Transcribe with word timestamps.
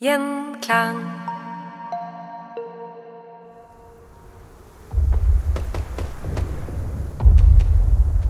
Gjenklang. 0.00 0.96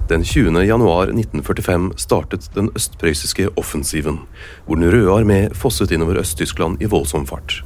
Den 0.08 0.24
20. 0.24 0.64
januar 0.66 1.02
1945 1.02 1.92
startet 1.94 2.48
den 2.56 2.72
østprøyssiske 2.74 3.52
offensiven, 3.54 4.18
hvor 4.66 4.74
Den 4.74 4.90
røde 4.90 5.14
armé 5.14 5.54
fosset 5.54 5.92
innover 5.94 6.18
Øst-Tyskland 6.18 6.82
i 6.82 6.90
voldsom 6.90 7.26
fart. 7.26 7.62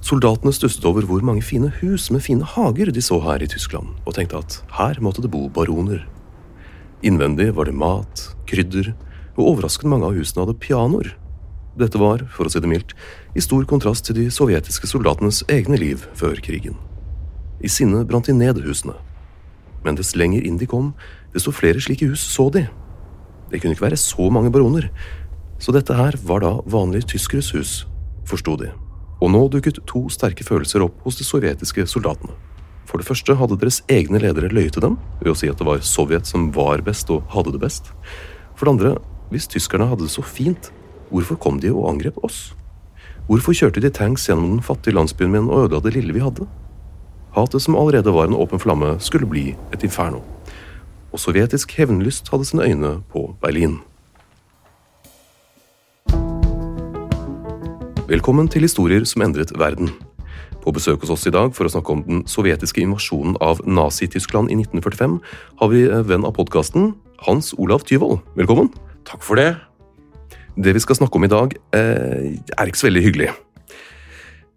Soldatene 0.00 0.52
stusset 0.52 0.84
over 0.84 1.08
hvor 1.08 1.24
mange 1.24 1.42
fine 1.42 1.72
hus 1.80 2.10
med 2.10 2.20
fine 2.20 2.44
hager 2.44 2.92
de 2.92 3.00
så 3.00 3.16
her 3.20 3.40
i 3.40 3.48
Tyskland, 3.48 3.86
og 4.04 4.14
tenkte 4.14 4.36
at 4.36 4.58
her 4.76 5.00
måtte 5.00 5.22
det 5.24 5.30
bo 5.30 5.48
baroner. 5.48 6.04
Innvendig 7.02 7.56
var 7.56 7.64
det 7.64 7.74
mat, 7.74 8.36
krydder, 8.46 8.92
og 9.38 9.54
overraskende 9.54 9.94
mange 9.96 10.04
av 10.04 10.20
husene 10.20 10.44
hadde 10.44 10.58
pianoer. 10.60 11.14
Dette 11.78 11.98
var, 12.00 12.24
for 12.34 12.48
å 12.48 12.50
si 12.50 12.58
det 12.58 12.70
mildt, 12.70 12.94
i 13.38 13.42
stor 13.44 13.62
kontrast 13.70 14.08
til 14.08 14.16
de 14.18 14.26
sovjetiske 14.34 14.88
soldatenes 14.90 15.44
egne 15.52 15.78
liv 15.78 16.08
før 16.18 16.40
krigen. 16.42 16.74
I 17.62 17.70
sinne 17.70 18.02
brant 18.08 18.26
de 18.26 18.34
ned 18.34 18.58
husene. 18.64 18.96
Men 19.84 19.98
dess 19.98 20.16
lenger 20.18 20.42
inn 20.42 20.58
de 20.58 20.66
kom, 20.66 20.90
desto 21.34 21.54
flere 21.54 21.82
slike 21.82 22.08
hus 22.10 22.24
så 22.34 22.48
de. 22.50 22.64
Det 23.52 23.62
kunne 23.62 23.76
ikke 23.76 23.86
være 23.86 24.00
så 24.00 24.26
mange 24.34 24.50
baroner, 24.54 24.90
så 25.62 25.74
dette 25.74 25.94
her 25.94 26.18
var 26.26 26.42
da 26.42 26.56
vanlige 26.66 27.14
tyskeres 27.14 27.52
hus, 27.54 27.72
forsto 28.26 28.56
de. 28.58 28.72
Og 29.22 29.30
nå 29.34 29.46
dukket 29.50 29.80
to 29.90 30.04
sterke 30.10 30.46
følelser 30.46 30.82
opp 30.84 30.98
hos 31.06 31.18
de 31.18 31.26
sovjetiske 31.26 31.86
soldatene. 31.90 32.34
For 32.88 32.98
det 32.98 33.06
første 33.06 33.36
hadde 33.36 33.58
deres 33.60 33.82
egne 33.92 34.20
ledere 34.22 34.50
løyet 34.50 34.78
til 34.78 34.84
dem 34.86 34.98
ved 35.20 35.30
å 35.30 35.36
si 35.36 35.50
at 35.50 35.60
det 35.60 35.66
var 35.68 35.82
Sovjet 35.84 36.26
som 36.26 36.48
var 36.54 36.80
best 36.86 37.10
og 37.12 37.26
hadde 37.34 37.52
det 37.52 37.60
best. 37.60 37.90
For 38.56 38.64
det 38.64 38.74
andre, 38.74 38.92
hvis 39.30 39.50
tyskerne 39.50 39.90
hadde 39.90 40.06
det 40.06 40.14
så 40.14 40.24
fint, 40.24 40.70
hvorfor 41.10 41.38
kom 41.40 41.60
de 41.60 41.72
og 41.72 41.88
angrep 41.92 42.18
oss? 42.24 42.54
Hvorfor 43.28 43.52
kjørte 43.52 43.82
de 43.84 43.90
tanks 43.92 44.26
gjennom 44.28 44.56
den 44.56 44.64
fattige 44.64 44.94
landsbyen 44.96 45.32
min 45.32 45.50
og 45.50 45.66
ødela 45.66 45.82
det 45.84 45.94
lille 45.96 46.14
vi 46.16 46.24
hadde? 46.24 46.46
Hatet 47.36 47.62
som 47.62 47.76
allerede 47.76 48.12
var 48.14 48.28
en 48.28 48.36
åpen 48.36 48.60
flamme, 48.60 48.96
skulle 49.00 49.28
bli 49.28 49.52
et 49.72 49.84
inferno. 49.84 50.22
Og 51.12 51.20
sovjetisk 51.20 51.72
hevnlyst 51.76 52.32
hadde 52.32 52.48
sine 52.48 52.64
øyne 52.64 52.92
på 53.12 53.36
Berlin. 53.42 53.78
Velkommen 58.08 58.48
til 58.48 58.64
Historier 58.64 59.04
som 59.04 59.22
endret 59.22 59.52
verden. 59.58 59.90
På 60.64 60.72
besøk 60.72 61.00
hos 61.04 61.12
oss 61.12 61.26
i 61.28 61.32
dag 61.32 61.52
for 61.52 61.68
å 61.68 61.72
snakke 61.72 61.92
om 61.92 62.02
den 62.06 62.24
sovjetiske 62.26 62.80
invasjonen 62.80 63.36
av 63.44 63.60
Nazi-Tyskland 63.68 64.48
i 64.48 64.56
1945, 64.56 65.20
har 65.60 65.68
vi 65.68 65.84
venn 66.08 66.24
av 66.24 66.32
podkasten, 66.40 66.94
Hans 67.28 67.52
Olav 67.60 67.84
Tyvold. 67.84 68.22
Velkommen. 68.36 68.72
Takk 69.04 69.20
for 69.20 69.36
det. 69.36 69.67
Det 70.58 70.74
vi 70.74 70.80
skal 70.82 70.96
snakke 70.98 71.14
om 71.14 71.24
i 71.26 71.30
dag, 71.30 71.52
eh, 71.70 72.34
er 72.34 72.66
ikke 72.66 72.80
så 72.80 72.88
veldig 72.88 73.02
hyggelig. 73.04 73.28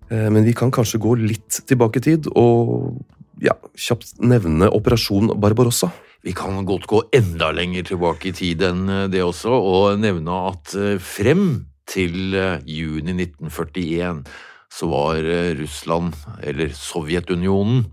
Eh, 0.09 0.29
men 0.33 0.43
vi 0.43 0.53
kan 0.57 0.71
kanskje 0.73 0.97
gå 0.97 1.13
litt 1.19 1.61
tilbake 1.69 2.01
i 2.01 2.05
tid 2.07 2.29
og 2.33 2.97
ja, 3.41 3.53
kjapt 3.77 4.17
nevne 4.17 4.69
Operasjon 4.73 5.35
Barbarossa. 5.39 5.91
Vi 6.25 6.33
kan 6.33 6.65
godt 6.65 6.87
gå 6.89 7.03
enda 7.13 7.51
lenger 7.53 7.85
tilbake 7.85 8.29
i 8.29 8.33
tid 8.33 8.65
enn 8.65 8.89
eh, 8.89 9.07
det 9.13 9.21
også, 9.21 9.53
og 9.53 10.01
nevne 10.01 10.41
at 10.49 10.73
frem 11.05 11.67
til 11.85 12.33
juni 12.65 13.13
1941 13.13 14.23
så 14.71 14.87
var 14.87 15.19
Russland, 15.59 16.15
eller 16.47 16.71
Sovjetunionen, 16.75 17.83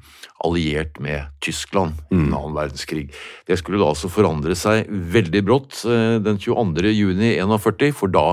alliert 0.46 1.00
med 1.02 1.26
Tyskland 1.42 1.98
i 2.12 2.14
mm. 2.14 2.28
annen 2.30 2.54
verdenskrig. 2.54 3.08
Det 3.48 3.56
skulle 3.58 3.80
da 3.80 3.88
altså 3.90 4.10
forandre 4.12 4.54
seg 4.54 4.86
veldig 4.86 5.42
brått 5.48 5.80
den 6.22 6.38
22. 6.38 6.92
juni 6.94 7.32
1941, 7.34 7.90
for 7.98 8.14
da 8.14 8.26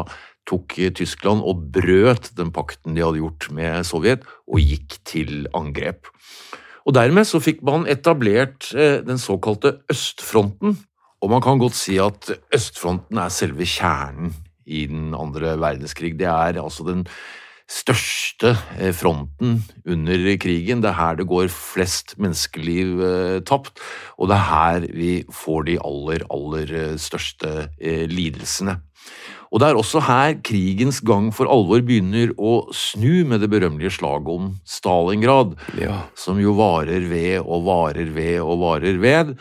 tok 0.45 0.75
Tyskland 0.93 1.41
og 1.41 1.63
brøt 1.73 2.29
den 2.37 2.51
pakten 2.53 2.93
de 2.93 3.01
hadde 3.01 3.23
gjort 3.23 3.47
med 3.57 3.87
Sovjet, 3.89 4.27
og 4.45 4.61
gikk 4.61 4.99
til 5.09 5.47
angrep. 5.57 6.11
Og 6.85 6.93
Dermed 6.93 7.25
så 7.25 7.41
fikk 7.41 7.63
man 7.65 7.87
etablert 7.89 8.69
den 8.75 9.17
såkalte 9.17 9.79
østfronten, 9.89 10.77
og 11.25 11.31
man 11.33 11.41
kan 11.41 11.57
godt 11.57 11.73
si 11.79 11.97
at 11.97 12.29
østfronten 12.53 13.17
er 13.17 13.33
selve 13.33 13.65
kjernen 13.65 14.35
i 14.69 14.85
den 14.85 15.15
andre 15.17 15.55
verdenskrig. 15.57 16.13
Det 16.19 16.29
er 16.29 16.61
altså 16.61 16.85
den 16.85 17.07
største 17.71 18.53
fronten 18.93 19.59
under 19.89 20.25
krigen. 20.41 20.83
Det 20.83 20.91
er 20.91 20.99
her 20.99 21.19
det 21.19 21.27
går 21.29 21.49
flest 21.53 22.15
menneskeliv 22.21 23.01
eh, 23.01 23.37
tapt, 23.47 23.81
og 24.19 24.29
det 24.29 24.37
er 24.37 24.49
her 24.49 24.89
vi 24.93 25.13
får 25.33 25.65
de 25.69 25.79
aller, 25.81 26.25
aller 26.33 26.75
største 27.01 27.69
eh, 27.79 28.05
lidelsene. 28.11 28.79
Og 29.53 29.61
det 29.61 29.69
er 29.69 29.77
også 29.79 30.01
her 30.03 30.33
krigens 30.43 30.97
gang 31.05 31.29
for 31.35 31.47
alvor 31.47 31.83
begynner 31.85 32.33
å 32.35 32.65
snu 32.75 33.23
med 33.29 33.39
det 33.43 33.47
berømmelige 33.53 33.93
slaget 33.99 34.31
om 34.33 34.49
Stalingrad, 34.67 35.53
ja. 35.79 36.01
som 36.17 36.41
jo 36.41 36.57
varer 36.57 37.05
ved 37.07 37.37
og 37.45 37.63
varer 37.67 38.09
ved 38.15 38.41
og 38.43 38.59
varer 38.65 38.99
ved, 38.99 39.35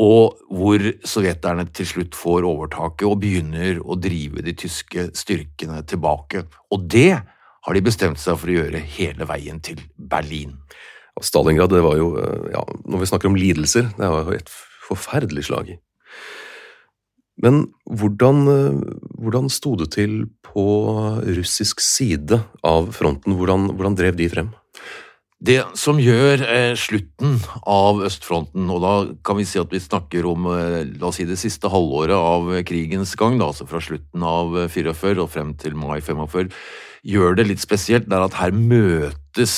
og 0.00 0.38
hvor 0.48 0.84
sovjeterne 1.04 1.66
til 1.76 1.88
slutt 1.88 2.16
får 2.16 2.46
overtaket 2.48 3.04
og 3.08 3.18
begynner 3.20 3.82
å 3.84 3.98
drive 4.00 4.44
de 4.46 4.54
tyske 4.56 5.10
styrkene 5.18 5.82
tilbake. 5.88 6.46
Og 6.72 6.86
det 6.88 7.20
har 7.20 7.76
de 7.76 7.84
bestemt 7.84 8.20
seg 8.20 8.38
for 8.40 8.48
å 8.48 8.56
gjøre 8.56 8.80
hele 8.96 9.28
veien 9.28 9.60
til 9.60 9.82
Berlin. 9.96 10.56
Stalingrad, 11.20 11.74
det 11.74 11.84
var 11.84 11.98
jo, 12.00 12.14
ja, 12.48 12.62
når 12.88 13.02
vi 13.02 13.08
snakker 13.10 13.28
om 13.28 13.36
lidelser, 13.36 13.90
det 13.98 14.08
var 14.08 14.24
jo 14.24 14.38
et 14.38 14.52
forferdelig 14.86 15.50
slag. 15.50 15.74
Men 17.44 17.66
hvordan, 17.84 18.40
hvordan 19.20 19.50
sto 19.52 19.74
det 19.80 19.90
til 19.96 20.22
på 20.44 20.64
russisk 21.36 21.80
side 21.84 22.40
av 22.64 22.90
fronten? 22.96 23.36
Hvordan, 23.36 23.68
hvordan 23.76 24.00
drev 24.00 24.16
de 24.16 24.30
frem? 24.32 24.50
Det 25.40 25.60
som 25.80 25.96
gjør 25.96 26.42
eh, 26.44 26.74
slutten 26.76 27.38
av 27.64 28.02
østfronten, 28.04 28.66
og 28.68 28.82
da 28.84 28.92
kan 29.24 29.38
vi 29.38 29.46
si 29.48 29.56
at 29.60 29.72
vi 29.72 29.80
snakker 29.80 30.28
om 30.28 30.50
eh, 30.52 30.82
la 31.00 31.08
oss 31.08 31.16
si 31.16 31.24
det 31.28 31.38
siste 31.40 31.70
halvåret 31.72 32.12
av 32.12 32.50
krigens 32.68 33.14
gang, 33.16 33.38
da, 33.40 33.48
altså 33.48 33.64
fra 33.70 33.80
slutten 33.80 34.26
av 34.26 34.52
44 34.68 35.24
og 35.24 35.32
frem 35.32 35.54
til 35.60 35.78
mai 35.80 36.02
45, 36.04 36.52
gjør 37.08 37.40
det 37.40 37.48
litt 37.48 37.64
spesielt, 37.64 38.10
det 38.10 38.18
er 38.18 38.26
at 38.26 38.36
her 38.36 38.52
møtes 38.52 39.56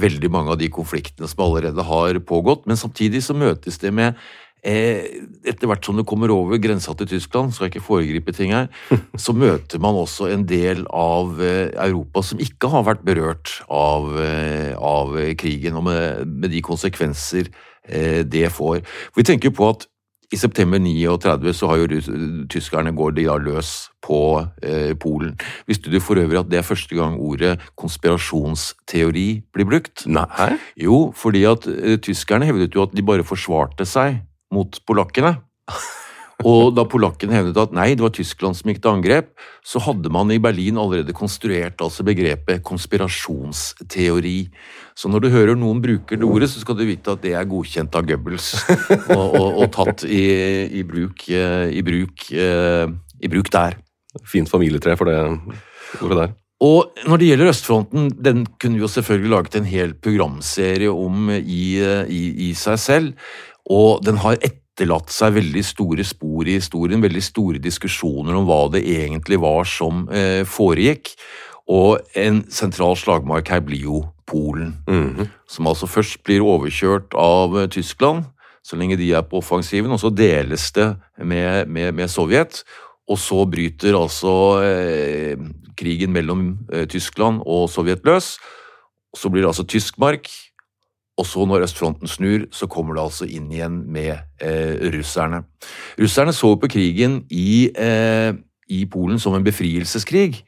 veldig 0.00 0.28
mange 0.30 0.52
av 0.52 0.60
de 0.60 0.68
konfliktene 0.72 1.28
som 1.32 1.46
allerede 1.46 1.82
har 1.88 2.20
pågått, 2.28 2.68
men 2.68 2.78
samtidig 2.78 3.24
så 3.24 3.34
møtes 3.34 3.80
det 3.80 3.94
med 3.96 4.20
Eh, 4.20 4.39
etter 4.62 5.68
hvert 5.70 5.86
som 5.86 5.96
du 5.96 6.04
kommer 6.04 6.32
over 6.34 6.60
grensa 6.60 6.92
til 6.98 7.08
Tyskland, 7.14 7.54
skal 7.54 7.68
jeg 7.68 7.74
ikke 7.74 7.86
foregripe 7.86 8.34
ting 8.36 8.52
her, 8.52 8.68
så 9.24 9.32
møter 9.32 9.80
man 9.82 9.98
også 9.98 10.28
en 10.34 10.44
del 10.48 10.84
av 10.92 11.40
eh, 11.40 11.72
Europa 11.86 12.24
som 12.26 12.42
ikke 12.42 12.72
har 12.72 12.84
vært 12.88 13.06
berørt 13.06 13.54
av, 13.66 14.10
eh, 14.20 14.74
av 14.76 15.16
krigen, 15.40 15.80
og 15.80 15.88
med, 15.88 16.26
med, 16.28 16.50
de 16.52 16.62
konsekvenser 16.64 17.52
det 18.30 18.44
får. 18.52 18.84
Vi 19.16 19.24
tenker 19.26 19.50
på 19.56 19.64
at 19.72 19.86
i 20.30 20.38
september 20.38 20.78
39 20.78 21.52
så 21.58 21.66
har 21.70 21.80
jo 21.80 22.00
tyskerne 22.50 22.92
går 22.94 23.16
de 23.16 23.26
da 23.26 23.34
løs 23.42 23.90
på 24.04 24.20
eh, 24.62 24.92
Polen. 24.94 25.34
Visste 25.66 25.90
du 25.90 25.98
for 26.02 26.20
øvrig 26.22 26.38
at 26.38 26.50
det 26.50 26.60
er 26.60 26.66
første 26.66 26.94
gang 26.94 27.18
ordet 27.18 27.56
konspirasjonsteori 27.80 29.28
blir 29.52 29.66
brukt? 29.66 30.06
Nei. 30.06 30.52
Jo, 30.78 31.10
fordi 31.16 31.42
at 31.50 31.66
eh, 31.66 31.98
tyskerne 31.98 32.46
hevdet 32.46 32.78
jo 32.78 32.86
at 32.86 32.94
de 32.94 33.02
bare 33.06 33.26
forsvarte 33.26 33.86
seg 33.88 34.20
mot 34.54 34.80
polakkene. 34.86 35.36
Og 36.46 36.72
da 36.72 36.86
polakkene 36.88 37.36
hevdet 37.36 37.58
at 37.60 37.74
nei, 37.76 37.90
det 37.92 38.04
var 38.04 38.12
Tyskland 38.16 38.56
som 38.56 38.70
gikk 38.70 38.80
til 38.80 38.94
angrep, 38.94 39.32
så 39.66 39.82
hadde 39.84 40.12
man 40.12 40.30
i 40.32 40.40
Berlin 40.40 40.78
allerede 40.80 41.12
konstruert 41.16 41.82
altså 41.84 42.04
begrepet 42.06 42.64
konspirasjonsteori. 42.64 44.38
Så 44.96 45.12
når 45.12 45.24
du 45.24 45.30
hører 45.34 45.58
noen 45.58 45.82
bruker 45.84 46.20
det 46.20 46.28
ordet, 46.28 46.50
så 46.52 46.62
skal 46.62 46.78
du 46.78 46.86
vite 46.88 47.12
at 47.12 47.20
det 47.24 47.34
er 47.36 47.48
godkjent 47.48 47.96
av 47.96 48.08
Goebbels 48.08 48.54
og, 49.16 49.26
og, 49.36 49.48
og 49.60 49.66
tatt 49.76 50.06
i, 50.08 50.24
i, 50.80 50.84
bruk, 50.88 51.28
eh, 51.28 51.68
i, 51.76 51.84
bruk, 51.84 52.30
eh, 52.32 52.86
i 53.20 53.32
bruk 53.32 53.52
der. 53.52 53.76
Fint 54.26 54.50
familietre 54.50 54.96
for 54.98 55.12
det 55.12 55.20
ordet 56.00 56.22
der. 56.24 56.38
Og 56.60 56.98
når 57.08 57.20
det 57.20 57.28
gjelder 57.30 57.50
østfronten, 57.54 58.08
den 58.20 58.42
kunne 58.60 58.76
vi 58.76 58.82
jo 58.84 58.90
selvfølgelig 58.92 59.30
laget 59.32 59.54
en 59.56 59.68
hel 59.68 59.94
programserie 59.96 60.92
om 60.92 61.30
i, 61.32 61.62
i, 61.80 62.20
i 62.48 62.50
seg 62.58 62.80
selv. 62.80 63.30
Og 63.68 64.00
den 64.04 64.20
har 64.22 64.38
etterlatt 64.40 65.12
seg 65.12 65.36
veldig 65.36 65.64
store 65.66 66.06
spor 66.06 66.48
i 66.48 66.56
historien, 66.56 67.02
veldig 67.02 67.22
store 67.22 67.60
diskusjoner 67.62 68.38
om 68.38 68.48
hva 68.48 68.64
det 68.72 68.84
egentlig 68.86 69.40
var 69.42 69.68
som 69.68 70.06
eh, 70.08 70.46
foregikk. 70.48 71.12
Og 71.70 72.00
en 72.18 72.44
sentral 72.50 72.96
slagmark 72.98 73.52
her 73.52 73.60
blir 73.60 73.86
jo 73.90 74.04
Polen, 74.30 74.76
mm 74.86 75.16
-hmm. 75.16 75.26
som 75.46 75.66
altså 75.66 75.86
først 75.86 76.22
blir 76.22 76.40
overkjørt 76.40 77.14
av 77.14 77.58
eh, 77.58 77.68
Tyskland 77.68 78.24
så 78.62 78.76
lenge 78.76 78.98
de 79.00 79.08
er 79.16 79.24
på 79.24 79.40
offensiven, 79.40 79.92
og 79.92 80.00
så 80.02 80.12
deles 80.12 80.68
det 80.76 80.92
med, 81.18 81.68
med, 81.68 81.94
med 81.96 82.10
Sovjet. 82.12 82.62
Og 83.10 83.18
så 83.18 83.42
bryter 83.50 83.96
altså 83.98 84.34
eh, 84.62 85.40
krigen 85.78 86.12
mellom 86.14 86.58
eh, 86.72 86.86
Tyskland 86.90 87.40
og 87.46 87.70
Sovjet 87.72 88.04
løs. 88.06 88.36
Så 89.16 89.30
blir 89.32 89.42
det 89.42 89.50
altså 89.50 89.66
tyskmark, 89.66 90.28
og 91.20 91.26
så 91.28 91.44
når 91.48 91.66
østfronten 91.66 92.08
snur, 92.08 92.46
så 92.54 92.68
kommer 92.70 92.96
det 92.96 93.04
altså 93.04 93.28
inn 93.28 93.50
igjen 93.52 93.82
med 93.92 94.14
eh, 94.40 94.88
russerne. 94.94 95.42
Russerne 96.00 96.34
så 96.36 96.54
på 96.60 96.70
krigen 96.72 97.20
i, 97.28 97.68
eh, 97.76 98.32
i, 98.70 98.84
Polen 98.90 99.20
som 99.20 99.36
en 99.36 99.44
befrielseskrig, 99.44 100.42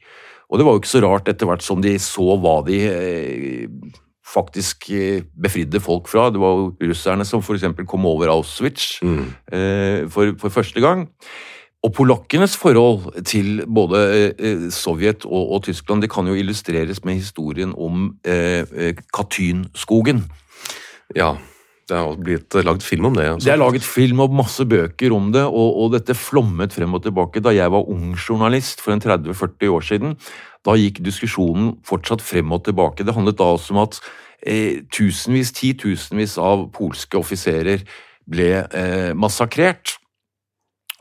og 0.49 0.59
det 0.59 0.65
var 0.65 0.75
jo 0.75 0.81
ikke 0.81 0.93
så 0.95 1.03
rart 1.05 1.29
etter 1.29 1.49
hvert 1.49 1.65
som 1.65 1.81
de 1.81 1.93
så 2.01 2.35
hva 2.41 2.59
de 2.65 2.81
eh, 2.89 3.93
faktisk 4.33 4.89
eh, 4.93 5.23
befridde 5.37 5.81
folk 5.83 6.09
fra. 6.09 6.27
Det 6.33 6.41
var 6.41 6.57
jo 6.57 6.91
russerne 6.91 7.25
som 7.25 7.41
f.eks. 7.41 7.69
kom 7.89 8.05
over 8.09 8.33
Auschwitz 8.33 9.01
mm. 9.05 9.25
for, 10.13 10.33
for 10.41 10.53
første 10.53 10.81
gang. 10.81 11.07
Og 11.83 11.91
polakkenes 11.91 12.55
forhold 12.57 13.23
til 13.27 13.65
både 13.67 13.99
eh, 14.39 14.69
Sovjet 14.71 15.25
og, 15.25 15.51
og, 15.51 15.63
Tyskland 15.63 16.01
det 16.01 16.11
kan 16.11 16.27
jo 16.27 16.33
illustreres 16.33 17.03
med 17.03 17.19
historien 17.19 17.73
om 17.75 18.13
eh, 18.25 18.63
eh 18.71 18.95
Katynskogen. 19.13 20.23
Ja, 21.17 21.35
det 21.89 21.99
har 21.99 22.15
blitt 22.15 22.55
lagd 22.63 22.83
film 22.85 23.09
om 23.09 23.17
det. 23.17 23.25
Altså. 23.33 23.45
Det 23.45 23.53
er 23.53 23.59
laget 23.59 23.85
film 23.85 24.23
og 24.23 24.35
masse 24.35 24.65
bøker 24.65 25.13
om 25.15 25.31
det, 25.35 25.43
og, 25.43 25.79
og, 25.83 25.91
dette 25.95 26.15
flommet 26.15 26.75
frem 26.75 26.95
og 26.95 27.03
tilbake. 27.03 27.43
Da 27.43 27.51
jeg 27.55 27.71
var 27.73 27.89
ung 27.91 28.13
journalist 28.15 28.83
for 28.83 28.95
en 28.95 29.03
30-40 29.03 29.73
år 29.73 29.87
siden, 29.89 30.15
da 30.63 30.77
gikk 30.79 31.01
diskusjonen 31.03 31.73
fortsatt 31.85 32.23
frem 32.23 32.55
og 32.55 32.63
tilbake. 32.67 33.03
Det 33.03 33.15
handlet 33.15 33.39
da 33.41 33.49
også 33.55 33.75
om 33.75 33.81
at 33.83 33.99
eh, 34.39 34.79
tusenvis, 34.95 35.51
titusenvis 35.59 36.37
av 36.39 36.69
polske 36.75 37.19
offiserer 37.19 37.83
ble 38.31 38.49
eh, 38.63 39.11
massakrert. 39.19 39.97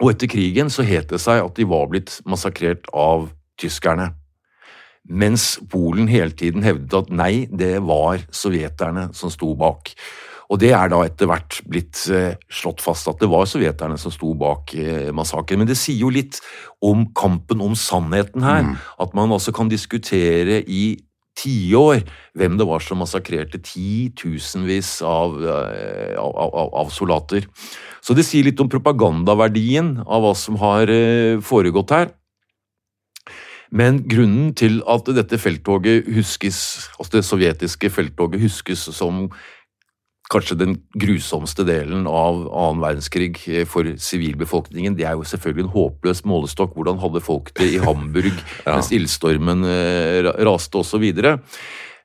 Og 0.02 0.10
etter 0.10 0.30
krigen 0.30 0.72
så 0.72 0.82
het 0.82 1.12
det 1.12 1.22
seg 1.22 1.44
at 1.44 1.54
de 1.54 1.68
var 1.68 1.86
blitt 1.92 2.18
massakrert 2.26 2.90
av 2.90 3.30
tyskerne. 3.60 4.10
Mens 5.08 5.56
Polen 5.70 6.06
hele 6.10 6.34
tiden 6.36 6.62
hevdet 6.62 6.94
at 6.94 7.14
nei, 7.14 7.46
det 7.50 7.80
var 7.82 8.22
sovjeterne 8.30 9.08
som 9.16 9.32
sto 9.34 9.54
bak. 9.58 9.90
Og 10.52 10.60
det 10.60 10.72
er 10.76 10.90
da 10.92 11.00
etter 11.06 11.28
hvert 11.30 11.62
blitt 11.64 12.02
eh, 12.12 12.34
slått 12.52 12.82
fast 12.84 13.08
at 13.08 13.22
det 13.22 13.30
var 13.32 13.48
sovjeterne 13.48 13.96
som 14.00 14.12
sto 14.12 14.34
bak 14.38 14.74
eh, 14.76 15.08
massakren. 15.14 15.62
Men 15.62 15.70
det 15.70 15.78
sier 15.80 16.04
jo 16.04 16.12
litt 16.12 16.42
om 16.84 17.06
kampen 17.16 17.64
om 17.64 17.76
sannheten 17.78 18.44
her. 18.44 18.66
Mm. 18.68 18.76
At 19.00 19.16
man 19.16 19.32
altså 19.32 19.54
kan 19.56 19.72
diskutere 19.72 20.60
i 20.68 21.00
tiår 21.40 22.02
hvem 22.36 22.58
det 22.60 22.66
var 22.68 22.82
som 22.84 23.00
massakrerte 23.00 23.62
titusenvis 23.64 24.98
av, 25.08 25.38
eh, 25.40 26.18
av, 26.20 26.36
av, 26.36 26.74
av, 26.84 26.92
soldater. 26.92 27.48
Så 28.04 28.12
det 28.12 28.26
sier 28.28 28.44
litt 28.44 28.60
om 28.60 28.68
propagandaverdien 28.68 30.02
av 30.04 30.26
hva 30.26 30.34
som 30.36 30.60
har 30.60 30.92
foregått 31.40 31.96
her. 31.96 32.12
Men 33.72 34.02
grunnen 34.04 34.52
til 34.58 34.82
at 34.90 35.08
dette 35.16 35.38
felttoget 35.40 36.08
huskes, 36.12 36.58
altså 36.98 37.16
det 37.16 37.24
sovjetiske 37.24 37.90
felttoget 37.90 38.42
huskes 38.42 38.84
som 38.92 39.28
kanskje 40.32 40.56
den 40.60 40.74
grusomste 40.96 41.64
delen 41.68 42.06
av 42.08 42.46
annen 42.46 42.82
verdenskrig 42.82 43.36
eh, 43.50 43.64
for 43.68 43.88
sivilbefolkningen, 44.00 44.96
det 44.96 45.06
er 45.08 45.16
jo 45.18 45.26
selvfølgelig 45.28 45.66
en 45.66 45.74
håpløs 45.74 46.22
målestokk. 46.28 46.74
Hvordan 46.76 47.00
hadde 47.02 47.24
folk 47.24 47.52
det 47.58 47.68
i 47.74 47.80
Hamburg 47.82 48.32
ja. 48.66 48.74
mens 48.74 48.92
ildstormen 48.94 49.64
eh, 49.68 50.32
raste 50.46 50.80
osv.? 50.80 51.06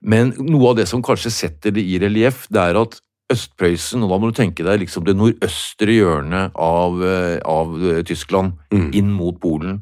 Men 0.08 0.34
noe 0.44 0.72
av 0.72 0.80
det 0.80 0.88
som 0.90 1.04
kanskje 1.04 1.34
setter 1.34 1.76
det 1.76 1.84
i 1.88 2.00
relieff, 2.04 2.46
det 2.54 2.64
er 2.64 2.82
at 2.84 3.00
Østprøysen, 3.28 4.06
og 4.06 4.12
da 4.14 4.18
må 4.24 4.30
du 4.30 4.38
tenke 4.38 4.64
deg 4.64 4.86
liksom 4.86 5.04
det 5.04 5.18
nordøstre 5.18 5.98
hjørnet 5.98 6.56
av, 6.64 7.02
eh, 7.04 7.40
av 7.44 7.76
Tyskland, 8.08 8.56
mm. 8.72 8.88
inn 8.96 9.12
mot 9.12 9.36
Polen. 9.44 9.82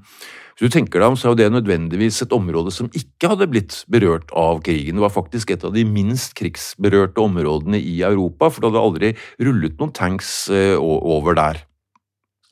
Hvis 0.55 0.71
du 0.71 0.75
tenker 0.77 1.01
deg 1.03 1.11
om, 1.11 1.15
så 1.19 1.27
er 1.27 1.33
jo 1.33 1.39
det 1.41 1.45
nødvendigvis 1.51 2.21
et 2.23 2.31
område 2.31 2.71
som 2.71 2.87
ikke 2.95 3.27
hadde 3.27 3.49
blitt 3.51 3.81
berørt 3.91 4.29
av 4.39 4.61
krigen. 4.63 4.95
Det 4.95 5.03
var 5.03 5.11
faktisk 5.11 5.49
et 5.51 5.65
av 5.67 5.73
de 5.75 5.81
minst 5.83 6.31
krigsberørte 6.39 7.19
områdene 7.19 7.81
i 7.83 7.97
Europa, 8.07 8.47
for 8.47 8.63
det 8.63 8.69
hadde 8.69 8.83
aldri 8.87 9.09
rullet 9.43 9.75
noen 9.81 9.91
tanks 9.97 10.29
eh, 10.47 10.77
over 10.79 11.35
der. 11.35 11.59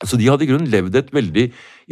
Så 0.04 0.18
de 0.20 0.28
hadde 0.28 0.44
i 0.44 0.50
grunnen 0.50 0.68
levd 0.68 0.98
et 1.00 1.08
veldig 1.16 1.46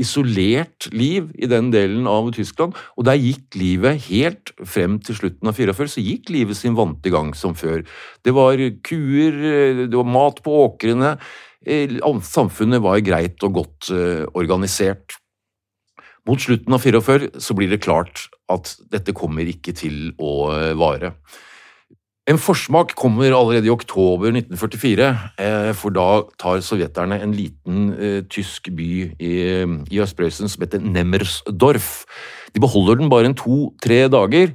isolert 0.05 0.91
liv 0.93 1.31
i 1.33 1.49
den 1.49 1.73
delen 1.73 2.05
av 2.11 2.29
Tyskland, 2.37 2.77
og 3.01 3.09
der 3.09 3.17
gikk 3.17 3.57
livet 3.57 4.05
helt 4.11 4.53
frem 4.69 5.01
til 5.01 5.17
slutten 5.17 5.49
av 5.49 5.57
44, 5.57 5.95
så 5.95 6.05
gikk 6.05 6.29
livet 6.37 6.61
sin 6.61 6.77
vante 6.77 7.09
gang 7.15 7.33
som 7.33 7.57
før. 7.57 7.87
Det 8.21 8.37
var 8.37 8.61
kuer, 8.85 9.41
eh, 9.41 9.83
det 9.87 9.97
var 9.97 10.13
mat 10.13 10.45
på 10.45 10.61
åkrene, 10.67 11.17
eh, 11.65 11.97
samfunnet 12.21 12.85
var 12.85 13.01
greit 13.01 13.41
og 13.49 13.63
godt 13.63 13.93
organisert. 14.37 15.22
Mot 16.29 16.41
slutten 16.41 16.75
av 16.75 16.85
44 16.85 17.41
så 17.43 17.55
blir 17.59 17.71
det 17.73 17.83
klart 17.83 18.29
at 18.53 18.77
dette 18.93 19.15
kommer 19.17 19.49
ikke 19.49 19.75
til 19.75 20.13
å 20.23 20.53
eh, 20.55 20.75
vare. 20.79 21.17
En 22.31 22.39
forsmak 22.39 22.93
kommer 22.95 23.35
allerede 23.35 23.67
i 23.67 23.73
oktober 23.73 24.31
1944, 24.31 25.09
eh, 25.43 25.73
for 25.75 25.95
da 25.95 26.23
tar 26.39 26.63
sovjeterne 26.63 27.19
en 27.19 27.35
liten 27.35 27.89
eh, 27.97 28.21
tysk 28.31 28.71
by 28.79 28.93
i, 29.19 29.33
i 29.91 29.99
Østprøysen 30.05 30.53
som 30.53 30.63
heter 30.63 30.85
Nemmersdorf. 30.85 31.91
De 32.55 32.63
beholder 32.63 33.01
den 33.01 33.11
bare 33.11 33.33
en 33.33 33.39
to-tre 33.39 34.05
dager, 34.13 34.55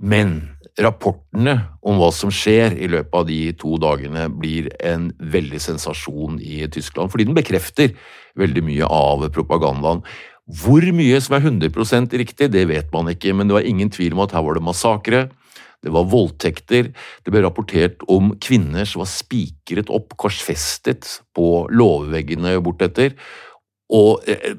men 0.00 0.38
rapportene 0.80 1.58
om 1.84 2.00
hva 2.00 2.08
som 2.16 2.32
skjer 2.32 2.78
i 2.80 2.88
løpet 2.88 3.18
av 3.18 3.28
de 3.28 3.40
to 3.60 3.76
dagene, 3.82 4.30
blir 4.32 4.70
en 4.80 5.10
veldig 5.20 5.60
sensasjon 5.60 6.40
i 6.40 6.64
Tyskland, 6.72 7.12
fordi 7.12 7.28
den 7.28 7.36
bekrefter 7.36 7.92
veldig 8.40 8.64
mye 8.64 8.88
av 8.88 9.26
propagandaen. 9.36 10.00
Hvor 10.52 10.84
mye 10.92 11.20
som 11.24 11.38
er 11.38 11.46
100% 11.46 12.12
riktig, 12.20 12.50
det 12.52 12.66
vet 12.68 12.90
man 12.92 13.08
ikke, 13.12 13.32
men 13.32 13.48
det 13.48 13.56
var 13.56 13.68
ingen 13.68 13.90
tvil 13.92 14.12
om 14.16 14.24
at 14.26 14.34
her 14.36 14.44
var 14.44 14.58
det 14.58 14.66
massakre. 14.66 15.22
Det 15.82 15.90
var 15.90 16.06
voldtekter, 16.12 16.92
det 16.92 17.32
ble 17.32 17.42
rapportert 17.42 18.04
om 18.12 18.34
kvinner 18.42 18.86
som 18.86 19.02
var 19.02 19.10
spikret 19.10 19.90
opp, 19.90 20.14
korsfestet 20.20 21.08
på 21.34 21.66
låveveggene 21.74 22.54
bortetter, 22.62 23.16
og 23.92 24.22
eh, 24.30 24.54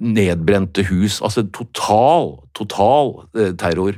nedbrente 0.00 0.84
hus. 0.90 1.20
Altså 1.24 1.46
total, 1.48 2.34
total 2.56 3.14
eh, 3.38 3.54
terror. 3.56 3.96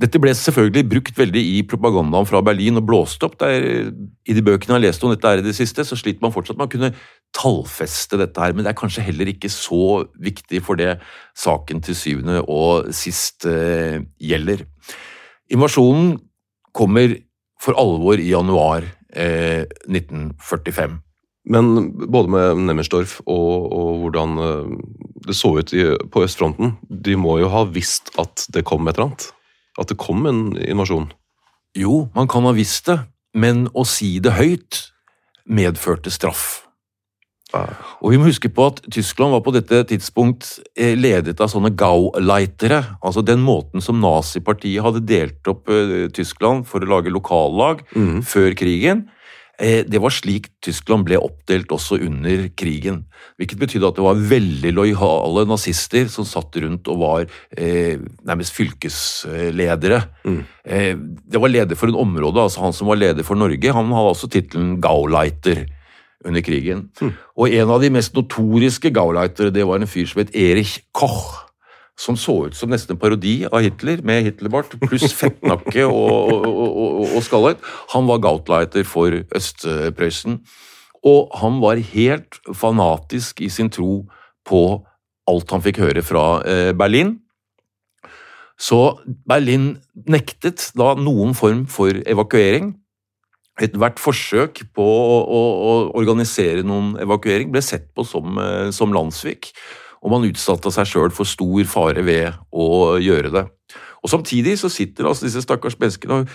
Dette 0.00 0.20
ble 0.22 0.32
selvfølgelig 0.32 0.86
brukt 0.88 1.18
veldig 1.18 1.40
i 1.44 1.56
propagandaen 1.68 2.28
fra 2.28 2.40
Berlin 2.44 2.80
og 2.80 2.86
blåst 2.88 3.24
opp. 3.26 3.34
Der, 3.42 3.90
I 3.92 4.36
de 4.36 4.44
bøkene 4.44 4.72
jeg 4.72 4.78
har 4.78 4.84
lest 4.86 5.02
om 5.04 5.12
dette 5.12 5.28
er 5.28 5.42
i 5.42 5.44
det 5.44 5.52
siste, 5.58 5.84
så 5.84 5.98
sliter 5.98 6.24
man 6.24 6.32
fortsatt 6.32 6.56
med 6.56 6.70
å 6.70 6.72
kunne 6.72 6.92
tallfeste 7.36 8.16
dette 8.20 8.40
her, 8.40 8.54
men 8.54 8.64
det 8.64 8.72
er 8.72 8.78
kanskje 8.80 9.04
heller 9.04 9.28
ikke 9.30 9.50
så 9.52 10.06
viktig 10.22 10.62
for 10.64 10.80
det 10.80 10.96
saken 11.38 11.82
til 11.84 11.98
syvende 11.98 12.40
og 12.48 12.88
sist 12.96 13.44
eh, 13.48 14.00
gjelder. 14.16 14.64
Invasjonen 15.52 16.14
kommer 16.76 17.18
for 17.60 17.76
alvor 17.78 18.22
i 18.22 18.30
januar 18.30 18.86
eh, 19.12 19.66
1945. 19.84 20.96
Men 21.50 21.72
både 22.12 22.32
med 22.32 22.62
Nemmersdorf 22.68 23.18
og, 23.26 23.68
og 23.68 23.90
hvordan 24.04 24.40
eh, 24.46 24.72
det 25.28 25.36
så 25.36 25.52
ut 25.58 25.74
i, 25.76 25.84
på 26.08 26.24
østfronten, 26.24 26.78
de 26.88 27.18
må 27.20 27.36
jo 27.42 27.52
ha 27.52 27.66
visst 27.68 28.14
at 28.20 28.46
det 28.54 28.64
kom 28.68 28.88
et 28.88 28.96
eller 28.96 29.10
annet? 29.10 29.28
At 29.78 29.90
det 29.90 29.98
kom 30.00 30.26
en 30.26 30.42
invasjon? 30.58 31.10
Jo, 31.78 32.08
man 32.16 32.28
kan 32.30 32.46
ha 32.48 32.54
visst 32.56 32.88
det, 32.90 32.98
men 33.38 33.68
å 33.74 33.86
si 33.86 34.16
det 34.22 34.34
høyt 34.38 34.82
medførte 35.46 36.10
straff. 36.10 36.64
Og 37.50 38.12
vi 38.12 38.18
må 38.20 38.28
huske 38.28 38.50
på 38.54 38.68
at 38.70 38.78
Tyskland 38.94 39.34
var 39.34 39.42
på 39.42 39.52
dette 39.54 39.82
tidspunkt 39.90 40.52
eh, 40.78 40.94
ledet 40.98 41.40
av 41.42 41.50
sånne 41.50 41.72
Gauleitere, 41.74 42.78
altså 43.02 43.24
den 43.26 43.42
måten 43.42 43.82
som 43.82 43.98
nazipartiet 44.02 44.84
hadde 44.84 45.02
delt 45.06 45.50
opp 45.50 45.70
eh, 45.72 46.06
Tyskland 46.14 46.68
for 46.70 46.82
å 46.82 46.90
lage 46.90 47.12
lokallag 47.12 47.82
mm. 47.90 48.20
før 48.26 48.54
krigen. 48.58 49.08
Eh, 49.60 49.84
Det 49.84 50.00
var 50.00 50.10
slik 50.10 50.48
Tyskland 50.64 51.04
ble 51.04 51.18
oppdelt 51.20 51.68
også 51.72 51.98
under 52.00 52.48
krigen. 52.56 53.04
Hvilket 53.36 53.60
betydde 53.60 53.88
at 53.90 53.98
det 53.98 54.04
var 54.04 54.22
veldig 54.30 54.72
lojale 54.72 55.44
nazister 55.48 56.08
som 56.08 56.24
satt 56.24 56.56
rundt 56.62 56.88
og 56.88 56.98
var 57.00 57.26
eh, 57.56 57.98
nærmest 58.24 58.56
fylkesledere. 58.56 60.00
Eh, 60.64 60.94
det 60.96 61.40
var 61.40 61.52
leder 61.52 61.76
for 61.76 61.92
en 61.92 62.00
område, 62.00 62.40
altså 62.40 62.64
han 62.64 62.72
som 62.72 62.88
var 62.88 62.96
leder 63.00 63.22
for 63.26 63.36
Norge, 63.36 63.72
han 63.72 63.92
hadde 63.92 64.14
også 64.14 64.30
tittelen 64.32 64.80
Gauleiter 64.80 65.66
under 66.24 66.40
krigen. 66.44 66.88
Og 67.36 67.48
en 67.52 67.70
av 67.70 67.80
de 67.80 67.90
mest 67.90 68.14
notoriske 68.16 68.90
Gauleitere, 68.92 69.52
det 69.52 69.64
var 69.66 69.80
en 69.80 69.88
fyr 69.88 70.08
som 70.08 70.20
het 70.20 70.34
Erich 70.36 70.80
Koch. 70.92 71.46
Som 72.00 72.16
så 72.16 72.46
ut 72.48 72.56
som 72.56 72.70
nesten 72.72 72.96
en 72.96 73.00
parodi 73.00 73.42
av 73.44 73.60
Hitler, 73.60 74.00
med 74.06 74.24
Hitlerbart, 74.24 74.72
pluss 74.80 75.12
fettnakke 75.20 75.84
og, 75.84 76.32
og, 76.32 76.46
og, 76.48 77.00
og, 77.10 77.22
skallet. 77.26 77.70
Han 77.92 78.08
var 78.08 78.22
Gautleiter 78.24 78.86
for 78.88 79.20
Øst-Prøysen. 79.36 80.40
Og 81.04 81.32
han 81.40 81.60
var 81.60 81.80
helt 81.92 82.40
fanatisk 82.56 83.40
i 83.44 83.48
sin 83.52 83.70
tro 83.72 84.04
på 84.48 84.62
alt 85.30 85.52
han 85.52 85.64
fikk 85.64 85.80
høre 85.80 86.04
fra 86.04 86.24
eh, 86.48 86.70
Berlin. 86.76 87.18
Så 88.60 89.00
Berlin 89.28 89.72
nektet 90.10 90.70
da 90.76 90.92
noen 90.98 91.32
form 91.36 91.64
for 91.70 91.96
evakuering. 92.04 92.74
Ethvert 93.60 94.00
forsøk 94.00 94.62
på 94.76 94.84
å, 94.84 95.16
å, 95.20 95.40
å 95.70 95.72
organisere 96.00 96.64
noen 96.64 96.94
evakuering 97.00 97.52
ble 97.52 97.62
sett 97.64 97.88
på 97.96 98.04
som, 98.08 98.36
eh, 98.40 98.68
som 98.76 98.92
landssvik, 98.96 99.52
og 100.00 100.12
man 100.14 100.26
utsatte 100.28 100.72
seg 100.72 100.88
sjøl 100.88 101.12
for 101.14 101.28
stor 101.28 101.66
fare 101.68 102.04
ved 102.06 102.38
å 102.52 102.96
gjøre 103.00 103.32
det. 103.34 103.44
Og 104.00 104.12
Samtidig 104.12 104.56
så 104.60 104.70
sitter 104.72 105.08
altså 105.08 105.26
disse 105.26 105.42
stakkars 105.44 105.76
menneskene 105.80 106.22
og 106.22 106.34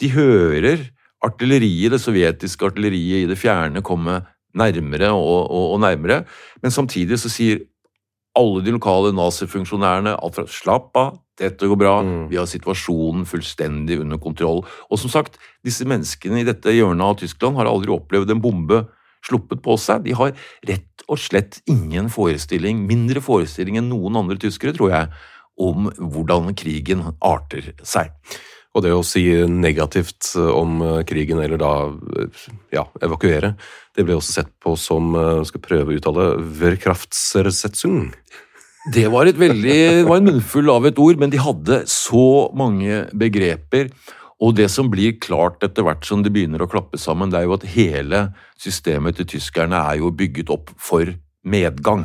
de 0.00 0.10
hører 0.12 0.82
artilleriet, 1.24 1.94
det 1.94 2.02
sovjetiske 2.02 2.68
artilleriet 2.68 3.24
i 3.24 3.30
det 3.30 3.38
fjerne 3.40 3.80
komme 3.84 4.20
nærmere 4.56 5.08
og, 5.16 5.48
og, 5.48 5.64
og 5.76 5.80
nærmere, 5.80 6.24
men 6.62 6.72
samtidig 6.72 7.18
så 7.20 7.32
sier 7.32 7.64
alle 8.36 8.60
de 8.64 8.74
lokale 8.74 9.14
nazifunksjonærene 9.16 10.12
alt 10.20 10.36
fra 10.36 10.44
slapp 10.52 10.98
av, 11.00 11.16
dette 11.40 11.68
går 11.68 11.78
bra, 11.80 11.94
vi 12.30 12.38
har 12.40 12.48
situasjonen 12.48 13.26
fullstendig 13.28 13.98
under 14.00 14.20
kontroll. 14.20 14.62
Og 14.88 15.00
som 15.00 15.12
sagt, 15.12 15.36
disse 15.64 15.84
menneskene 15.88 16.40
i 16.40 16.46
dette 16.48 16.72
hjørnet 16.72 17.04
av 17.04 17.18
Tyskland 17.20 17.58
har 17.60 17.68
aldri 17.68 17.92
opplevd 17.92 18.32
en 18.32 18.40
bombe 18.44 18.82
sluppet 19.26 19.60
på 19.64 19.76
seg. 19.80 20.04
De 20.06 20.14
har 20.16 20.32
rett 20.68 20.95
og 21.06 21.20
slett 21.22 21.60
ingen 21.70 22.10
forestilling, 22.12 22.82
mindre 22.88 23.22
forestilling 23.22 23.78
enn 23.80 23.90
noen 23.92 24.18
andre 24.22 24.38
tyskere, 24.42 24.74
tror 24.76 24.92
jeg, 24.92 25.10
om 25.56 25.88
hvordan 25.96 26.52
krigen 26.58 27.04
arter 27.24 27.72
seg. 27.86 28.12
Og 28.76 28.82
det 28.84 28.92
å 28.92 29.04
si 29.06 29.24
negativt 29.48 30.34
om 30.36 30.82
eh, 30.84 30.98
krigen, 31.08 31.40
eller 31.40 31.60
da 31.60 31.72
eh, 32.20 32.42
ja, 32.76 32.84
evakuere, 33.00 33.54
det 33.96 34.04
ble 34.04 34.18
også 34.18 34.42
sett 34.42 34.50
på 34.60 34.74
som 34.76 35.14
eh, 35.16 35.40
skal 35.48 35.64
prøve 35.64 35.94
å 35.94 35.96
uttale 35.96 36.26
Verkraftsersetzung. 36.60 38.10
Det 38.92 39.06
var, 39.10 39.26
et 39.26 39.38
veldig, 39.40 40.04
var 40.06 40.20
en 40.20 40.28
munnfull 40.28 40.68
av 40.70 40.84
et 40.86 41.00
ord, 41.02 41.16
men 41.18 41.32
de 41.32 41.40
hadde 41.42 41.80
så 41.90 42.52
mange 42.54 43.06
begreper. 43.18 43.88
Og 44.42 44.56
det 44.58 44.68
som 44.68 44.90
blir 44.92 45.16
klart 45.22 45.62
etter 45.64 45.86
hvert 45.86 46.04
som 46.04 46.22
det 46.24 46.32
begynner 46.34 46.60
å 46.60 46.68
klappe 46.68 46.98
sammen, 47.00 47.30
det 47.32 47.40
er 47.40 47.46
jo 47.48 47.56
at 47.56 47.68
hele 47.72 48.26
systemet 48.60 49.16
til 49.16 49.30
tyskerne 49.36 49.78
er 49.92 50.02
jo 50.02 50.12
bygget 50.12 50.52
opp 50.52 50.74
for 50.76 51.08
medgang. 51.46 52.04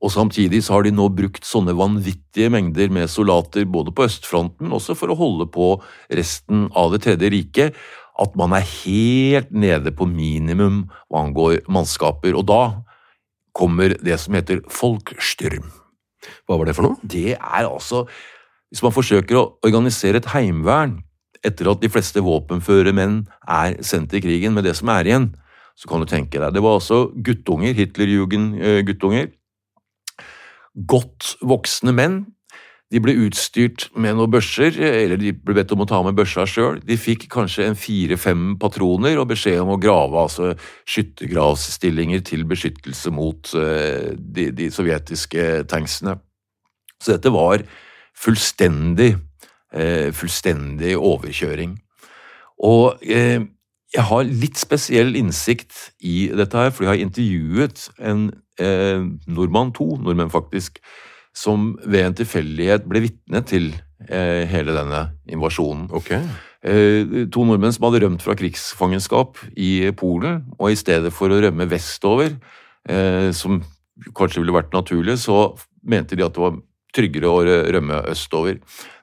Og 0.00 0.12
samtidig 0.14 0.62
så 0.64 0.76
har 0.76 0.86
de 0.86 0.92
nå 0.94 1.08
brukt 1.12 1.44
sånne 1.44 1.74
vanvittige 1.76 2.48
mengder 2.52 2.92
med 2.94 3.10
soldater 3.10 3.66
både 3.68 3.92
på 3.92 4.06
østfronten, 4.06 4.68
men 4.68 4.76
også 4.78 4.94
for 4.96 5.12
å 5.12 5.18
holde 5.18 5.48
på 5.52 5.74
resten 6.08 6.68
av 6.78 6.94
Det 6.94 7.02
tredje 7.04 7.30
riket, 7.34 7.74
at 8.20 8.36
man 8.36 8.54
er 8.56 8.64
helt 8.84 9.50
nede 9.50 9.92
på 9.96 10.06
minimum 10.08 10.84
hva 11.08 11.24
angår 11.24 11.60
mannskaper. 11.68 12.36
Og 12.36 12.46
da 12.48 12.62
kommer 13.56 13.96
det 14.00 14.18
som 14.20 14.36
heter 14.36 14.62
folkstyrm. 14.68 15.68
Hva 16.46 16.58
var 16.60 16.68
det 16.68 16.76
for 16.76 16.86
noe? 16.86 17.00
Det 17.02 17.34
er 17.34 17.64
altså 17.66 18.06
Hvis 18.70 18.82
man 18.84 18.94
forsøker 18.94 19.38
å 19.38 19.46
organisere 19.66 20.20
et 20.20 20.30
heimevern 20.30 21.00
etter 21.46 21.70
at 21.72 21.80
de 21.82 21.90
fleste 21.90 22.22
våpenføre 22.22 22.92
menn 22.94 23.22
er 23.48 23.78
sendt 23.86 24.14
i 24.14 24.22
krigen 24.22 24.54
med 24.54 24.66
det 24.68 24.76
som 24.78 24.90
er 24.92 25.08
igjen, 25.08 25.30
så 25.74 25.88
kan 25.88 26.02
du 26.02 26.08
tenke 26.08 26.38
deg 26.38 26.52
Det 26.54 26.62
var 26.62 26.76
altså 26.76 27.08
guttunger, 27.16 27.72
Hitlerjugend-guttunger. 27.74 29.30
Godt 30.86 31.34
voksne 31.40 31.94
menn. 31.96 32.20
De 32.90 32.98
ble 32.98 33.14
utstyrt 33.22 33.86
med 33.94 34.16
noen 34.18 34.32
børser, 34.34 34.74
eller 34.74 35.18
de 35.18 35.30
ble 35.32 35.54
bedt 35.60 35.72
om 35.72 35.84
å 35.84 35.88
ta 35.88 36.00
med 36.02 36.16
børsa 36.18 36.42
sjøl. 36.50 36.80
De 36.82 36.98
fikk 36.98 37.28
kanskje 37.30 37.68
en 37.70 37.78
fire-fem 37.78 38.56
patroner 38.60 39.18
og 39.22 39.30
beskjed 39.30 39.60
om 39.62 39.76
å 39.76 39.78
grave 39.80 40.18
altså 40.18 40.52
skyttergravsstillinger 40.90 42.24
til 42.26 42.42
beskyttelse 42.50 43.14
mot 43.14 43.54
eh, 43.58 44.10
de, 44.18 44.50
de 44.58 44.68
sovjetiske 44.74 45.46
tanksene. 45.70 46.18
Så 47.00 47.14
dette 47.14 47.32
var 47.32 47.62
fullstendig, 48.20 49.14
eh, 49.72 50.10
fullstendig 50.16 50.96
overkjøring. 50.98 51.78
Og 52.60 53.00
eh, 53.02 53.40
jeg 53.90 54.06
har 54.06 54.26
litt 54.28 54.60
spesiell 54.60 55.16
innsikt 55.18 55.90
i 56.06 56.28
dette 56.36 56.58
her, 56.58 56.70
for 56.70 56.86
jeg 56.86 56.92
har 56.92 57.04
intervjuet 57.06 57.88
en 57.98 58.28
eh, 58.60 59.02
nordmann, 59.26 59.72
to 59.74 59.96
nordmenn 59.98 60.32
faktisk, 60.32 60.78
som 61.34 61.72
ved 61.86 62.04
en 62.04 62.18
tilfeldighet 62.20 62.86
ble 62.90 63.04
vitne 63.06 63.42
til 63.46 63.72
eh, 64.06 64.46
hele 64.50 64.74
denne 64.76 65.02
invasjonen. 65.30 65.88
Okay. 65.96 66.22
Eh, 66.60 67.26
to 67.32 67.46
nordmenn 67.48 67.74
som 67.74 67.88
hadde 67.88 68.02
rømt 68.04 68.24
fra 68.24 68.36
krigsfangenskap 68.38 69.40
i 69.56 69.90
Polen, 69.96 70.44
og 70.58 70.70
i 70.70 70.78
stedet 70.78 71.14
for 71.14 71.32
å 71.32 71.40
rømme 71.42 71.68
vestover, 71.70 72.36
eh, 72.88 73.30
som 73.34 73.62
kanskje 74.16 74.42
ville 74.42 74.54
vært 74.54 74.74
naturlig, 74.76 75.18
så 75.22 75.54
mente 75.82 76.18
de 76.18 76.26
at 76.26 76.36
det 76.36 76.44
var 76.44 76.60
tryggere 76.96 77.28
å 77.30 77.42
rø- 77.46 77.66
rømme 77.76 78.00
østover. 78.12 78.60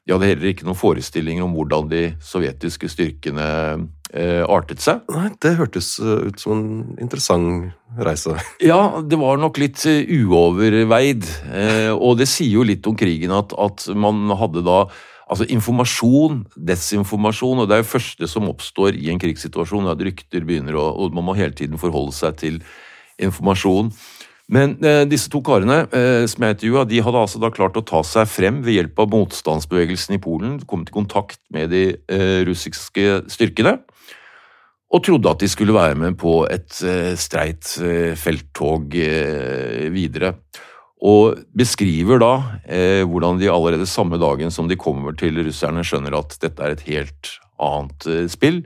De 0.08 0.16
hadde 0.16 0.30
heller 0.30 0.54
ikke 0.54 0.64
noen 0.68 0.80
forestillinger 0.80 1.44
om 1.44 1.56
hvordan 1.58 1.90
de 1.92 2.04
sovjetiske 2.24 2.88
styrkene 2.94 3.48
eh, 4.16 4.44
artet 4.48 4.80
seg. 4.80 5.02
Nei, 5.12 5.34
det 5.44 5.58
hørtes 5.60 5.90
eh, 6.00 6.30
ut 6.30 6.40
som 6.40 6.54
en 6.56 6.70
interessant 7.04 7.74
reise. 8.00 8.38
Ja, 8.64 9.02
det 9.04 9.20
var 9.20 9.42
nok 9.42 9.60
litt 9.60 9.84
eh, 9.90 10.08
uoverveid, 10.24 11.28
eh, 11.52 11.92
og 11.92 12.22
det 12.22 12.30
sier 12.32 12.56
jo 12.56 12.64
litt 12.68 12.88
om 12.88 12.96
krigen 13.00 13.36
at, 13.36 13.52
at 13.52 13.90
man 13.96 14.28
hadde 14.40 14.64
da 14.68 14.86
Altså 15.28 15.44
informasjon, 15.52 16.38
desinformasjon, 16.56 17.60
og 17.60 17.66
det 17.68 17.76
er 17.76 17.82
jo 17.82 17.88
første 17.90 18.30
som 18.32 18.46
oppstår 18.48 18.96
i 18.96 19.10
en 19.12 19.20
krigssituasjon, 19.20 19.90
at 19.92 20.00
rykter 20.00 20.46
begynner 20.48 20.78
å 20.80 20.86
Og 21.04 21.12
man 21.18 21.26
må 21.28 21.36
hele 21.36 21.52
tiden 21.52 21.76
forholde 21.82 22.16
seg 22.16 22.38
til 22.40 22.62
informasjon. 23.20 23.92
Men 24.48 24.78
eh, 24.80 25.04
disse 25.12 25.28
to 25.32 25.42
karene 25.44 25.82
eh, 25.92 26.24
som 26.32 26.46
jeg 26.46 26.56
intervjua, 26.56 26.86
de 26.88 27.02
hadde 27.04 27.24
altså 27.26 27.42
da 27.44 27.52
klart 27.52 27.76
å 27.80 27.84
ta 27.84 28.00
seg 28.08 28.30
frem 28.32 28.62
ved 28.64 28.78
hjelp 28.78 29.02
av 29.04 29.12
motstandsbevegelsen 29.12 30.16
i 30.16 30.22
Polen, 30.24 30.56
kommet 30.64 30.94
i 30.94 30.96
kontakt 30.96 31.42
med 31.54 31.74
de 31.76 31.84
eh, 31.92 32.40
russiske 32.48 33.26
styrkene, 33.34 33.76
og 34.88 35.04
trodde 35.04 35.32
at 35.34 35.44
de 35.44 35.50
skulle 35.52 35.76
være 35.76 35.98
med 36.00 36.16
på 36.20 36.40
et 36.48 36.80
eh, 36.88 37.12
streit 37.20 37.74
eh, 37.84 38.14
felttog 38.16 38.96
eh, 38.96 39.88
videre. 39.92 40.38
Og 40.98 41.44
beskriver 41.54 42.18
da 42.18 42.32
hvordan 43.06 43.38
de 43.38 43.52
allerede 43.54 43.86
samme 43.86 44.18
dagen 44.18 44.50
som 44.50 44.66
de 44.66 44.74
kommer 44.82 45.14
til 45.14 45.36
russerne, 45.46 45.84
skjønner 45.86 46.16
at 46.18 46.34
dette 46.42 46.64
er 46.66 46.74
et 46.74 46.82
helt 46.88 47.30
annet 47.62 48.08
spill. 48.34 48.64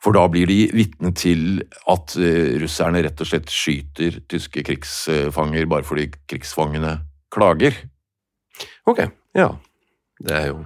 For 0.00 0.16
da 0.16 0.24
blir 0.32 0.48
de 0.48 0.70
vitne 0.72 1.12
til 1.16 1.60
at 1.90 2.14
eh, 2.16 2.56
russerne 2.62 3.02
rett 3.04 3.20
og 3.20 3.28
slett 3.28 3.52
skyter 3.52 4.20
tyske 4.32 4.64
krigsfanger 4.64 5.68
bare 5.68 5.84
fordi 5.84 6.08
krigsfangene 6.30 6.96
klager. 7.32 7.76
Ok, 8.88 9.04
ja. 9.36 9.52
Det 10.20 10.36
er 10.36 10.46
jo 10.50 10.58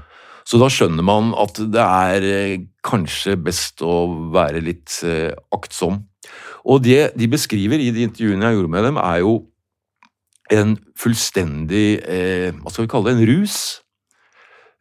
Så 0.45 0.59
da 0.61 0.67
skjønner 0.69 1.05
man 1.07 1.31
at 1.41 1.57
det 1.73 1.83
er 1.83 2.26
eh, 2.29 2.64
kanskje 2.85 3.38
best 3.41 3.81
å 3.83 4.05
være 4.35 4.61
litt 4.61 4.99
eh, 5.07 5.33
aktsom. 5.57 6.03
Og 6.69 6.83
det 6.85 7.14
de 7.17 7.29
beskriver 7.33 7.81
i 7.81 7.91
de 7.95 8.05
intervjuene 8.05 8.50
jeg 8.50 8.59
gjorde 8.59 8.73
med 8.75 8.85
dem, 8.85 8.99
er 9.00 9.23
jo 9.25 9.35
en 10.53 10.76
fullstendig 11.00 11.88
eh, 12.05 12.53
Hva 12.61 12.71
skal 12.71 12.85
vi 12.85 12.93
kalle 12.93 13.09
det? 13.09 13.17
En 13.17 13.31
rus. 13.33 13.57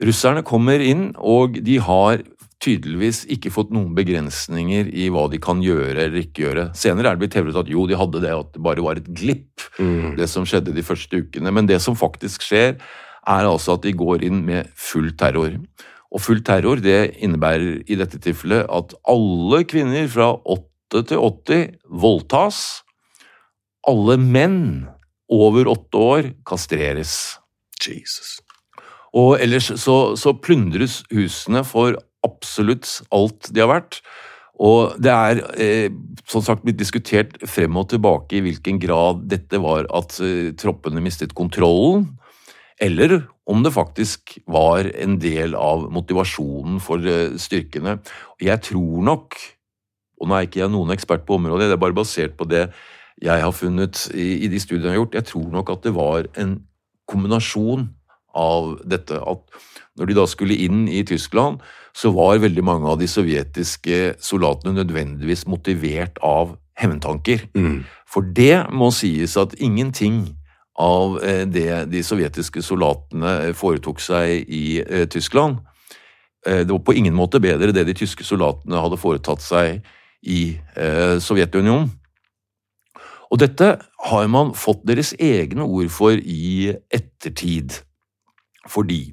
Russerne 0.03 0.43
kommer 0.43 0.83
inn, 0.83 1.13
og 1.15 1.55
de 1.63 1.79
har 1.79 2.25
tydeligvis 2.63 3.23
ikke 3.33 3.51
fått 3.53 3.73
noen 3.75 3.91
begrensninger 3.97 4.89
i 4.95 5.09
hva 5.11 5.25
de 5.31 5.39
kan 5.43 5.61
gjøre 5.63 6.05
eller 6.05 6.19
ikke 6.21 6.45
gjøre. 6.45 6.67
Senere 6.77 7.11
er 7.11 7.17
det 7.17 7.25
blitt 7.25 7.37
hevdet 7.37 7.59
at 7.59 7.71
jo, 7.71 7.85
de 7.89 7.97
hadde 7.99 8.21
det, 8.23 8.31
at 8.33 8.53
det 8.55 8.63
bare 8.63 8.85
var 8.85 8.99
et 8.99 9.09
glipp, 9.11 9.65
det 10.17 10.29
som 10.31 10.47
skjedde 10.47 10.75
de 10.75 10.85
første 10.85 11.19
ukene. 11.25 11.51
Men 11.51 11.67
det 11.69 11.81
som 11.83 11.97
faktisk 11.99 12.45
skjer, 12.47 12.77
er 13.23 13.47
altså 13.47 13.77
at 13.77 13.83
de 13.85 13.93
går 13.95 14.23
inn 14.27 14.43
med 14.47 14.71
full 14.79 15.11
terror. 15.19 15.57
Og 16.13 16.21
full 16.21 16.43
terror 16.45 16.81
det 16.83 17.15
innebærer 17.25 17.83
i 17.89 17.97
dette 17.99 18.19
tilfellet 18.21 18.67
at 18.69 18.95
alle 19.09 19.63
kvinner 19.69 20.07
fra 20.11 20.33
8 20.43 21.05
til 21.09 21.19
80 21.19 21.63
voldtas. 22.03 22.59
Alle 23.89 24.19
menn 24.21 24.61
over 25.33 25.71
åtte 25.71 25.99
år 25.99 26.33
kastreres. 26.47 27.39
Jesus. 27.83 28.37
Og 29.13 29.41
ellers 29.41 29.67
så, 29.81 30.15
så 30.15 30.31
plundres 30.39 31.01
husene 31.11 31.65
for 31.67 31.97
absolutt 32.25 33.01
alt 33.13 33.51
de 33.53 33.63
har 33.63 33.71
vært. 33.71 34.01
Og 34.61 34.93
det 35.01 35.11
er 35.11 35.39
eh, 35.57 35.93
som 36.29 36.43
sagt 36.45 36.63
blitt 36.65 36.77
diskutert 36.77 37.39
frem 37.49 37.73
og 37.79 37.89
tilbake 37.89 38.37
i 38.37 38.43
hvilken 38.45 38.77
grad 38.81 39.25
dette 39.31 39.57
var 39.61 39.89
at 39.95 40.19
eh, 40.21 40.51
troppene 40.59 41.01
mistet 41.03 41.33
kontrollen, 41.37 42.11
eller 42.81 43.23
om 43.49 43.63
det 43.63 43.73
faktisk 43.75 44.37
var 44.49 44.87
en 44.93 45.17
del 45.21 45.55
av 45.57 45.87
motivasjonen 45.93 46.79
for 46.83 47.01
eh, 47.01 47.33
styrkene. 47.41 47.97
Jeg 48.41 48.61
tror 48.69 49.03
nok, 49.09 49.39
og 50.21 50.29
nå 50.29 50.37
er 50.37 50.47
ikke 50.47 50.61
jeg 50.61 50.73
noen 50.73 50.93
ekspert 50.93 51.25
på 51.27 51.39
området, 51.41 51.71
det 51.71 51.77
er 51.79 51.83
bare 51.83 51.97
basert 51.97 52.37
på 52.37 52.47
det 52.49 52.67
jeg 53.23 53.43
har 53.43 53.53
funnet 53.55 54.07
i, 54.13 54.45
i 54.45 54.51
de 54.51 54.61
studiene 54.61 54.91
jeg 54.91 54.95
har 54.95 55.01
gjort, 55.03 55.17
jeg 55.19 55.29
tror 55.31 55.51
nok 55.53 55.73
at 55.73 55.83
det 55.85 55.97
var 55.97 56.29
en 56.39 56.57
kombinasjon 57.09 57.89
av 58.37 58.75
dette. 58.89 59.17
At 59.17 59.43
når 59.99 60.09
de 60.09 60.17
da 60.17 60.25
skulle 60.29 60.57
inn 60.65 60.87
i 60.89 61.03
Tyskland, 61.07 61.61
så 61.93 62.11
var 62.11 62.41
veldig 62.41 62.63
mange 62.65 62.89
av 62.89 62.99
de 62.99 63.07
sovjetiske 63.07 64.15
soldatene 64.23 64.73
nødvendigvis 64.79 65.45
motivert 65.47 66.17
av 66.25 66.55
hevntanker. 66.79 67.45
For 68.09 68.25
det 68.35 68.65
må 68.73 68.89
sies 68.91 69.37
at 69.37 69.53
ingenting 69.61 70.23
av 70.79 71.19
eh, 71.23 71.45
det 71.45 71.85
de 71.91 72.01
sovjetiske 72.03 72.63
soldatene 72.65 73.53
foretok 73.57 74.01
seg 74.01 74.49
i 74.49 74.81
eh, 74.81 75.05
Tyskland, 75.09 75.59
eh, 76.47 76.63
det 76.65 76.71
var 76.71 76.81
på 76.85 76.95
ingen 76.97 77.13
måte 77.13 77.41
bedre 77.41 77.73
det 77.75 77.85
de 77.85 77.93
tyske 77.93 78.25
soldatene 78.25 78.81
hadde 78.81 78.97
foretatt 78.97 79.41
seg 79.41 79.83
i 80.23 80.55
Sovjetunionen. 81.19 81.89
Og 83.27 83.39
dette 83.41 83.73
har 84.07 84.27
man 84.31 84.53
fått 84.55 84.85
deres 84.87 85.09
egne 85.19 85.65
ord 85.65 85.89
for 85.91 86.15
i 86.15 86.69
ettertid. 86.93 87.75
Fordi 88.69 89.09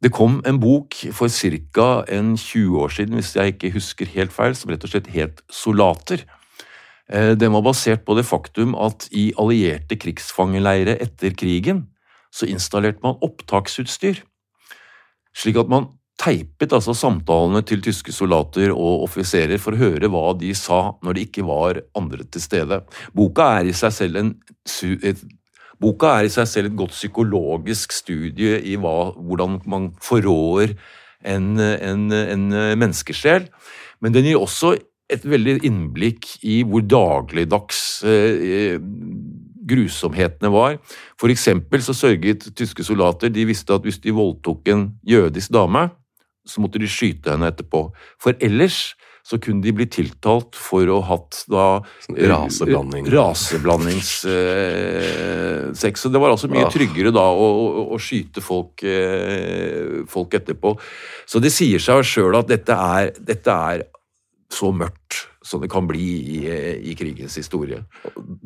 det 0.00 0.12
kom 0.16 0.38
en 0.48 0.60
bok 0.60 0.96
for 1.12 1.28
ca. 1.28 2.04
en 2.08 2.36
20 2.36 2.80
år 2.80 2.88
siden, 2.88 3.14
hvis 3.18 3.34
jeg 3.36 3.54
ikke 3.54 3.72
husker 3.74 4.06
helt 4.14 4.32
feil, 4.32 4.56
som 4.56 4.70
rett 4.70 4.84
og 4.84 4.92
slett 4.92 5.10
het 5.12 5.42
Solater. 5.52 6.24
Den 7.10 7.52
var 7.52 7.64
basert 7.66 8.04
på 8.06 8.14
det 8.16 8.24
faktum 8.24 8.76
at 8.78 9.08
i 9.12 9.32
allierte 9.36 9.98
krigsfangeleirer 9.98 11.02
etter 11.02 11.34
krigen 11.34 11.88
så 12.30 12.46
installerte 12.46 13.02
man 13.02 13.18
opptaksutstyr, 13.26 14.22
slik 15.34 15.58
at 15.58 15.70
man 15.70 15.90
teipet 16.20 16.74
altså 16.76 16.92
samtalene 16.96 17.62
til 17.66 17.80
tyske 17.84 18.12
soldater 18.12 18.74
og 18.74 19.06
offiserer 19.06 19.60
for 19.60 19.74
å 19.74 19.80
høre 19.80 20.10
hva 20.12 20.34
de 20.38 20.52
sa 20.56 20.92
når 21.04 21.16
det 21.16 21.26
ikke 21.28 21.46
var 21.48 21.80
andre 21.96 22.26
til 22.28 22.44
stede. 22.44 22.82
Boka 23.16 23.46
er 23.58 23.70
i 23.70 23.76
seg 23.76 23.94
selv 23.96 24.20
en 24.20 24.34
et, 25.02 25.22
Boka 25.80 26.12
er 26.18 26.28
i 26.28 26.32
seg 26.32 26.48
selv 26.48 26.70
et 26.70 26.76
godt 26.76 26.92
psykologisk 26.92 27.94
studie 27.96 28.58
i 28.68 28.76
hva, 28.80 29.12
hvordan 29.16 29.60
man 29.70 29.90
forråder 30.04 30.74
en, 31.24 31.54
en, 31.60 32.06
en 32.12 32.46
menneskesjel, 32.80 33.48
men 34.00 34.14
den 34.14 34.28
gir 34.28 34.40
også 34.40 34.74
et 35.10 35.24
veldig 35.26 35.58
innblikk 35.66 36.28
i 36.46 36.60
hvor 36.66 36.84
dagligdags 36.86 37.80
eh, 38.06 38.76
grusomhetene 39.70 40.50
var. 40.52 40.78
For 41.20 41.32
eksempel 41.32 41.82
så 41.84 41.94
sørget 41.96 42.50
tyske 42.56 42.84
soldater 42.86 43.32
De 43.32 43.46
visste 43.48 43.74
at 43.74 43.86
hvis 43.86 44.00
de 44.02 44.14
voldtok 44.14 44.68
en 44.72 44.86
jødisk 45.06 45.52
dame, 45.54 45.88
så 46.46 46.62
måtte 46.62 46.80
de 46.80 46.88
skyte 46.88 47.30
henne 47.32 47.50
etterpå. 47.50 47.88
For 48.22 48.38
ellers 48.40 48.94
så 49.22 49.38
kunne 49.42 49.62
de 49.62 49.72
bli 49.76 49.86
tiltalt 49.86 50.56
for 50.58 50.88
å 50.90 51.00
ha 51.02 51.14
hatt 51.16 51.44
da 51.50 51.66
Sånn 52.06 52.16
raseblanding. 52.30 53.06
Raseblandingssex. 53.12 54.24
Eh, 55.84 56.00
så 56.02 56.08
det 56.12 56.20
var 56.22 56.30
altså 56.34 56.50
mye 56.50 56.66
Ah. 56.66 56.70
tryggere 56.72 57.12
da 57.14 57.26
å, 57.30 57.46
å, 57.46 57.84
å 57.94 57.98
skyte 58.00 58.40
folk, 58.42 58.82
eh, 58.82 60.02
folk 60.10 60.34
etterpå. 60.34 60.74
Så 61.26 61.40
det 61.40 61.52
sier 61.54 61.78
seg 61.82 62.02
sjøl 62.04 62.38
at 62.40 62.48
dette 62.50 62.72
er, 62.74 63.12
dette 63.20 63.50
er 63.50 63.84
så 64.50 64.72
mørkt 64.74 65.29
som 65.50 65.62
det 65.62 65.70
kan 65.72 65.88
bli 65.88 66.06
i, 66.38 66.40
i 66.92 66.94
krigens 66.98 67.34
historie. 67.40 67.82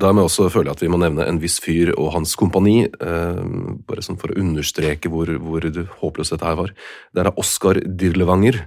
Dermed 0.01 0.25
også 0.25 0.49
føler 0.53 0.71
jeg 0.71 0.79
at 0.79 0.85
vi 0.85 0.91
må 0.93 1.01
nevne 1.03 1.27
en 1.29 1.41
viss 1.43 1.59
fyr 1.63 1.93
og 1.95 2.15
hans 2.17 2.33
kompani, 2.41 2.87
eh, 2.89 3.43
bare 3.85 4.05
sånn 4.05 4.19
for 4.21 4.33
å 4.33 4.39
understreke 4.41 5.13
hvor, 5.13 5.29
hvor 5.45 5.69
håpløst 6.01 6.37
dette 6.37 6.49
her 6.49 6.59
var. 6.63 6.73
Det 7.13 7.25
er 7.25 7.33
Oskar 7.41 7.83
Dirlevanger, 7.85 8.63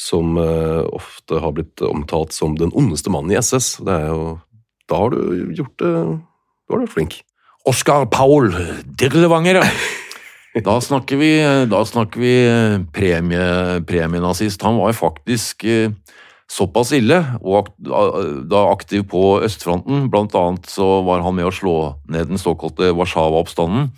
som 0.00 0.38
eh, 0.40 0.80
ofte 0.88 1.42
har 1.42 1.56
blitt 1.56 1.84
omtalt 1.84 2.32
som 2.36 2.56
den 2.58 2.72
ondeste 2.72 3.12
mannen 3.12 3.34
i 3.34 3.40
SS. 3.40 3.74
Det 3.84 3.98
er 3.98 4.08
jo, 4.08 4.30
da 4.88 5.02
har 5.04 5.12
du 5.12 5.52
gjort 5.58 5.76
det 5.82 5.92
Da 5.92 6.76
var 6.76 6.86
du 6.86 6.92
flink. 6.94 7.18
Oskar 7.68 8.06
Paul 8.10 8.54
Dirlevanger, 8.98 9.60
ja. 9.60 9.66
Da 10.52 10.74
snakker 10.84 11.16
vi, 11.16 11.30
da 11.68 11.78
snakker 11.88 12.20
vi 12.20 12.32
premie, 12.92 13.44
premienazist. 13.88 14.60
Han 14.66 14.76
var 14.76 14.92
faktisk 14.92 15.64
eh, 15.64 15.94
såpass 16.52 16.92
ille, 16.96 17.18
og 17.40 17.70
da 17.80 18.66
aktiv 18.68 19.06
på 19.12 19.40
østfronten. 19.46 20.08
Blant 20.12 20.36
annet 20.38 20.68
så 20.70 21.00
var 21.06 21.24
han 21.24 21.36
med 21.38 21.48
å 21.48 21.54
slå 21.54 21.76
ned 22.12 22.32
den 22.32 22.40
såkalte 22.40 22.92
Warszawa-oppstanden 22.96 23.90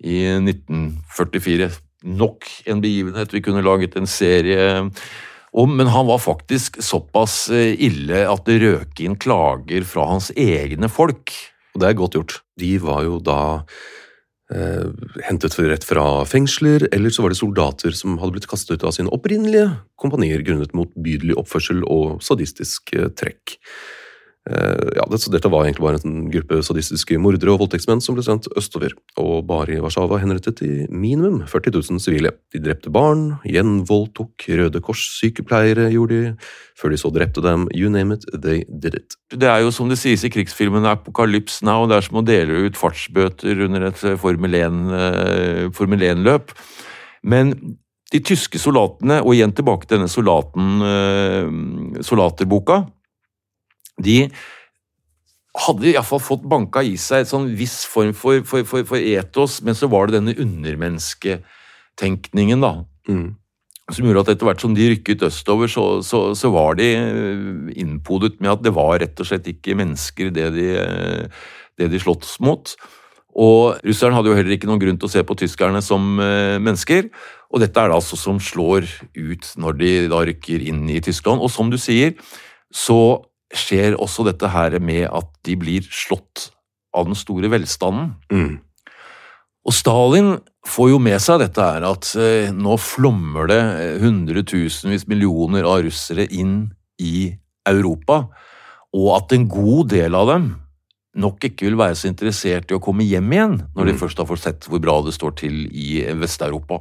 i 0.00 0.22
1944. 0.38 1.70
Nok 2.16 2.48
en 2.70 2.80
begivenhet 2.80 3.34
vi 3.34 3.42
kunne 3.44 3.64
laget 3.64 3.98
en 4.00 4.08
serie 4.08 4.86
om, 5.52 5.76
men 5.76 5.90
han 5.92 6.06
var 6.08 6.22
faktisk 6.22 6.78
såpass 6.82 7.48
eh, 7.52 7.74
ille 7.82 8.22
at 8.30 8.46
det 8.46 8.60
røk 8.62 9.00
inn 9.04 9.18
klager 9.20 9.84
fra 9.84 10.06
hans 10.12 10.30
egne 10.38 10.88
folk. 10.88 11.34
Og 11.74 11.82
det 11.82 11.90
er 11.90 11.98
godt 11.98 12.16
gjort. 12.16 12.36
De 12.58 12.76
var 12.82 13.04
jo 13.06 13.18
da 13.22 13.40
hentet 15.26 15.54
rett 15.70 15.84
fra 15.86 16.24
fengsler, 16.26 16.88
eller 16.90 17.12
så 17.14 17.22
var 17.22 17.30
det 17.30 17.38
soldater 17.38 17.94
som 17.94 18.18
hadde 18.18 18.34
blitt 18.34 18.48
kastet 18.50 18.80
ut 18.80 18.86
av 18.88 18.94
sine 18.96 19.12
opprinnelige 19.14 19.68
kompanier 20.00 20.42
grunnet 20.46 20.74
motbydelig 20.76 21.36
oppførsel 21.38 21.84
og 21.86 22.18
sadistisk 22.24 22.94
eh, 22.96 23.10
trekk. 23.14 23.58
Eh, 24.50 24.88
ja, 24.96 25.04
dette 25.06 25.50
var 25.52 25.66
egentlig 25.66 25.84
bare 25.84 26.00
en 26.02 26.24
gruppe 26.32 26.58
sadistiske 26.66 27.18
mordere 27.22 27.52
og 27.52 27.60
voldtektsmenn 27.62 28.00
som 28.02 28.16
ble 28.16 28.24
sendt 28.26 28.48
østover, 28.58 28.96
og 29.20 29.44
bare 29.46 29.76
i 29.76 29.82
Warszawa 29.82 30.18
henrettet 30.22 30.62
de 30.64 30.88
minimum 30.90 31.44
40 31.50 31.76
000 31.76 32.02
sivile. 32.02 32.32
De 32.50 32.62
drepte 32.64 32.90
barn, 32.90 33.36
gjenvoldtok, 33.46 34.48
Røde 34.58 34.82
Kors-sykepleiere 34.82 35.90
gjorde 35.94 36.18
de, 36.18 36.32
før 36.80 36.94
de 36.94 36.98
så 36.98 37.12
drepte 37.14 37.44
dem, 37.44 37.68
you 37.76 37.92
name 37.92 38.16
it, 38.16 38.26
they 38.34 38.64
did 38.66 38.98
it. 38.98 39.18
Det 39.30 39.46
er 39.46 39.62
jo 39.62 39.70
som 39.74 39.90
det 39.90 40.00
sies 40.00 40.24
i 40.26 40.32
krigsfilmen 40.32 40.88
Apocalypse 40.88 41.62
Now, 41.66 41.86
det 41.86 42.00
er 42.00 42.08
som 42.08 42.18
å 42.18 42.26
dele 42.26 42.64
ut 42.66 42.80
fartsbøter 42.80 43.66
under 43.68 43.90
et 43.92 44.02
eh, 44.02 44.18
Formel 44.18 44.58
1, 44.58 44.82
eh, 45.70 46.14
1-løp. 46.14 46.56
Men 47.22 47.54
de 48.10 48.18
tyske 48.26 48.58
soldatene, 48.58 49.20
og 49.22 49.36
igjen 49.36 49.52
tilbake 49.54 49.86
til 49.86 50.00
denne 50.00 50.10
soldaten, 50.10 50.80
soldaterboka, 52.02 52.80
de 54.04 54.30
hadde 55.58 55.90
iallfall 55.90 56.20
fått 56.22 56.44
banka 56.46 56.78
i 56.86 56.94
seg 57.00 57.24
et 57.24 57.30
sånn 57.30 57.48
viss 57.58 57.86
form 57.90 58.12
for, 58.14 58.44
for, 58.46 58.62
for, 58.68 58.84
for 58.86 58.98
etos, 58.98 59.62
men 59.66 59.74
så 59.76 59.86
var 59.90 60.06
det 60.06 60.14
denne 60.20 60.38
undermennesketenkningen, 60.38 62.60
da. 62.62 62.84
Mm. 63.10 63.34
Som 63.90 64.06
gjorde 64.06 64.20
at 64.22 64.30
etter 64.34 64.46
hvert 64.46 64.62
som 64.62 64.74
de 64.76 64.90
rykket 64.92 65.26
østover, 65.26 65.66
så, 65.70 66.02
så, 66.06 66.18
så 66.38 66.50
var 66.54 66.70
de 66.78 66.88
eh, 66.94 67.74
innpodet 67.82 68.34
med 68.38 68.50
at 68.52 68.62
det 68.62 68.76
var 68.76 69.00
rett 69.02 69.18
og 69.18 69.26
slett 69.26 69.46
ikke 69.50 69.78
mennesker, 69.80 70.26
det 70.34 70.48
de, 70.54 70.66
eh, 70.78 71.24
det 71.80 71.86
de 71.90 71.98
slåss 72.02 72.32
mot. 72.46 72.64
Og 73.40 73.78
russeren 73.86 74.14
hadde 74.14 74.28
jo 74.30 74.36
heller 74.38 74.54
ikke 74.54 74.68
noen 74.70 74.82
grunn 74.82 74.98
til 75.00 75.06
å 75.06 75.12
se 75.12 75.22
på 75.26 75.38
tyskerne 75.38 75.80
som 75.82 76.20
eh, 76.22 76.58
mennesker. 76.62 77.02
Og 77.50 77.58
dette 77.62 77.78
er 77.82 77.86
det 77.90 77.98
altså 77.98 78.16
som 78.18 78.38
slår 78.42 78.82
ut 79.18 79.44
når 79.58 79.72
de 79.78 79.90
da 80.10 80.18
rykker 80.26 80.60
inn 80.70 80.82
i 80.90 81.00
Tyskland. 81.02 81.42
Og 81.42 81.50
som 81.50 81.70
du 81.70 81.78
sier, 81.80 82.14
så 82.70 83.29
skjer 83.50 83.96
også 83.98 84.24
dette 84.28 84.50
her 84.52 84.76
med 84.82 85.06
at 85.10 85.30
de 85.46 85.56
blir 85.58 85.86
slått 85.90 86.50
av 86.96 87.06
den 87.08 87.18
store 87.18 87.50
velstanden. 87.50 88.14
Mm. 88.30 88.58
Og 89.66 89.76
Stalin 89.76 90.36
får 90.66 90.92
jo 90.92 91.00
med 91.02 91.20
seg 91.22 91.42
dette 91.42 91.64
her 91.64 91.84
at 91.88 92.12
eh, 92.20 92.52
nå 92.54 92.76
flommer 92.80 93.50
det 93.50 93.60
eh, 93.60 93.98
hundretusenvis 94.02 95.06
millioner 95.10 95.68
av 95.68 95.84
russere 95.86 96.26
inn 96.26 96.70
i 97.00 97.30
Europa, 97.68 98.24
og 98.96 99.12
at 99.14 99.36
en 99.36 99.46
god 99.50 99.92
del 99.92 100.16
av 100.18 100.30
dem 100.32 100.50
nok 101.20 101.42
ikke 101.48 101.66
vil 101.66 101.78
være 101.78 101.96
så 101.98 102.06
interessert 102.06 102.70
i 102.70 102.76
å 102.76 102.82
komme 102.82 103.02
hjem 103.02 103.32
igjen 103.34 103.54
når 103.74 103.90
de 103.90 103.96
først 103.98 104.20
har 104.22 104.28
fått 104.28 104.44
sett 104.44 104.66
hvor 104.70 104.82
bra 104.82 105.00
det 105.02 105.14
står 105.16 105.34
til 105.42 105.64
i 105.66 106.04
Vest-Europa. 106.20 106.80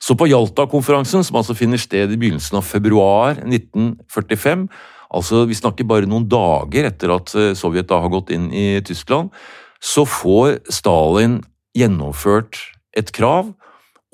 Så 0.00 0.16
på 0.16 0.28
Jalta-konferansen, 0.30 1.24
som 1.26 1.36
altså 1.40 1.56
finner 1.58 1.80
sted 1.80 2.14
i 2.14 2.18
begynnelsen 2.20 2.60
av 2.60 2.64
februar 2.64 3.42
1945, 3.44 4.68
altså 5.14 5.44
vi 5.48 5.56
snakker 5.56 5.88
bare 5.88 6.08
noen 6.08 6.26
dager 6.28 6.88
etter 6.90 7.12
at 7.14 7.32
eh, 7.38 7.54
Sovjet 7.58 7.88
da 7.90 8.00
har 8.04 8.12
gått 8.12 8.32
inn 8.34 8.50
i 8.52 8.80
Tyskland, 8.84 9.32
så 9.80 10.04
får 10.08 10.58
Stalin 10.74 11.40
gjennomført 11.76 12.58
et 12.98 13.12
krav 13.14 13.52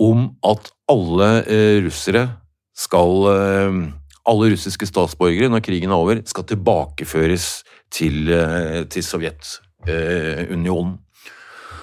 om 0.03 0.29
at 0.47 0.71
alle 0.91 1.31
eh, 1.45 1.83
russere 1.85 2.29
skal 2.75 3.29
eh, 3.33 3.85
Alle 4.25 4.47
russiske 4.55 4.87
statsborgere, 4.89 5.51
når 5.53 5.61
krigen 5.61 5.91
er 5.93 6.01
over, 6.01 6.17
skal 6.25 6.47
tilbakeføres 6.49 7.61
til, 7.93 8.31
til 8.89 9.05
Sovjetunionen. 9.05 10.95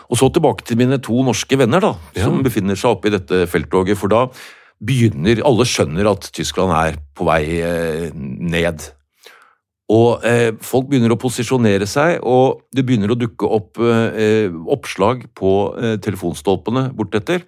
og 0.10 0.18
så 0.18 0.30
tilbake 0.34 0.66
til 0.66 0.80
mine 0.80 0.98
to 0.98 1.22
norske 1.22 1.54
venner, 1.54 1.80
da, 1.80 1.94
som 2.18 2.42
befinner 2.42 2.74
seg 2.74 2.96
oppe 2.96 3.12
i 3.12 3.14
dette 3.14 3.44
felttoget. 3.46 3.94
For 3.94 4.10
da 4.10 4.24
begynner 4.82 5.44
Alle 5.46 5.70
skjønner 5.70 6.10
at 6.10 6.32
Tyskland 6.34 6.74
er 6.74 6.98
på 7.14 7.30
vei 7.30 7.62
ned. 8.18 8.90
Og 9.92 10.24
eh, 10.28 10.52
folk 10.64 10.88
begynner 10.88 11.12
å 11.12 11.20
posisjonere 11.20 11.88
seg, 11.90 12.22
og 12.24 12.62
det 12.72 12.86
begynner 12.88 13.12
å 13.12 13.20
dukke 13.20 13.50
opp 13.50 13.82
eh, 13.84 14.54
oppslag 14.72 15.26
på 15.36 15.52
eh, 15.82 15.98
telefonstolpene 16.04 16.88
bortetter. 16.96 17.44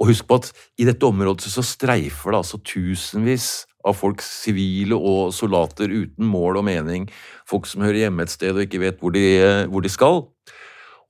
Og 0.00 0.10
husk 0.10 0.26
på 0.28 0.40
at 0.40 0.50
i 0.80 0.86
dette 0.88 1.06
området 1.06 1.52
så 1.52 1.64
streifer 1.64 2.32
det 2.32 2.40
altså 2.40 2.60
tusenvis 2.64 3.48
av 3.86 3.96
folk, 3.96 4.20
sivile 4.24 4.96
og 4.96 5.32
soldater 5.32 5.92
uten 5.92 6.28
mål 6.28 6.60
og 6.60 6.66
mening, 6.68 7.08
folk 7.48 7.68
som 7.68 7.84
hører 7.84 8.04
hjemme 8.04 8.26
et 8.26 8.32
sted 8.32 8.52
og 8.52 8.66
ikke 8.66 8.82
vet 8.82 9.00
hvor 9.00 9.14
de, 9.16 9.24
eh, 9.40 9.66
hvor 9.72 9.84
de 9.84 9.92
skal. 9.92 10.24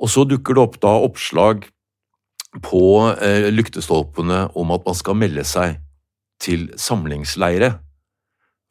Og 0.00 0.11
så 0.11 0.24
dukker 0.24 0.57
det 0.57 0.62
opp 0.62 0.81
da 0.83 0.94
oppslag 1.03 1.66
på 2.66 2.83
eh, 3.20 3.50
lyktestolpene 3.53 4.48
om 4.59 4.74
at 4.74 4.87
man 4.87 4.98
skal 4.98 5.18
melde 5.18 5.46
seg 5.46 5.79
til 6.42 6.70
samlingsleire 6.79 7.74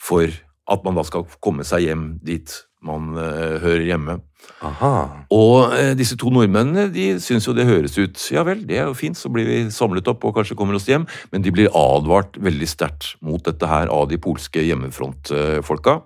for 0.01 0.31
at 0.69 0.83
man 0.85 0.97
da 0.97 1.05
skal 1.07 1.27
komme 1.43 1.65
seg 1.67 1.87
hjem 1.87 2.09
dit 2.25 2.53
man 2.85 3.11
uh, 3.17 3.59
hører 3.59 3.83
hjemme. 3.83 4.15
Aha. 4.63 4.91
Og 5.35 5.73
uh, 5.73 5.91
disse 5.99 6.15
to 6.19 6.31
nordmennene 6.31 6.87
de 6.93 7.09
syns 7.19 7.47
jo 7.47 7.55
det 7.55 7.67
høres 7.67 7.97
ut 7.99 8.21
Ja 8.31 8.45
vel, 8.47 8.61
det 8.67 8.79
er 8.79 8.87
jo 8.87 8.95
fint, 8.95 9.19
så 9.19 9.31
blir 9.33 9.47
vi 9.49 9.59
samlet 9.73 10.07
opp 10.11 10.23
og 10.27 10.37
kanskje 10.37 10.55
kommer 10.59 10.77
oss 10.77 10.87
hjem. 10.87 11.07
Men 11.33 11.43
de 11.43 11.53
blir 11.55 11.73
advart 11.75 12.39
veldig 12.39 12.69
sterkt 12.71 13.13
mot 13.25 13.43
dette 13.43 13.67
her 13.67 13.91
av 13.91 14.07
de 14.11 14.19
polske 14.21 14.63
hjemmefrontfolka, 14.63 15.99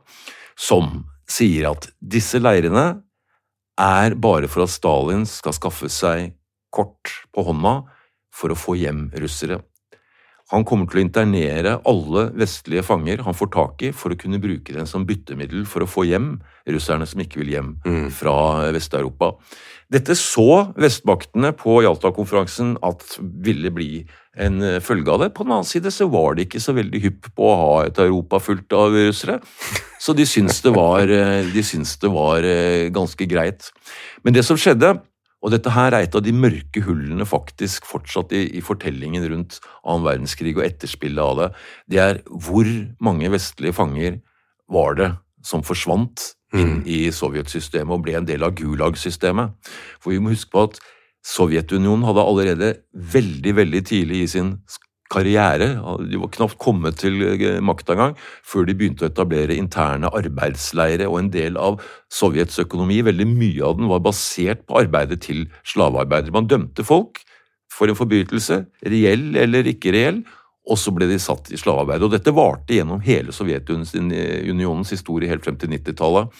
som 0.58 1.04
sier 1.30 1.70
at 1.70 1.92
disse 2.02 2.42
leirene 2.42 2.88
er 3.80 4.18
bare 4.22 4.50
for 4.50 4.66
at 4.66 4.74
Stalin 4.74 5.28
skal 5.30 5.56
skaffe 5.58 5.90
seg 5.90 6.34
kort 6.74 7.14
på 7.34 7.46
hånda 7.46 7.84
for 8.34 8.54
å 8.54 8.58
få 8.58 8.76
hjem 8.78 9.08
russere. 9.22 9.62
Han 10.54 10.66
kommer 10.70 10.86
til 10.86 11.02
å 11.02 11.04
internere 11.08 11.78
alle 11.90 12.28
vestlige 12.38 12.86
fanger 12.86 13.24
han 13.26 13.38
får 13.38 13.50
tak 13.56 13.86
i, 13.88 13.92
for 13.96 14.14
å 14.14 14.18
kunne 14.20 14.42
bruke 14.42 14.76
den 14.76 14.90
som 14.90 15.08
byttemiddel 15.10 15.66
for 15.70 15.82
å 15.82 15.90
få 15.90 16.06
hjem 16.06 16.36
russerne 16.70 17.08
som 17.10 17.24
ikke 17.24 17.42
vil 17.42 17.54
hjem 17.56 17.72
fra 18.14 18.36
Vest-Europa. 18.76 19.34
Dette 19.94 20.16
så 20.18 20.74
vestmaktene 20.80 21.52
på 21.58 21.80
Jalta-konferansen 21.86 22.76
at 22.86 23.18
ville 23.20 23.72
bli 23.74 24.04
en 24.38 24.62
følge 24.82 25.14
av 25.14 25.24
det. 25.24 25.32
På 25.34 25.46
den 25.46 25.54
annen 25.54 25.70
side 25.70 25.92
så 25.94 26.08
var 26.10 26.38
de 26.38 26.46
ikke 26.48 26.62
så 26.62 26.74
veldig 26.78 27.02
hypp 27.04 27.32
på 27.38 27.50
å 27.50 27.58
ha 27.60 27.74
et 27.88 28.00
Europa 28.02 28.40
fullt 28.42 28.78
av 28.78 28.94
russere, 28.96 29.40
så 30.02 30.16
de 30.18 30.26
syntes 30.30 30.62
det 30.66 30.74
var, 30.74 31.10
de 31.10 31.66
syns 31.66 31.98
det 32.02 32.14
var 32.14 32.46
eh, 32.46 32.92
ganske 32.94 33.28
greit. 33.30 33.70
Men 34.26 34.38
det 34.38 34.46
som 34.46 34.58
skjedde 34.60 34.96
og 35.44 35.52
dette 35.52 35.74
her 35.76 35.92
er 35.92 36.06
et 36.06 36.16
av 36.16 36.24
de 36.24 36.32
mørke 36.36 36.84
hullene 36.86 37.26
faktisk 37.28 37.88
fortsatt 37.90 38.32
i, 38.32 38.46
i 38.56 38.62
fortellingen 38.64 39.26
rundt 39.28 39.60
annen 39.84 40.06
verdenskrig 40.06 40.56
og 40.56 40.64
etterspillet 40.64 41.20
av 41.24 41.42
det. 41.42 41.50
Det 41.92 42.00
er 42.00 42.22
hvor 42.32 42.70
mange 43.04 43.32
vestlige 43.34 43.76
fanger 43.76 44.22
var 44.72 44.96
det 45.00 45.10
som 45.44 45.66
forsvant 45.68 46.30
inn 46.56 46.80
i 46.88 47.08
sovjetsystemet 47.12 47.92
og 47.92 48.06
ble 48.06 48.16
en 48.20 48.28
del 48.30 48.46
av 48.46 48.56
Gulag-systemet. 48.56 49.52
For 50.00 50.14
vi 50.14 50.22
må 50.24 50.32
huske 50.32 50.54
på 50.54 50.68
at 50.70 50.80
Sovjetunionen 51.24 52.04
hadde 52.04 52.24
allerede 52.28 52.70
veldig, 52.92 53.54
veldig 53.56 53.82
tidlig 53.88 54.18
i 54.26 54.32
sin 54.34 54.50
karriere. 55.14 55.70
De 56.10 56.20
var 56.22 56.32
knapt 56.34 56.58
kommet 56.62 57.00
til 57.04 57.22
eh, 57.30 57.60
makta 57.64 57.96
engang 57.96 58.16
før 58.48 58.68
de 58.68 58.76
begynte 58.78 59.06
å 59.06 59.12
etablere 59.12 59.58
interne 59.58 60.12
arbeidsleire, 60.14 61.08
og 61.10 61.20
en 61.22 61.34
del 61.34 61.60
av 61.62 61.80
Sovjets 62.14 62.60
økonomi, 62.62 63.02
veldig 63.06 63.30
mye 63.30 63.66
av 63.66 63.78
den, 63.80 63.90
var 63.92 64.04
basert 64.06 64.66
på 64.68 64.82
arbeidet 64.84 65.22
til 65.26 65.46
slavearbeidere. 65.70 66.36
Man 66.36 66.50
dømte 66.50 66.86
folk 66.88 67.24
for 67.74 67.90
en 67.90 67.98
forbrytelse, 67.98 68.64
reell 68.86 69.32
eller 69.40 69.70
ikke 69.70 69.94
reell, 69.96 70.24
og 70.64 70.78
så 70.80 70.94
ble 70.96 71.10
de 71.10 71.18
satt 71.20 71.50
i 71.52 71.58
slavearbeid. 71.60 72.06
Og 72.06 72.12
dette 72.14 72.32
varte 72.32 72.78
gjennom 72.78 73.02
hele 73.04 73.34
Sovjetunionens 73.36 74.94
historie 74.96 75.28
helt 75.28 75.44
frem 75.44 75.58
til 75.60 75.74
90-tallet. 75.74 76.32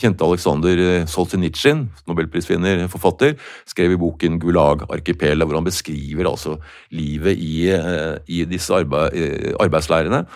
Kjente 0.00 0.26
Aleksandr 0.26 0.82
Solzjenitsyn, 1.08 1.86
nobelprisvinner, 2.10 2.84
forfatter, 2.92 3.38
skrev 3.68 3.94
i 3.94 4.00
boken 4.00 4.36
Gulag 4.42 4.84
Arkipela', 4.92 5.48
hvor 5.48 5.56
han 5.56 5.64
beskriver 5.64 6.28
altså 6.28 6.58
livet 6.92 7.40
i, 7.40 7.70
eh, 7.72 8.18
i 8.28 8.44
disse 8.44 8.74
arbeid, 8.74 9.16
eh, 9.16 9.54
arbeidsleirene. 9.60 10.26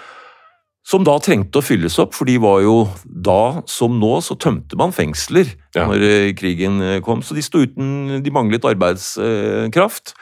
Som 0.85 1.05
da 1.05 1.19
trengte 1.19 1.61
å 1.61 1.65
fylles 1.65 1.99
opp, 2.01 2.13
for 2.13 2.25
de 2.29 2.37
var 2.41 2.61
jo 2.61 2.89
da, 3.05 3.63
som 3.67 4.01
nå, 4.01 4.19
så 4.25 4.37
tømte 4.37 4.77
man 4.77 4.93
fengsler 4.93 5.53
Ja. 5.75 5.87
når 5.87 6.01
eh, 6.03 6.33
krigen 6.33 7.03
kom. 7.03 7.21
Så 7.21 7.35
de 7.35 7.43
sto 7.43 7.59
uten 7.65 8.23
De 8.23 8.31
manglet 8.31 8.65
arbeidskraft. 8.65 10.15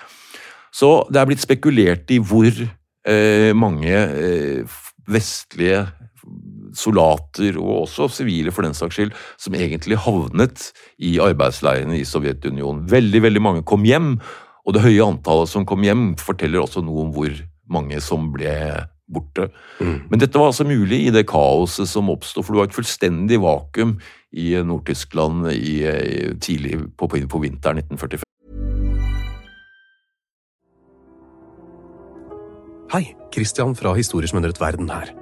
Så 0.73 1.07
det 1.13 1.21
er 1.21 1.27
blitt 1.29 1.43
spekulert 1.43 2.11
i 2.11 2.19
hvor 2.19 2.47
eh, 2.47 2.71
mange 3.59 3.91
eh, 3.93 4.79
vestlige 5.11 5.87
soldater, 6.77 7.59
og 7.61 7.83
også 7.83 8.09
sivile 8.13 8.53
for 8.55 8.67
den 8.67 8.77
saks 8.77 8.97
skyld, 8.97 9.13
som 9.41 9.57
egentlig 9.59 9.99
havnet 10.05 10.71
i 11.03 11.19
arbeidsleirene 11.23 11.99
i 11.99 12.07
Sovjetunionen. 12.09 12.87
Veldig, 12.91 13.23
veldig 13.27 13.43
mange 13.43 13.65
kom 13.69 13.85
hjem, 13.85 14.15
og 14.63 14.77
det 14.77 14.85
høye 14.85 15.05
antallet 15.05 15.51
som 15.51 15.67
kom 15.69 15.85
hjem, 15.85 16.13
forteller 16.21 16.63
også 16.63 16.85
noe 16.85 17.07
om 17.07 17.13
hvor 17.15 17.35
mange 17.73 18.01
som 18.05 18.31
ble 18.35 18.55
borte. 19.13 19.51
Men 19.83 20.21
dette 20.21 20.39
var 20.39 20.53
altså 20.53 20.65
mulig 20.65 21.03
i 21.07 21.13
det 21.15 21.27
kaoset 21.29 21.91
som 21.91 22.11
oppstod, 22.13 22.47
for 22.47 22.55
det 22.55 22.63
var 22.63 22.71
et 22.71 22.77
fullstendig 22.79 23.41
vakuum 23.43 23.97
i 24.33 24.55
Nord-Tyskland 24.65 25.51
i, 25.53 25.83
i, 25.85 26.21
tidlig 26.41 26.79
på, 26.97 27.11
på 27.11 27.43
vinteren 27.43 27.83
1945. 27.83 28.32
Hei, 32.93 33.15
Christian 33.33 33.73
fra 33.73 33.95
Historier 33.97 34.29
som 34.29 34.37
endret 34.37 34.59
verden 34.61 34.91
her. 34.93 35.15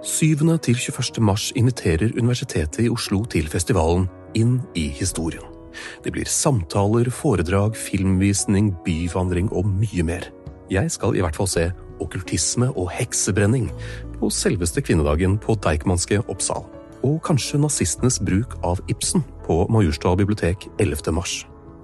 7. 0.00 0.46
til 0.64 0.78
21. 0.80 1.18
mars 1.20 1.50
inviterer 1.52 2.14
Universitetet 2.16 2.86
i 2.86 2.88
Oslo 2.88 3.18
til 3.28 3.50
festivalen 3.52 4.06
Inn 4.32 4.54
i 4.72 4.86
historien. 4.88 5.44
Det 6.00 6.14
blir 6.14 6.24
samtaler, 6.24 7.10
foredrag, 7.12 7.76
filmvisning, 7.76 8.70
byvandring 8.86 9.52
og 9.52 9.68
mye 9.68 10.06
mer. 10.08 10.30
Jeg 10.72 10.88
skal 10.96 11.18
i 11.18 11.20
hvert 11.20 11.36
fall 11.36 11.52
se 11.52 11.66
okkultisme 12.00 12.70
og 12.70 12.88
heksebrenning 12.96 13.68
på 14.16 14.32
selveste 14.32 14.80
kvinnedagen 14.80 15.36
på 15.36 15.60
Deichmanske 15.68 16.22
Oppsal. 16.32 16.64
Og 17.04 17.20
kanskje 17.28 17.60
nazistenes 17.60 18.22
bruk 18.24 18.56
av 18.64 18.80
Ibsen 18.88 19.20
på 19.44 19.66
Majorstua 19.68 20.16
bibliotek 20.16 20.64
11. 20.80 21.12
mars. 21.12 21.42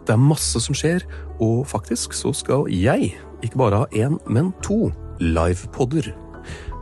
Det 0.09 0.17
er 0.17 0.25
masse 0.25 0.57
som 0.57 0.73
skjer, 0.73 1.05
og 1.37 1.67
faktisk 1.69 2.17
så 2.17 2.33
skal 2.33 2.65
jeg 2.73 3.19
ikke 3.45 3.61
bare 3.61 3.85
ha 3.85 3.93
én, 3.93 4.17
men 4.25 4.55
to 4.65 4.89
livepodder. 5.21 6.13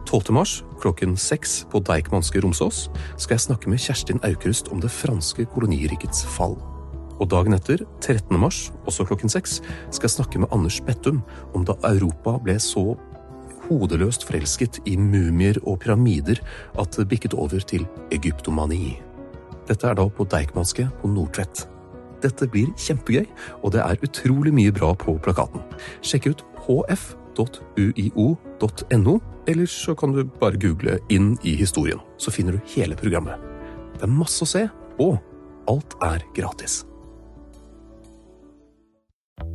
12. 0.07 0.33
mars 0.35 0.59
klokken 0.83 1.15
seks 1.17 1.63
på 1.71 1.81
Deichmanske 1.87 2.41
Romsås 2.43 2.89
skal 3.17 3.37
jeg 3.37 3.47
snakke 3.47 3.71
med 3.71 3.81
Kjerstin 3.81 4.21
Aukrust 4.27 4.69
om 4.75 4.81
det 4.83 4.91
franske 4.93 5.47
kolonirikets 5.55 6.25
fall. 6.37 6.57
Og 7.21 7.29
dagen 7.31 7.55
etter, 7.55 7.85
13. 8.03 8.35
mars, 8.41 8.73
også 8.89 9.07
klokken 9.07 9.31
seks, 9.31 9.61
skal 9.91 10.09
jeg 10.09 10.17
snakke 10.17 10.43
med 10.43 10.51
Anders 10.53 10.81
Bettum 10.83 11.23
om 11.55 11.65
da 11.69 11.77
Europa 11.87 12.35
ble 12.43 12.59
så 12.61 12.97
hodeløst 13.69 14.27
forelsket 14.27 14.81
i 14.91 14.97
mumier 14.99 15.61
og 15.63 15.81
pyramider 15.85 16.43
at 16.81 16.99
det 16.99 17.09
bikket 17.09 17.39
over 17.39 17.63
til 17.63 17.87
egyptomani. 18.13 18.99
Dette 19.69 19.87
er 19.87 19.97
da 19.97 20.09
på 20.11 20.27
Deichmanske 20.27 20.89
på 21.01 21.13
Nordtvedt. 21.15 21.69
Dette 22.23 22.47
blir 22.51 22.71
kjempegøy, 22.79 23.27
og 23.63 23.75
det 23.75 23.83
er 23.83 24.03
utrolig 24.03 24.53
mye 24.55 24.75
bra 24.75 24.93
på 24.99 25.17
plakaten. 25.23 25.63
Sjekk 26.03 26.33
ut 26.33 26.47
hf.uio.no, 27.37 29.19
eller 29.49 29.67
så 29.67 29.95
kan 29.95 30.13
du 30.13 30.25
bare 30.25 30.61
google 30.61 30.99
'Inn 31.09 31.39
i 31.43 31.57
historien', 31.57 32.01
så 32.17 32.31
finner 32.31 32.53
du 32.53 32.61
hele 32.77 32.97
programmet. 32.97 33.41
Det 33.95 34.03
er 34.03 34.19
masse 34.19 34.45
å 34.45 34.49
se, 34.49 34.69
og 34.99 35.19
alt 35.69 35.95
er 36.03 36.25
gratis. 36.35 36.85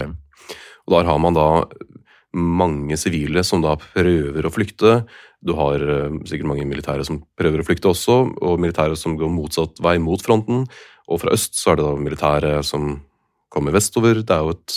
Og 0.00 0.96
der 0.96 1.06
har 1.06 1.18
man 1.22 1.36
da 1.36 1.48
mange 2.32 2.96
sivile 2.96 3.44
som 3.44 3.62
da 3.62 3.76
prøver 3.76 4.46
å 4.46 4.52
flykte. 4.52 5.02
Du 5.44 5.54
har 5.58 5.82
eh, 5.82 6.18
sikkert 6.28 6.48
mange 6.48 6.66
militære 6.68 7.04
som 7.06 7.20
prøver 7.38 7.60
å 7.60 7.66
flykte 7.66 7.90
også, 7.92 8.18
og 8.40 8.60
militære 8.62 8.96
som 8.98 9.18
går 9.20 9.32
motsatt 9.32 9.82
vei 9.84 9.98
mot 10.02 10.22
fronten. 10.22 10.64
Og 11.12 11.22
fra 11.22 11.34
øst 11.36 11.58
så 11.58 11.72
er 11.72 11.80
det 11.80 11.88
da 11.88 11.96
militære 11.98 12.52
som 12.66 12.94
kommer 13.52 13.74
vestover. 13.76 14.22
Det 14.24 14.32
er 14.32 14.46
jo 14.46 14.54
et 14.54 14.76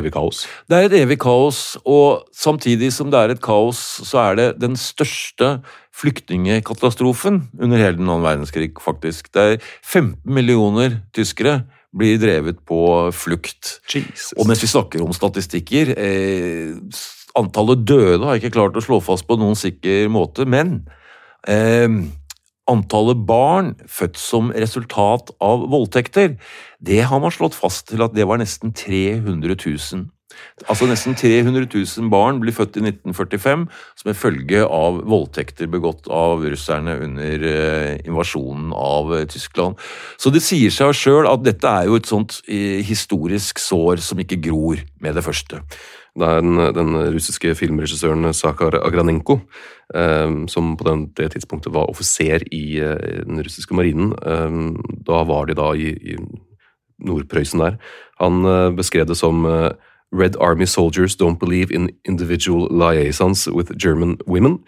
evig 0.00 0.12
kaos. 0.16 0.42
Det 0.66 0.78
er 0.78 0.88
et 0.88 0.96
evig 1.04 1.20
kaos, 1.22 1.76
og 1.86 2.26
samtidig 2.34 2.90
som 2.94 3.12
det 3.12 3.20
er 3.20 3.34
et 3.34 3.44
kaos, 3.44 3.78
så 4.08 4.24
er 4.24 4.40
det 4.40 4.48
den 4.64 4.74
største 4.80 5.58
flyktningekatastrofen 5.98 7.44
under 7.60 7.78
hele 7.78 7.98
den 8.00 8.08
annen 8.08 8.26
verdenskrig, 8.26 8.72
faktisk. 8.82 9.30
Det 9.34 9.44
er 9.44 9.68
15 9.86 10.18
millioner 10.34 10.98
tyskere 11.14 11.60
blir 11.96 12.18
drevet 12.20 12.60
på 12.68 12.80
flukt. 13.16 13.78
Jesus. 13.88 14.34
Og 14.36 14.48
mens 14.48 14.62
vi 14.62 14.70
snakker 14.70 15.04
om 15.04 15.14
statistikker 15.16 15.94
eh, 15.96 16.74
Antallet 17.38 17.84
døde 17.86 18.24
har 18.24 18.34
jeg 18.34 18.48
ikke 18.48 18.56
klart 18.56 18.78
å 18.80 18.82
slå 18.82 18.96
fast 19.04 19.26
på 19.28 19.36
noen 19.38 19.54
sikker 19.54 20.08
måte, 20.10 20.42
men 20.48 20.80
eh, 21.46 21.86
antallet 22.68 23.20
barn 23.28 23.74
født 23.86 24.18
som 24.18 24.50
resultat 24.50 25.30
av 25.44 25.68
voldtekter, 25.70 26.34
det 26.82 27.02
har 27.06 27.22
man 27.22 27.34
slått 27.34 27.54
fast 27.54 27.86
til 27.92 28.02
at 28.02 28.16
det 28.16 28.26
var 28.26 28.40
nesten 28.42 28.74
300 28.74 29.54
000. 29.54 30.08
Altså 30.66 30.88
Nesten 30.88 31.14
300 31.18 31.68
000 31.70 32.10
barn 32.10 32.40
blir 32.42 32.54
født 32.54 32.78
i 32.80 32.82
1945 32.84 33.66
som 34.00 34.10
en 34.10 34.18
følge 34.18 34.64
av 34.64 35.02
voldtekter 35.08 35.70
begått 35.70 36.08
av 36.10 36.42
russerne 36.42 36.96
under 37.04 37.46
eh, 37.46 37.92
invasjonen 38.08 38.72
av 38.74 39.14
eh, 39.14 39.26
Tyskland. 39.30 39.78
Så 40.18 40.32
det 40.34 40.42
sier 40.44 40.74
seg 40.74 40.96
sjøl 40.98 41.30
at 41.30 41.44
dette 41.46 41.70
er 41.70 41.88
jo 41.88 42.00
et 42.00 42.10
sånt 42.10 42.40
eh, 42.48 42.82
historisk 42.86 43.62
sår 43.62 44.02
som 44.04 44.20
ikke 44.22 44.40
gror 44.48 44.82
med 45.02 45.18
det 45.18 45.24
første. 45.26 45.62
Det 46.18 46.26
er 46.26 46.42
den, 46.42 46.58
den 46.74 46.96
russiske 47.14 47.52
filmregissøren 47.54 48.32
Sakar 48.34 48.74
Agranenko, 48.80 49.38
eh, 49.94 50.26
som 50.50 50.74
på 50.78 50.88
den, 50.88 51.06
det 51.14 51.30
tidspunktet 51.36 51.74
var 51.74 51.90
offiser 51.92 52.42
i 52.50 52.80
eh, 52.82 53.22
den 53.28 53.38
russiske 53.44 53.78
marinen. 53.78 54.10
Eh, 54.18 54.60
da 55.06 55.22
var 55.28 55.46
de 55.46 55.58
da 55.58 55.70
i, 55.78 55.92
i 55.94 56.18
Nord-Prøysen 57.06 57.62
der. 57.62 57.78
Han 58.22 58.44
eh, 58.44 58.70
beskrev 58.76 59.06
det 59.06 59.18
som 59.18 59.46
eh, 59.46 59.70
Red 60.12 60.36
Army 60.40 60.66
soldiers 60.66 61.16
don't 61.16 61.38
believe 61.38 61.70
in 61.70 61.90
individual 62.04 62.68
liaisons 62.70 63.48
with 63.48 63.76
German 63.76 64.18
women. 64.26 64.58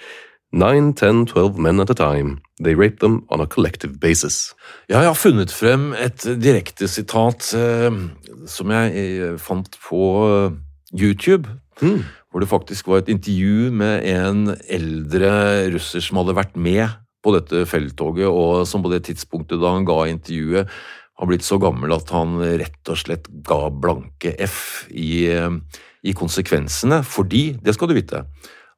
Nine, 0.53 0.92
ten, 0.94 1.26
twelve 1.26 1.59
men 1.59 1.81
at 1.81 1.90
a 1.90 1.94
time. 1.94 2.40
They 2.62 2.74
rape 2.74 2.98
them 3.00 3.24
on 3.31 3.40
a 3.40 3.46
collective 3.46 4.00
basis. 4.00 4.55
Ja, 4.88 4.98
jeg 4.98 5.07
har 5.07 5.14
funnet 5.14 5.53
frem 5.53 5.92
et 5.94 6.24
direkte 6.42 6.88
sitat 6.88 7.55
eh, 7.55 7.90
som 8.46 8.70
jeg 8.70 8.96
eh, 8.96 9.38
fant 9.38 9.79
på 9.88 10.03
YouTube. 10.92 11.46
YouTube. 11.81 12.05
Hvor 12.31 12.40
det 12.40 12.48
faktisk 12.48 12.87
var 12.87 13.00
et 13.00 13.09
intervju 13.09 13.70
med 13.74 14.05
en 14.07 14.57
eldre 14.68 15.31
russer 15.74 16.03
som 16.05 16.20
hadde 16.20 16.37
vært 16.37 16.57
med 16.57 16.87
på 17.24 17.35
dette 17.35 17.64
felttoget, 17.66 18.29
og 18.29 18.66
som 18.68 18.83
på 18.83 18.92
det 18.92 19.03
tidspunktet 19.09 19.61
da 19.61 19.74
han 19.74 19.85
ga 19.88 20.05
intervjuet, 20.09 20.70
har 21.20 21.28
blitt 21.28 21.44
så 21.44 21.59
gammel 21.61 21.92
at 21.92 22.11
han 22.14 22.38
rett 22.40 22.90
og 22.90 22.96
slett 22.96 23.28
ga 23.44 23.66
blanke 23.68 24.33
F 24.40 24.88
i, 24.88 25.28
eh, 25.28 25.52
i 26.02 26.14
konsekvensene. 26.16 27.02
Fordi, 27.04 27.61
det 27.61 27.76
skal 27.76 27.90
du 27.90 27.98
vite, 27.98 28.24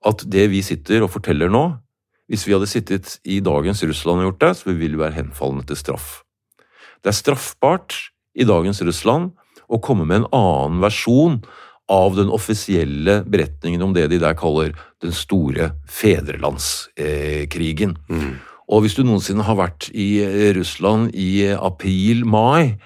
at 0.02 0.24
det 0.26 0.48
vi 0.50 0.62
sitter 0.66 1.06
og 1.06 1.12
forteller 1.14 1.52
nå, 1.52 1.62
hvis 2.30 2.46
vi 2.48 2.54
hadde 2.56 2.70
sittet 2.70 3.18
i 3.28 3.38
dagens 3.44 3.82
Russland 3.86 4.22
og 4.22 4.30
gjort 4.30 4.42
det, 4.42 4.52
så 4.58 4.72
ville 4.72 4.96
vi 4.96 5.04
være 5.04 5.20
henfallende 5.20 5.66
til 5.68 5.78
straff. 5.78 6.22
Det 7.02 7.12
er 7.12 7.18
straffbart 7.18 7.98
i 8.34 8.46
dagens 8.48 8.82
Russland 8.82 9.32
å 9.72 9.80
komme 9.82 10.06
med 10.08 10.22
en 10.22 10.30
annen 10.34 10.80
versjon 10.82 11.42
av 11.92 12.16
den 12.16 12.30
offisielle 12.32 13.20
beretningen 13.28 13.82
om 13.84 13.92
det 13.94 14.08
de 14.10 14.18
der 14.22 14.34
kaller 14.38 14.72
den 15.02 15.12
store 15.14 15.72
fedrelandskrigen. 15.90 17.96
Og 18.72 18.84
hvis 18.84 18.96
du 18.96 19.04
noensinne 19.04 19.44
har 19.44 19.58
vært 19.58 19.90
i 19.92 20.22
eh, 20.24 20.50
Russland 20.56 21.12
i 21.12 21.44
april-mai, 21.52 22.78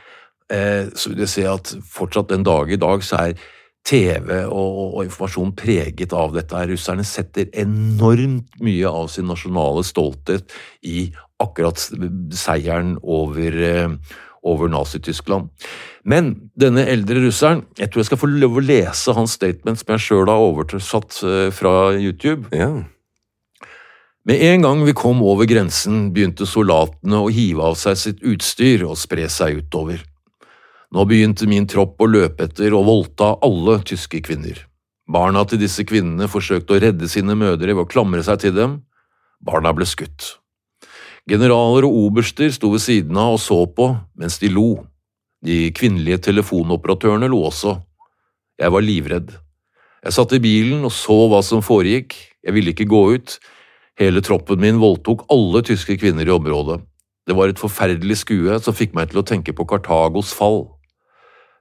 eh, 0.52 0.88
så 0.90 1.12
vil 1.12 1.22
du 1.22 1.28
se 1.30 1.46
at 1.46 1.76
fortsatt 1.92 2.32
den 2.32 2.46
dag 2.46 2.72
i 2.72 2.80
dag 2.80 3.04
så 3.06 3.28
er 3.28 3.44
TV 3.86 4.32
og, 4.48 4.96
og 4.96 5.04
informasjon 5.04 5.52
preget 5.54 6.14
av 6.16 6.34
dette. 6.34 6.64
Russerne 6.72 7.06
setter 7.06 7.52
enormt 7.54 8.58
mye 8.58 8.90
av 8.90 9.12
sin 9.14 9.28
nasjonale 9.30 9.84
stolthet 9.86 10.50
i 10.82 11.06
akkurat 11.42 11.78
seieren 12.34 12.96
over, 13.04 13.60
eh, 13.68 14.18
over 14.42 14.72
Nazi-Tyskland. 14.72 15.52
Men 16.02 16.34
denne 16.58 16.82
eldre 16.90 17.22
russeren, 17.28 17.62
jeg 17.78 17.92
tror 17.92 18.02
jeg 18.02 18.10
skal 18.10 18.22
få 18.24 18.32
lov 18.34 18.58
å 18.58 18.66
lese 18.66 19.14
hans 19.14 19.38
statement 19.38 19.78
som 19.78 19.94
jeg 19.94 20.06
sjøl 20.08 20.30
har 20.30 20.42
oversatt 20.50 21.22
fra 21.54 21.78
YouTube. 21.94 22.50
Ja. 22.54 22.86
Med 24.26 24.42
en 24.42 24.62
gang 24.62 24.80
vi 24.84 24.92
kom 24.92 25.20
over 25.22 25.46
grensen, 25.46 26.08
begynte 26.10 26.48
soldatene 26.50 27.20
å 27.22 27.28
hive 27.30 27.62
av 27.62 27.76
seg 27.78 27.98
sitt 28.00 28.24
utstyr 28.26 28.82
og 28.82 28.98
spre 28.98 29.28
seg 29.30 29.60
utover. 29.60 30.00
Nå 30.90 31.04
begynte 31.06 31.46
min 31.46 31.68
tropp 31.70 32.02
å 32.02 32.08
løpe 32.10 32.48
etter 32.48 32.74
og 32.74 32.88
voldta 32.88 33.36
alle 33.46 33.78
tyske 33.86 34.18
kvinner. 34.26 34.64
Barna 35.06 35.44
til 35.46 35.62
disse 35.62 35.86
kvinnene 35.86 36.26
forsøkte 36.26 36.74
å 36.74 36.82
redde 36.82 37.06
sine 37.06 37.38
mødre 37.38 37.70
ved 37.70 37.84
å 37.84 37.86
klamre 37.86 38.26
seg 38.26 38.42
til 38.42 38.58
dem. 38.58 38.76
Barna 39.38 39.70
ble 39.70 39.86
skutt. 39.86 40.32
Generaler 41.30 41.86
og 41.86 42.02
oberster 42.08 42.50
sto 42.50 42.72
ved 42.74 42.82
siden 42.82 43.14
av 43.14 43.38
og 43.38 43.42
så 43.46 43.62
på 43.78 43.92
mens 44.18 44.42
de 44.42 44.50
lo. 44.50 44.72
De 45.38 45.68
kvinnelige 45.70 46.24
telefonoperatørene 46.32 47.30
lo 47.30 47.44
også. 47.46 47.78
Jeg 48.58 48.74
var 48.74 48.82
livredd. 48.82 49.36
Jeg 50.02 50.18
satt 50.18 50.34
i 50.34 50.42
bilen 50.42 50.82
og 50.82 50.90
så 50.90 51.26
hva 51.30 51.46
som 51.46 51.62
foregikk, 51.62 52.16
jeg 52.42 52.54
ville 52.58 52.74
ikke 52.74 52.90
gå 52.90 53.04
ut. 53.14 53.38
Hele 53.96 54.20
troppen 54.20 54.60
min 54.60 54.80
voldtok 54.82 55.24
alle 55.32 55.62
tyske 55.64 55.96
kvinner 55.96 56.28
i 56.28 56.34
området. 56.34 56.82
Det 57.26 57.34
var 57.34 57.50
et 57.50 57.60
forferdelig 57.60 58.20
skue 58.22 58.58
som 58.62 58.76
fikk 58.76 58.92
meg 58.94 59.10
til 59.10 59.22
å 59.22 59.26
tenke 59.26 59.54
på 59.56 59.66
Kartagos 59.68 60.34
fall. 60.36 60.66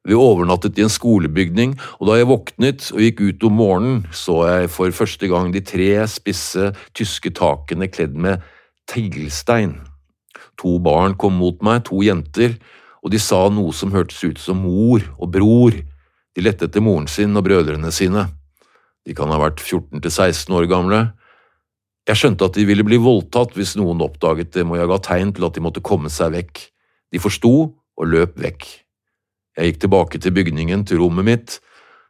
Vi 0.05 0.13
overnattet 0.13 0.77
i 0.77 0.83
en 0.85 0.91
skolebygning, 0.91 1.73
og 1.97 2.11
da 2.11 2.19
jeg 2.19 2.29
våknet 2.29 2.91
og 2.93 3.01
gikk 3.01 3.23
ut 3.23 3.47
om 3.47 3.55
morgenen, 3.57 4.03
så 4.13 4.43
jeg 4.45 4.69
for 4.75 4.93
første 4.93 5.29
gang 5.31 5.49
de 5.55 5.63
tre 5.65 5.89
spisse 6.11 6.69
tyske 6.93 7.31
takene 7.39 7.89
kledd 7.89 8.13
med 8.13 8.43
teglstein. 8.91 9.79
To 10.61 10.77
barn 10.83 11.17
kom 11.17 11.39
mot 11.41 11.57
meg, 11.65 11.87
to 11.89 12.03
jenter, 12.05 12.53
og 13.01 13.15
de 13.15 13.21
sa 13.21 13.47
noe 13.49 13.73
som 13.73 13.95
hørtes 13.95 14.21
ut 14.27 14.41
som 14.41 14.61
mor 14.61 15.01
og 15.17 15.31
bror. 15.33 15.73
De 16.35 16.43
lette 16.43 16.67
etter 16.67 16.83
moren 16.83 17.09
sin 17.09 17.33
og 17.37 17.47
brødrene 17.47 17.89
sine. 17.95 18.27
De 19.05 19.13
kan 19.17 19.31
ha 19.33 19.41
vært 19.41 19.63
14 19.63 20.03
til 20.03 20.11
16 20.11 20.53
år 20.53 20.69
gamle. 20.69 21.01
Jeg 22.05 22.19
skjønte 22.19 22.45
at 22.45 22.57
de 22.57 22.67
ville 22.69 22.85
bli 22.85 22.99
voldtatt 23.01 23.55
hvis 23.57 23.73
noen 23.79 24.03
oppdaget 24.05 24.53
dem, 24.53 24.71
og 24.71 24.77
jeg 24.77 24.89
ga 24.91 24.97
tegn 25.07 25.31
til 25.33 25.47
at 25.47 25.55
de 25.57 25.63
måtte 25.65 25.81
komme 25.85 26.11
seg 26.13 26.35
vekk. 26.35 26.61
De 27.13 27.21
forsto 27.21 27.53
og 27.73 28.09
løp 28.11 28.35
vekk. 28.41 28.65
Jeg 29.55 29.71
gikk 29.71 29.79
tilbake 29.85 30.19
til 30.21 30.35
bygningen, 30.35 30.83
til 30.85 31.01
rommet 31.01 31.25
mitt, 31.25 31.55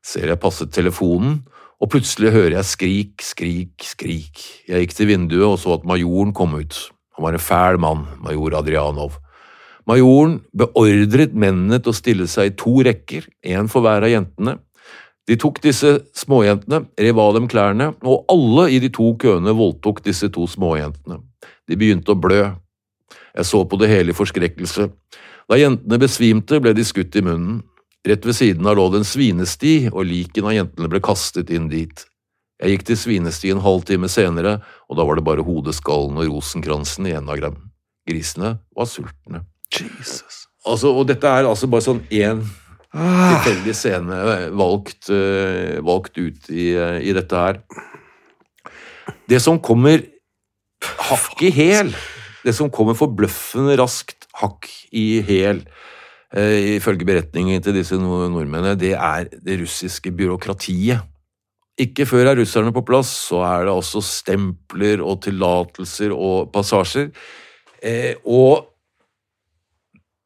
ser 0.06 0.28
jeg 0.32 0.42
passet 0.42 0.74
telefonen, 0.76 1.44
og 1.80 1.92
plutselig 1.92 2.34
hører 2.34 2.58
jeg 2.58 2.68
skrik, 2.72 3.24
skrik, 3.24 3.86
skrik. 3.86 4.44
Jeg 4.68 4.84
gikk 4.84 4.98
til 4.98 5.10
vinduet 5.12 5.48
og 5.48 5.58
så 5.62 5.76
at 5.78 5.88
majoren 5.88 6.34
kom 6.36 6.56
ut. 6.58 6.76
Han 7.16 7.28
var 7.28 7.38
en 7.38 7.44
fæl 7.44 7.80
mann, 7.80 8.06
major 8.24 8.58
Adrianov. 8.60 9.20
Majoren 9.88 10.40
beordret 10.58 11.36
mennene 11.38 11.80
til 11.80 11.94
å 11.94 11.96
stille 11.96 12.28
seg 12.32 12.52
i 12.52 12.56
to 12.58 12.80
rekker, 12.88 13.28
én 13.46 13.70
for 13.72 13.86
hver 13.86 14.08
av 14.08 14.12
jentene. 14.12 14.58
De 15.26 15.38
tok 15.42 15.58
disse 15.64 15.90
småjentene, 16.14 16.84
rev 17.02 17.20
av 17.22 17.34
dem 17.38 17.48
klærne, 17.50 17.92
og 18.06 18.28
alle 18.30 18.68
i 18.76 18.82
de 18.82 18.92
to 18.94 19.12
køene 19.22 19.56
voldtok 19.58 20.04
disse 20.06 20.30
to 20.34 20.46
småjentene. 20.50 21.18
De 21.66 21.78
begynte 21.80 22.14
å 22.14 22.20
blø. 22.20 22.44
Jeg 23.36 23.50
så 23.50 23.64
på 23.66 23.80
det 23.82 23.90
hele 23.90 24.14
i 24.14 24.18
forskrekkelse. 24.18 24.90
Da 25.50 25.58
jentene 25.58 26.02
besvimte, 26.02 26.62
ble 26.62 26.76
de 26.78 26.86
skutt 26.86 27.18
i 27.18 27.24
munnen. 27.26 27.64
Rett 28.06 28.26
ved 28.26 28.38
siden 28.38 28.68
av 28.70 28.78
lå 28.78 28.86
det 28.94 29.02
en 29.02 29.08
svinesti, 29.08 29.76
og 29.90 30.06
likene 30.06 30.52
av 30.52 30.60
jentene 30.60 30.92
ble 30.94 31.02
kastet 31.04 31.50
inn 31.54 31.72
dit. 31.74 32.06
Jeg 32.62 32.76
gikk 32.76 32.86
til 32.88 33.00
svinesti 33.00 33.52
en 33.52 33.64
halvtime 33.66 34.08
senere, 34.12 34.60
og 34.88 35.00
da 35.00 35.08
var 35.08 35.18
det 35.18 35.26
bare 35.26 35.44
hodeskallen 35.44 36.22
og 36.22 36.30
rosenkransen 36.30 37.10
igjen 37.10 37.32
av 37.34 37.42
dem. 37.42 37.58
Grisene 38.06 38.60
var 38.78 38.88
sultne. 38.88 39.42
Jesus. 39.74 40.46
Altså, 40.66 40.94
og 40.94 41.10
dette 41.10 41.28
er 41.28 41.50
altså 41.50 41.68
bare 41.70 41.84
sånn 41.84 42.06
én 42.14 42.46
tilfeldig 42.96 43.76
scene 43.76 44.18
valgt, 44.56 45.10
eh, 45.12 45.82
valgt 45.84 46.18
ut 46.18 46.50
i, 46.50 46.74
eh, 46.76 47.00
i 47.04 47.14
dette 47.16 47.36
her. 47.36 47.62
Det 49.28 49.42
som 49.42 49.60
kommer 49.60 50.04
hakk 50.82 51.42
i 51.44 51.52
hæl, 51.52 51.92
det 52.46 52.54
som 52.56 52.70
kommer 52.70 52.96
forbløffende 52.96 53.76
raskt 53.78 54.28
hakk 54.40 54.70
i 54.94 55.22
hæl, 55.26 55.66
eh, 56.34 56.78
ifølge 56.78 57.06
beretningen 57.06 57.62
til 57.62 57.74
disse 57.74 57.98
nordmennene, 58.00 58.78
det 58.78 58.94
er 58.94 59.28
det 59.44 59.60
russiske 59.60 60.12
byråkratiet. 60.12 61.02
Ikke 61.78 62.06
før 62.08 62.32
er 62.32 62.38
russerne 62.40 62.72
på 62.72 62.86
plass, 62.86 63.10
så 63.28 63.42
er 63.44 63.66
det 63.66 63.74
også 63.74 64.02
stempler 64.02 65.04
og 65.04 65.22
tillatelser 65.22 66.14
og 66.16 66.54
passasjer. 66.54 67.12
Eh, 67.84 68.16
og 68.26 68.70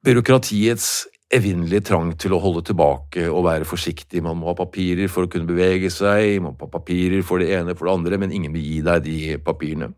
byråkratiets 0.05 1.07
evinnelige 1.29 1.85
trang 1.91 2.15
til 2.17 2.33
å 2.33 2.41
holde 2.41 2.63
tilbake 2.65 3.27
og 3.29 3.45
være 3.45 3.67
forsiktig. 3.69 4.23
Man 4.25 4.39
må 4.39 4.49
ha 4.49 4.57
papirer 4.57 5.11
for 5.11 5.27
å 5.27 5.31
kunne 5.31 5.49
bevege 5.49 5.91
seg, 5.93 6.39
man 6.41 6.55
må 6.55 6.65
ha 6.65 6.73
papirer 6.73 7.21
for 7.25 7.41
det 7.41 7.51
ene 7.57 7.75
for 7.77 7.85
det 7.85 7.95
andre, 7.99 8.19
men 8.21 8.33
ingen 8.33 8.53
vil 8.55 8.65
gi 8.65 8.81
deg 8.85 9.05
de 9.05 9.19
papirene. 9.45 9.91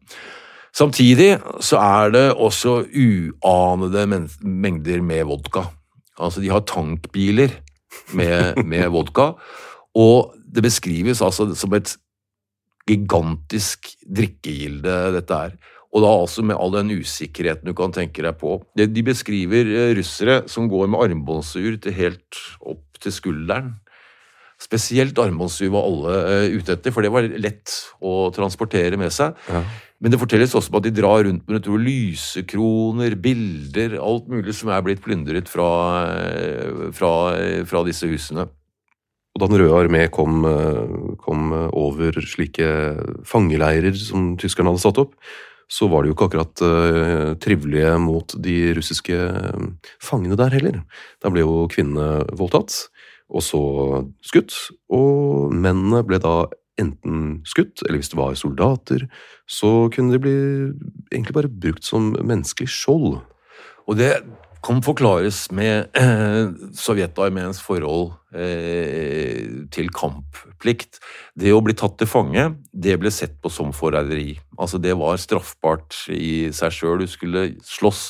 Samtidig 0.75 1.33
så 1.63 1.79
er 1.83 2.13
det 2.15 2.25
også 2.31 2.77
uanede 2.87 4.05
mengder 4.43 5.01
med 5.03 5.25
vodka. 5.27 5.65
Altså, 6.19 6.43
de 6.43 6.51
har 6.51 6.63
tankbiler 6.67 7.57
med, 8.15 8.61
med 8.71 8.87
vodka. 8.93 9.33
Og 9.99 10.31
det 10.35 10.63
beskrives 10.63 11.23
altså 11.23 11.49
som 11.55 11.75
et 11.75 11.95
gigantisk 12.87 13.91
drikkegilde, 14.03 14.95
dette 15.15 15.41
er. 15.47 15.57
Og 15.91 16.05
da 16.05 16.11
altså 16.21 16.43
med 16.47 16.55
all 16.55 16.71
den 16.73 16.93
usikkerheten 17.01 17.67
du 17.67 17.75
kan 17.75 17.91
tenke 17.95 18.23
deg 18.23 18.37
på. 18.39 18.61
De 18.79 19.03
beskriver 19.03 19.67
eh, 19.67 19.93
russere 19.97 20.41
som 20.51 20.69
går 20.71 20.87
med 20.91 21.03
armbåndsur 21.03 21.75
til 21.83 21.97
helt 21.97 22.43
opp 22.63 23.01
til 23.01 23.15
skulderen. 23.15 23.73
Spesielt 24.61 25.17
armbåndsur 25.17 25.71
var 25.73 25.87
alle 25.87 26.17
uh, 26.21 26.57
ute 26.59 26.75
etter, 26.75 26.93
for 26.93 27.01
det 27.01 27.09
var 27.09 27.25
lett 27.25 27.73
å 27.97 28.29
transportere 28.35 28.99
med 28.99 29.09
seg. 29.13 29.33
Ja. 29.49 29.63
Men 30.01 30.13
det 30.13 30.19
fortelles 30.21 30.53
også 30.57 30.69
om 30.69 30.79
at 30.79 30.85
de 30.85 30.93
drar 30.93 31.25
rundt 31.25 31.49
med 31.49 31.65
tror, 31.65 31.81
lysekroner, 31.81 33.15
bilder, 33.21 33.97
alt 34.01 34.29
mulig 34.29 34.53
som 34.57 34.69
er 34.73 34.85
blitt 34.85 35.01
plyndret 35.01 35.49
fra, 35.49 35.69
eh, 36.13 36.89
fra, 36.97 37.11
fra 37.69 37.83
disse 37.89 38.09
husene. 38.09 38.47
Og 39.31 39.41
da 39.41 39.47
Den 39.47 39.61
røde 39.61 39.77
armé 39.77 40.07
kom, 40.11 40.45
eh, 40.45 41.15
kom, 41.21 41.53
over 41.73 42.21
slike 42.21 42.69
fangeleirer 43.25 43.95
som 43.97 44.35
tyskerne 44.37 44.73
hadde 44.73 44.85
satt 44.85 45.01
opp, 45.01 45.15
så 45.71 45.87
var 45.87 46.03
det 46.03 46.11
jo 46.11 46.15
ikke 46.17 46.27
akkurat 46.27 46.63
uh, 46.65 47.33
trivelige 47.39 47.93
mot 48.03 48.35
de 48.43 48.55
russiske 48.75 49.15
uh, 49.15 49.67
fangene 50.03 50.37
der 50.39 50.51
heller. 50.57 50.81
Da 51.23 51.31
ble 51.31 51.45
jo 51.45 51.67
kvinnene 51.71 52.25
voldtatt, 52.35 52.75
og 53.31 53.45
så 53.45 53.61
skutt. 54.25 54.55
Og 54.91 55.53
mennene 55.55 56.03
ble 56.07 56.19
da 56.19 56.35
enten 56.81 57.41
skutt, 57.47 57.83
eller 57.85 58.01
hvis 58.01 58.11
det 58.11 58.19
var 58.19 58.35
soldater, 58.39 59.07
så 59.47 59.87
kunne 59.93 60.15
de 60.15 60.21
bli 60.23 60.37
egentlig 61.11 61.35
bare 61.37 61.51
brukt 61.51 61.87
som 61.87 62.11
menneskelig 62.19 62.71
skjold. 62.71 63.21
Og 63.87 63.99
det 63.99 64.13
kan 64.61 64.81
forklares 64.85 65.47
med 65.55 65.89
eh, 65.97 66.51
sovjetarmeens 66.77 67.61
forhold 67.65 68.11
eh, 68.35 69.65
til 69.73 69.89
kampplikt. 69.95 70.99
Det 71.33 71.53
å 71.53 71.63
bli 71.65 71.75
tatt 71.77 71.97
til 71.99 72.09
fange, 72.09 72.45
det 72.71 72.99
ble 73.01 73.11
sett 73.13 73.39
på 73.41 73.49
som 73.53 73.73
forræderi. 73.73 74.35
Altså, 74.59 74.77
det 74.81 74.93
var 74.99 75.17
straffbart 75.21 76.03
i 76.13 76.51
seg 76.53 76.77
sjøl. 76.77 77.01
Du 77.01 77.09
skulle 77.09 77.47
slåss 77.65 78.03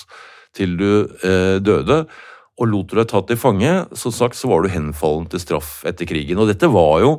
til 0.58 0.76
du 0.80 0.92
eh, 1.24 1.58
døde. 1.64 2.04
Og 2.62 2.68
lot 2.70 2.92
du 2.92 2.98
deg 3.00 3.08
tatt 3.10 3.32
til 3.32 3.40
fange, 3.40 3.72
som 3.98 4.14
sagt, 4.14 4.38
så 4.38 4.52
var 4.52 4.62
du 4.62 4.74
henfallen 4.74 5.30
til 5.32 5.42
straff 5.42 5.80
etter 5.88 6.06
krigen. 6.10 6.38
Og 6.38 6.52
dette 6.52 6.68
var 6.70 7.00
jo 7.02 7.14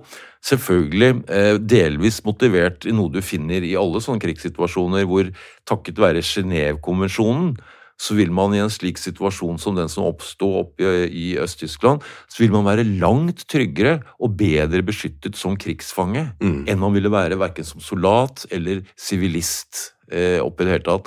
selvfølgelig 0.44 1.12
eh, 1.32 1.54
delvis 1.58 2.20
motivert 2.26 2.84
i 2.86 2.94
noe 2.94 3.10
du 3.10 3.22
finner 3.24 3.64
i 3.64 3.76
alle 3.80 4.02
sånne 4.04 4.22
krigssituasjoner, 4.22 5.08
hvor 5.08 5.32
takket 5.68 6.02
være 6.02 6.22
Genévekonvensjonen 6.26 7.56
så 8.02 8.16
vil 8.18 8.32
man 8.34 8.54
i 8.54 8.60
en 8.62 8.72
slik 8.72 8.98
situasjon 9.00 9.60
som 9.62 9.76
den 9.78 9.90
som 9.92 10.08
oppsto 10.08 10.48
opp 10.62 10.82
i 10.82 11.32
Øst-Tyskland, 11.40 12.02
så 12.26 12.42
vil 12.42 12.52
man 12.54 12.66
være 12.66 12.86
langt 12.98 13.44
tryggere 13.50 14.00
og 14.18 14.36
bedre 14.40 14.82
beskyttet 14.86 15.38
som 15.38 15.56
krigsfange 15.60 16.32
mm. 16.42 16.64
enn 16.66 16.82
man 16.82 16.94
ville 16.96 17.12
være 17.12 17.38
verken 17.40 17.66
som 17.66 17.82
soldat 17.82 18.46
eller 18.50 18.82
sivilist. 18.98 19.92
Eh, 20.12 20.42
opp 20.44 20.58
i 20.60 20.66
det 20.66 20.74
hele 20.74 20.84
tatt. 20.84 21.06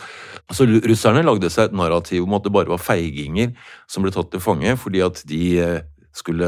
Så 0.56 0.66
Russerne 0.66 1.22
lagde 1.22 1.52
seg 1.54 1.68
et 1.68 1.76
narrativ 1.78 2.24
om 2.26 2.34
at 2.40 2.46
det 2.48 2.54
bare 2.56 2.72
var 2.72 2.82
feiginger 2.82 3.52
som 3.92 4.02
ble 4.02 4.10
tatt 4.16 4.32
til 4.34 4.42
fange 4.42 4.72
fordi 4.82 5.04
at 5.06 5.20
de 5.30 5.42
eh, 5.62 5.84
skulle 6.16 6.48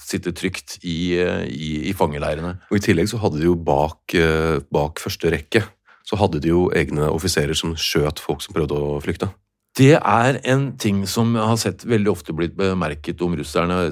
sitte 0.00 0.32
trygt 0.32 0.78
i, 0.86 1.18
eh, 1.20 1.42
i, 1.52 1.72
i 1.90 1.92
fangeleirene. 1.96 2.54
Og 2.70 2.78
I 2.78 2.84
tillegg 2.86 3.10
så 3.12 3.20
hadde 3.20 3.42
de 3.42 3.50
jo 3.50 3.58
bak, 3.60 4.14
bak 4.72 5.02
første 5.02 5.34
rekke 5.34 5.66
så 6.06 6.18
hadde 6.20 6.40
de 6.42 6.52
jo 6.52 6.68
egne 6.76 7.08
offiserer 7.10 7.56
som 7.58 7.74
skjøt 7.78 8.22
folk 8.22 8.44
som 8.44 8.54
prøvde 8.56 8.78
å 8.78 8.96
flykte. 9.02 9.28
Det 9.76 9.92
er 9.98 10.38
en 10.48 10.70
ting 10.80 11.02
som 11.10 11.34
jeg 11.36 11.48
har 11.50 11.58
sett 11.60 11.84
veldig 11.84 12.08
ofte 12.08 12.32
blitt 12.36 12.54
bemerket 12.56 13.20
om 13.24 13.34
russerne. 13.36 13.90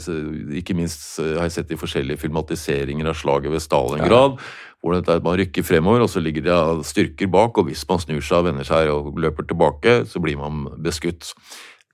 Ikke 0.56 0.76
minst 0.76 1.18
har 1.20 1.44
jeg 1.44 1.56
sett 1.58 1.74
i 1.74 1.80
forskjellige 1.80 2.22
filmatiseringer 2.22 3.10
av 3.10 3.18
slaget 3.20 3.52
ved 3.52 3.60
Stalingrad. 3.60 4.38
Ja. 4.38 4.78
Hvor 4.84 4.96
man 5.24 5.38
rykker 5.40 5.64
fremover, 5.64 6.04
og 6.04 6.10
så 6.12 6.20
ligger 6.20 6.44
det 6.44 6.86
styrker 6.88 7.28
bak, 7.32 7.58
og 7.58 7.68
hvis 7.68 7.84
man 7.88 8.00
snur 8.00 8.20
seg 8.24 8.42
og 8.42 8.48
vender 8.50 8.68
seg 8.68 8.90
og 8.92 9.16
løper 9.20 9.46
tilbake, 9.48 10.02
så 10.08 10.20
blir 10.20 10.36
man 10.40 10.66
beskutt. 10.84 11.32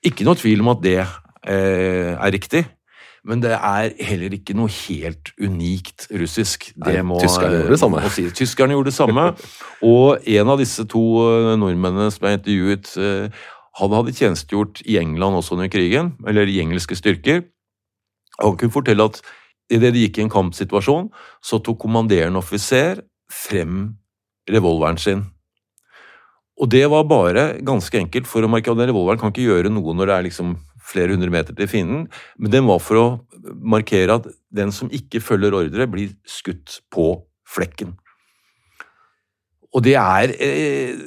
Ikke 0.07 0.27
noe 0.27 0.39
tvil 0.39 0.63
om 0.63 0.73
at 0.73 0.83
det 0.83 0.99
eh, 1.03 2.15
er 2.15 2.35
riktig. 2.35 2.65
Men 3.27 3.43
det 3.43 3.53
er 3.53 3.91
heller 4.01 4.33
ikke 4.33 4.55
noe 4.57 4.71
helt 4.73 5.33
unikt 5.37 6.07
russisk. 6.15 6.71
Det 6.73 6.95
Nei, 6.95 7.03
må, 7.05 7.19
tyskerne 7.21 7.59
gjorde 7.59 7.75
det 7.75 7.81
samme. 7.83 8.05
Si. 8.15 8.27
Tyskerne 8.39 8.77
gjorde 8.79 8.89
det 8.89 8.97
samme. 8.97 9.27
og 9.93 10.31
en 10.39 10.53
av 10.55 10.61
disse 10.63 10.87
to 10.89 11.05
eh, 11.27 11.55
nordmennene 11.61 12.09
som 12.15 12.29
jeg 12.31 12.41
intervjuet, 12.41 12.93
eh, 12.97 13.49
han 13.81 13.95
hadde 13.97 14.15
tjenestegjort 14.17 14.83
i 14.85 14.99
England 15.01 15.39
også 15.39 15.57
under 15.57 15.71
krigen, 15.73 16.15
eller 16.29 16.49
i 16.49 16.61
engelske 16.61 16.99
styrker. 16.99 17.45
Han 18.41 18.57
kunne 18.61 18.75
fortelle 18.75 19.09
at 19.09 19.21
idet 19.73 19.95
de 19.95 20.05
gikk 20.05 20.19
i 20.19 20.25
en 20.27 20.33
kampsituasjon, 20.33 21.11
så 21.43 21.61
tok 21.65 21.79
kommanderende 21.81 22.41
offiser 22.43 23.05
frem 23.31 23.95
revolveren 24.51 24.99
sin. 25.01 25.25
Og 26.61 26.69
det 26.69 26.85
var 26.93 27.07
bare 27.09 27.45
ganske 27.65 27.97
enkelt 27.97 28.29
for 28.29 28.45
å 28.45 28.51
markere 28.53 28.77
at 28.77 28.83
den 28.83 28.91
revolveren 28.91 29.21
kan 29.21 29.33
ikke 29.33 29.47
gjøre 29.47 29.73
noe 29.73 29.95
når 29.97 30.11
det 30.11 30.17
er 30.17 30.27
liksom 30.29 30.59
flere 30.91 31.15
hundre 31.15 31.33
meter 31.33 31.57
til 31.57 31.71
fienden, 31.71 32.07
men 32.37 32.53
den 32.53 32.67
var 32.69 32.81
for 32.83 32.99
å 32.99 33.07
markere 33.63 34.19
at 34.19 34.29
den 34.53 34.73
som 34.75 34.91
ikke 34.93 35.23
følger 35.23 35.55
ordre, 35.57 35.87
blir 35.89 36.13
skutt 36.29 36.81
på 36.93 37.13
flekken. 37.49 37.95
Og 39.71 39.85
det 39.87 39.95
er 39.95 40.35
eh, 40.43 40.99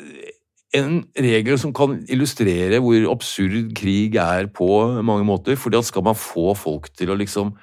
en 0.74 1.04
regel 1.20 1.60
som 1.62 1.74
kan 1.76 2.00
illustrere 2.10 2.80
hvor 2.82 3.06
absurd 3.12 3.74
krig 3.78 4.18
er 4.18 4.50
på 4.50 4.68
mange 5.06 5.26
måter. 5.28 5.56
fordi 5.56 5.78
at 5.78 5.86
skal 5.86 6.04
man 6.04 6.16
få 6.16 6.54
folk 6.54 6.90
til 6.98 7.14
å 7.14 7.18
liksom 7.20 7.54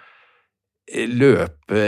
eh, 0.93 1.09
løpe 1.09 1.83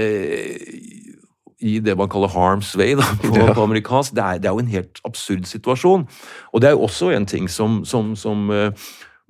i 1.62 1.78
det 1.78 1.94
man 1.96 2.10
kaller 2.10 2.28
harm's 2.28 2.74
way 2.78 2.96
da, 2.98 3.06
på, 3.22 3.36
ja. 3.38 3.52
på 3.54 3.62
amerikansk, 3.62 4.14
det 4.14 4.24
er, 4.24 4.38
det 4.42 4.50
er, 4.50 4.56
jo 4.56 4.64
en 4.64 4.74
helt 4.74 5.00
absurd 5.06 5.46
situasjon. 5.46 6.08
Og 6.52 6.62
det 6.62 6.68
er 6.68 6.76
jo 6.76 6.82
også 6.88 7.12
en 7.14 7.26
ting 7.26 7.50
som, 7.50 7.84
som, 7.84 8.16
som 8.16 8.50
eh, 8.50 8.72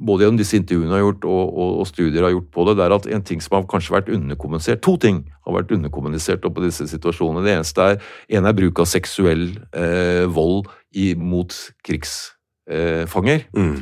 både 0.02 0.24
gjennom 0.26 0.40
disse 0.40 0.58
intervjuene 0.58 0.94
har 0.94 1.02
gjort 1.04 1.26
og, 1.28 1.42
og, 1.46 1.72
og, 1.80 1.88
studier 1.88 2.26
har 2.26 2.34
gjort 2.34 2.50
på 2.54 2.66
det, 2.66 2.76
det 2.78 2.84
er 2.84 2.94
at 2.96 3.08
en 3.16 3.24
ting 3.26 3.42
som 3.44 3.56
har 3.58 3.66
kanskje 3.70 3.94
vært 3.94 4.12
underkommunisert 4.12 4.82
To 4.84 4.96
ting 5.00 5.22
har 5.46 5.56
vært 5.56 5.72
underkommunisert 5.74 6.44
på 6.44 6.64
disse 6.64 6.86
situasjonene. 6.90 7.44
Det 7.46 7.56
eneste 7.56 7.88
er 7.88 8.38
en 8.38 8.48
er 8.48 8.56
bruk 8.58 8.82
av 8.82 8.88
seksuell 8.90 9.48
eh, 9.78 10.24
vold 10.30 10.70
i, 10.98 11.12
mot 11.18 11.54
krigsfanger. 11.86 13.44
Eh, 13.44 13.58
mm. 13.58 13.76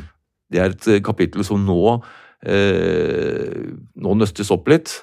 Det 0.51 0.61
er 0.61 0.75
et 0.75 0.89
eh, 0.91 1.05
kapittel 1.05 1.45
som 1.47 1.63
nå, 1.65 2.01
eh, 2.49 3.71
nå 4.01 4.19
nøstes 4.19 4.53
opp 4.55 4.69
litt. 4.73 4.99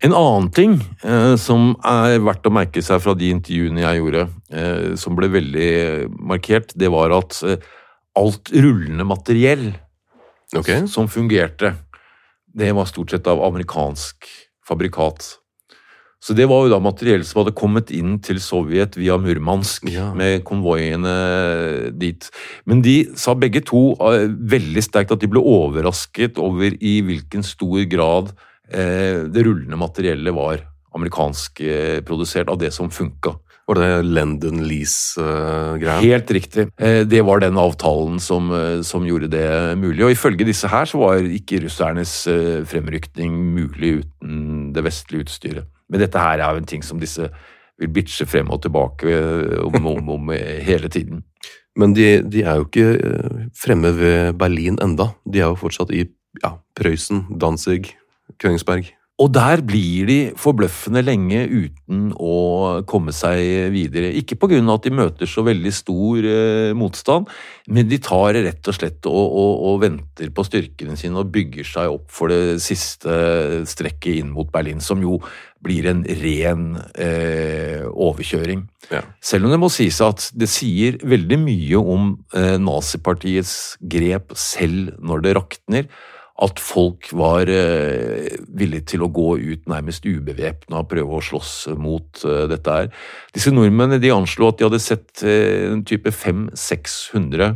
En 0.00 0.14
annen 0.16 0.48
ting 0.56 0.78
eh, 1.04 1.34
som 1.40 1.74
er 1.84 2.22
verdt 2.24 2.48
å 2.48 2.54
merke 2.54 2.82
seg 2.84 3.02
fra 3.04 3.14
de 3.18 3.28
intervjuene 3.34 3.84
jeg 3.84 4.00
gjorde, 4.00 4.24
eh, 4.54 4.88
som 4.98 5.18
ble 5.18 5.28
veldig 5.34 5.70
markert, 6.32 6.74
det 6.78 6.90
var 6.92 7.12
at 7.18 7.42
alt 8.18 8.50
rullende 8.50 9.06
materiell 9.06 9.68
okay. 10.56 10.86
som 10.90 11.08
fungerte. 11.08 11.74
Det 12.50 12.72
var 12.74 12.88
stort 12.90 13.10
sett 13.14 13.26
av 13.30 13.42
amerikansk 13.44 14.26
fabrikat. 14.66 15.40
Så 16.20 16.34
det 16.36 16.44
var 16.50 16.66
jo 16.66 16.72
da 16.74 16.76
materiell 16.84 17.22
som 17.24 17.40
hadde 17.40 17.56
kommet 17.56 17.90
inn 17.96 18.18
til 18.20 18.36
Sovjet 18.44 18.98
via 19.00 19.16
Murmansk 19.16 19.86
ja. 19.88 20.10
med 20.16 20.42
konvoiene 20.44 21.14
dit. 21.96 22.26
Men 22.68 22.82
de 22.84 22.98
sa 23.16 23.32
begge 23.38 23.62
to 23.64 23.94
uh, 23.96 24.26
veldig 24.28 24.84
sterkt 24.84 25.14
at 25.14 25.22
de 25.22 25.30
ble 25.32 25.40
overrasket 25.40 26.36
over 26.42 26.76
i 26.76 26.98
hvilken 27.06 27.46
stor 27.46 27.86
grad 27.88 28.34
uh, 28.36 29.30
det 29.32 29.46
rullende 29.46 29.80
materiellet 29.80 30.36
var 30.36 30.66
amerikansk 30.92 31.64
uh, 31.64 31.98
produsert, 32.04 32.52
av 32.52 32.60
det 32.60 32.74
som 32.76 32.92
funka. 32.92 33.38
Var 33.68 33.78
det 33.78 33.88
Lendon 34.02 34.62
Lease-greia? 34.66 36.00
Helt 36.02 36.30
riktig. 36.34 36.66
Eh, 36.80 37.02
det 37.06 37.20
var 37.26 37.42
den 37.42 37.58
avtalen 37.60 38.18
som, 38.20 38.50
eh, 38.52 38.82
som, 38.82 39.06
gjorde 39.06 39.30
det 39.30 39.76
mulig. 39.78 40.02
Og 40.04 40.10
ifølge 40.10 40.48
disse 40.48 40.68
her 40.68 40.88
så 40.90 40.98
var 40.98 41.22
ikke 41.22 41.62
russernes 41.64 42.26
eh, 42.26 42.64
fremrykning 42.66 43.36
mulig 43.54 44.00
uten 44.02 44.72
det 44.74 44.84
vestlige 44.84 45.26
utstyret. 45.26 45.70
Men 45.90 46.02
dette 46.02 46.18
her 46.18 46.40
er 46.40 46.54
jo 46.54 46.62
en 46.62 46.70
ting 46.70 46.82
som 46.82 47.00
disse 47.02 47.30
vil 47.80 47.92
bitche 47.94 48.26
frem 48.28 48.50
og 48.52 48.60
tilbake 48.62 49.08
om, 49.64 49.86
om, 49.86 50.10
om 50.18 50.32
hele 50.36 50.90
tiden. 50.92 51.22
Men 51.78 51.94
de, 51.96 52.20
de, 52.26 52.42
er 52.42 52.58
jo 52.58 52.66
ikke 52.66 52.90
fremme 53.56 53.94
ved 53.96 54.34
Berlin 54.36 54.76
enda. 54.82 55.14
De 55.24 55.40
er 55.40 55.48
jo 55.48 55.58
fortsatt 55.62 55.94
i 55.94 56.04
ja, 56.42 56.58
Prøysen, 56.76 57.24
Danzig, 57.40 57.94
Königsberg. 58.42 58.92
Og 59.20 59.28
der 59.36 59.60
blir 59.66 60.08
de 60.08 60.18
forbløffende 60.40 61.02
lenge 61.04 61.42
uten 61.44 62.08
å 62.16 62.80
komme 62.88 63.12
seg 63.12 63.68
videre. 63.74 64.14
Ikke 64.16 64.38
på 64.40 64.48
grunn 64.48 64.70
av 64.70 64.78
at 64.78 64.86
de 64.86 64.94
møter 64.96 65.28
så 65.28 65.44
veldig 65.44 65.72
stor 65.76 66.28
eh, 66.30 66.70
motstand, 66.78 67.28
men 67.68 67.90
de 67.90 67.98
tar 68.00 68.38
rett 68.38 68.70
og 68.70 68.76
slett 68.78 69.08
og, 69.10 69.20
og, 69.20 69.52
og, 69.68 69.76
venter 69.84 70.32
på 70.32 70.44
styrkene 70.46 70.96
sine 70.96 71.20
og 71.20 71.32
bygger 71.34 71.68
seg 71.68 71.92
opp 71.98 72.08
for 72.14 72.32
det 72.32 72.60
siste 72.64 73.12
strekket 73.68 74.22
inn 74.22 74.32
mot 74.32 74.48
Berlin, 74.52 74.80
som 74.80 75.04
jo 75.04 75.18
blir 75.60 75.90
en 75.90 76.00
ren 76.22 76.70
eh, 76.96 77.84
overkjøring. 77.90 78.64
Ja. 78.88 79.02
Selv 79.20 79.46
om 79.46 79.52
det 79.52 79.60
må 79.60 79.68
sies 79.72 80.00
at 80.04 80.30
det 80.32 80.48
sier 80.48 80.96
veldig 81.04 81.38
mye 81.42 81.82
om 81.82 82.14
eh, 82.32 82.56
nazipartiets 82.56 83.76
grep 83.84 84.32
selv 84.38 84.94
når 85.04 85.26
det 85.26 85.36
rakner 85.36 85.92
at 86.40 86.60
folk 86.62 87.10
var 87.16 87.50
eh, 87.52 88.30
villige 88.56 88.94
til 88.94 89.04
å 89.04 89.10
gå 89.12 89.34
ut 89.40 89.66
nærmest 89.68 90.06
ubevæpna 90.08 90.80
og 90.80 90.88
prøve 90.88 91.18
å 91.18 91.24
slåss 91.24 91.54
mot 91.76 92.22
eh, 92.24 92.46
dette 92.50 92.76
her. 92.76 92.88
Disse 93.36 93.52
nordmennene 93.52 94.00
de 94.00 94.12
anslo 94.14 94.48
at 94.48 94.60
de 94.60 94.68
hadde 94.68 94.80
sett 94.80 95.24
eh, 95.26 95.68
en 95.68 95.84
type 95.84 96.08
500-600 96.08 97.50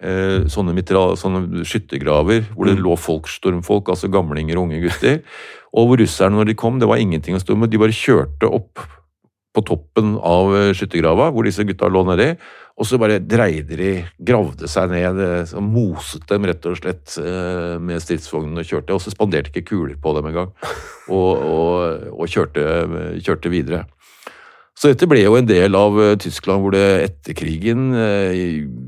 eh, 0.00 0.46
sånne, 0.50 0.86
sånne 1.18 1.66
skyttergraver 1.66 2.46
hvor 2.54 2.70
det 2.70 2.78
lå 2.78 2.94
folk, 3.00 3.28
stormfolk, 3.30 3.90
altså 3.90 4.12
gamlinger 4.12 4.60
og 4.60 4.68
unge 4.68 4.84
gutter. 4.86 5.20
Og 5.74 5.90
hvor 5.90 6.02
russerne, 6.02 6.38
når 6.38 6.50
de 6.50 6.58
kom, 6.58 6.80
det 6.80 6.88
var 6.90 7.02
ingenting 7.02 7.36
å 7.36 7.42
stå 7.42 7.58
med. 7.58 7.70
De 7.70 7.82
bare 7.82 7.94
kjørte 7.94 8.50
opp 8.50 8.82
på 9.54 9.62
toppen 9.66 10.14
av 10.22 10.54
eh, 10.54 10.72
skyttergrava, 10.76 11.30
hvor 11.34 11.46
disse 11.46 11.66
gutta 11.66 11.90
lå 11.90 12.04
nedi, 12.06 12.32
og 12.80 12.88
så 12.88 12.96
bare 13.00 13.20
dreide 13.20 13.76
de, 13.76 13.90
gravde 14.24 14.68
seg 14.70 14.92
ned, 14.94 15.20
og 15.52 15.64
moset 15.66 16.24
dem 16.30 16.48
rett 16.48 16.64
og 16.68 16.78
slett 16.80 17.18
eh, 17.20 17.76
med 17.76 18.00
stridsvognene 18.00 18.64
og 18.64 18.70
kjørte, 18.70 18.96
og 18.96 19.04
så 19.04 19.12
spanderte 19.12 19.52
ikke 19.52 19.74
kuler 19.74 19.98
på 20.00 20.14
dem 20.16 20.30
engang, 20.30 20.54
og, 21.18 21.44
og, 21.44 22.06
og 22.16 22.30
kjørte, 22.32 22.64
kjørte 23.20 23.52
videre. 23.52 23.84
Så 24.80 24.88
dette 24.88 25.04
ble 25.10 25.20
jo 25.20 25.34
en 25.36 25.48
del 25.48 25.76
av 25.76 25.98
eh, 26.00 26.16
Tyskland 26.24 26.64
hvor 26.64 26.72
det 26.72 26.84
etter 27.04 27.36
krigen 27.36 27.90
eh, 27.92 28.32
i, 28.32 28.44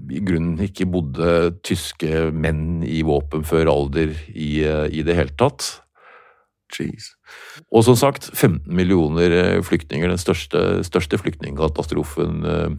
i 0.09 0.23
grunnen 0.25 0.57
ikke 0.65 0.89
bodde 0.89 1.53
tyske 1.61 2.31
menn 2.33 2.81
i 2.89 3.03
våpenfør 3.05 3.69
alder 3.69 4.15
i, 4.33 4.63
eh, 4.65 4.87
i 4.89 5.05
det 5.05 5.19
hele 5.19 5.37
tatt. 5.37 5.69
Jeez. 6.73 7.11
Og 7.69 7.85
som 7.85 7.99
sagt, 7.99 8.31
15 8.33 8.73
millioner 8.73 9.37
eh, 9.37 9.59
flyktninger, 9.65 10.09
den 10.09 10.21
største, 10.21 10.81
største 10.89 11.21
flyktningkatastrofen 11.21 12.41
eh, 12.49 12.73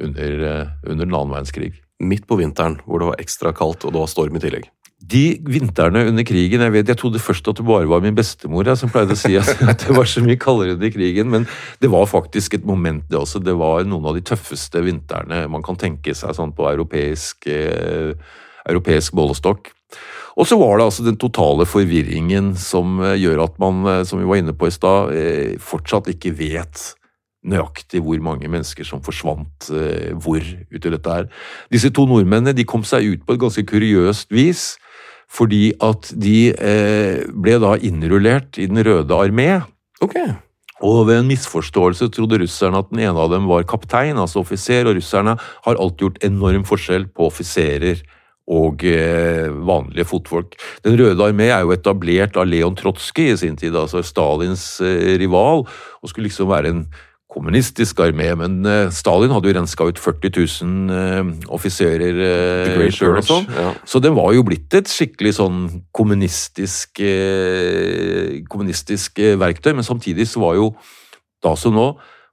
under, 0.00 0.44
eh, 0.48 0.68
under 0.86 1.04
den 1.04 1.14
annen 1.14 1.34
verdenskrig. 1.34 1.72
Midt 2.02 2.26
på 2.26 2.38
vinteren, 2.40 2.80
hvor 2.86 2.98
det 2.98 3.10
var 3.10 3.20
ekstra 3.22 3.52
kaldt 3.52 3.84
og 3.84 3.92
det 3.92 4.00
var 4.00 4.10
storm 4.10 4.36
i 4.36 4.42
tillegg. 4.42 4.70
De 5.02 5.40
vintrene 5.42 6.04
under 6.06 6.22
krigen 6.22 6.60
Jeg 6.60 6.72
vet, 6.72 6.88
jeg 6.88 6.96
trodde 7.00 7.18
først 7.18 7.48
at 7.50 7.56
det 7.58 7.66
bare 7.66 7.88
var 7.90 8.00
min 8.00 8.14
bestemor 8.14 8.64
jeg, 8.64 8.78
som 8.78 8.88
pleide 8.88 9.16
å 9.16 9.18
si 9.18 9.34
at, 9.36 9.50
at 9.72 9.82
det 9.82 9.96
var 9.96 10.06
så 10.06 10.22
mye 10.22 10.38
kaldere 10.38 10.76
under 10.76 10.94
krigen, 10.94 11.30
men 11.30 11.46
det 11.82 11.90
var 11.90 12.06
faktisk 12.06 12.54
et 12.54 12.64
moment, 12.64 13.02
det 13.10 13.18
også. 13.18 13.42
Det 13.42 13.56
var 13.58 13.82
noen 13.84 14.06
av 14.06 14.14
de 14.14 14.22
tøffeste 14.22 14.82
vintrene 14.86 15.48
man 15.50 15.66
kan 15.66 15.76
tenke 15.76 16.14
seg 16.14 16.36
sånn 16.38 16.54
på 16.54 16.70
europeisk, 16.70 17.50
eh, 17.50 18.14
europeisk 18.70 19.18
målestokk. 19.18 19.72
Og 20.38 20.48
så 20.48 20.56
var 20.56 20.78
det 20.78 20.86
altså 20.86 21.04
den 21.04 21.18
totale 21.20 21.66
forvirringen 21.68 22.54
som 22.58 23.00
eh, 23.02 23.18
gjør 23.20 23.44
at 23.46 23.58
man, 23.62 23.82
eh, 23.90 24.02
som 24.08 24.20
vi 24.22 24.28
var 24.28 24.40
inne 24.40 24.54
på 24.56 24.68
i 24.68 24.74
stad, 24.74 25.12
eh, 25.16 25.54
fortsatt 25.60 26.08
ikke 26.14 26.32
vet 26.38 26.92
nøyaktig 27.42 28.02
hvor 28.02 28.20
mange 28.22 28.50
mennesker 28.50 28.86
som 28.86 29.02
forsvant 29.04 29.70
eh, 29.74 30.12
hvor 30.14 30.42
uti 30.42 30.92
dette 30.92 31.16
her. 31.16 31.28
Disse 31.72 31.90
to 31.94 32.06
nordmennene 32.08 32.54
de 32.56 32.66
kom 32.68 32.86
seg 32.86 33.08
ut 33.08 33.26
på 33.26 33.36
et 33.36 33.42
ganske 33.42 33.66
kuriøst 33.68 34.30
vis, 34.34 34.76
fordi 35.32 35.72
at 35.82 36.12
de 36.20 36.52
eh, 36.52 37.26
ble 37.32 37.58
da 37.62 37.74
innrullert 37.80 38.60
i 38.60 38.68
Den 38.70 38.82
røde 38.84 39.16
armé. 39.16 39.50
Ok. 40.04 40.18
Og 40.82 41.06
ved 41.08 41.22
en 41.22 41.30
misforståelse 41.30 42.10
trodde 42.10 42.40
russerne 42.42 42.80
at 42.82 42.90
den 42.90 43.04
ene 43.04 43.18
av 43.18 43.30
dem 43.32 43.46
var 43.50 43.66
kaptein, 43.66 44.18
altså 44.18 44.42
offiser, 44.42 44.86
og 44.86 44.98
russerne 44.98 45.36
har 45.38 45.78
alltid 45.78 46.06
gjort 46.06 46.26
enorm 46.26 46.66
forskjell 46.66 47.06
på 47.14 47.30
offiserer 47.30 48.02
og 48.52 48.82
eh, 48.84 49.46
vanlige 49.48 50.06
fotfolk. 50.10 50.58
Den 50.84 50.98
røde 50.98 51.22
armé 51.22 51.48
er 51.54 51.62
jo 51.62 51.74
etablert 51.74 52.36
av 52.36 52.50
Leon 52.50 52.74
Trotskij 52.78 53.32
i 53.32 53.38
sin 53.38 53.56
tid, 53.56 53.78
altså 53.78 54.02
Stalins 54.04 54.66
rival, 55.22 55.64
og 55.64 56.10
skulle 56.10 56.26
liksom 56.26 56.50
være 56.50 56.74
en 56.74 56.84
kommunistisk 57.32 58.00
armé, 58.04 58.28
men 58.38 58.60
eh, 58.68 58.90
Stalin 58.92 59.32
hadde 59.32 59.48
jo 59.48 59.56
renska 59.56 59.86
ut 59.88 60.00
40 60.00 60.32
000 60.36 60.96
eh, 60.96 61.30
offiserer 61.52 62.20
eh, 62.28 62.82
og 63.08 63.24
sånn. 63.26 63.48
ja. 63.56 63.70
Så 63.88 64.02
den 64.04 64.16
var 64.18 64.34
jo 64.36 64.44
blitt 64.46 64.74
et 64.76 64.90
skikkelig 64.90 65.36
sånn 65.38 65.62
kommunistisk, 65.96 67.00
kommunistisk 68.52 69.22
verktøy, 69.40 69.72
men 69.78 69.86
samtidig 69.86 70.28
så 70.30 70.44
var 70.44 70.58
jo 70.60 70.72
da 71.42 71.54
som 71.58 71.74
nå, 71.76 71.88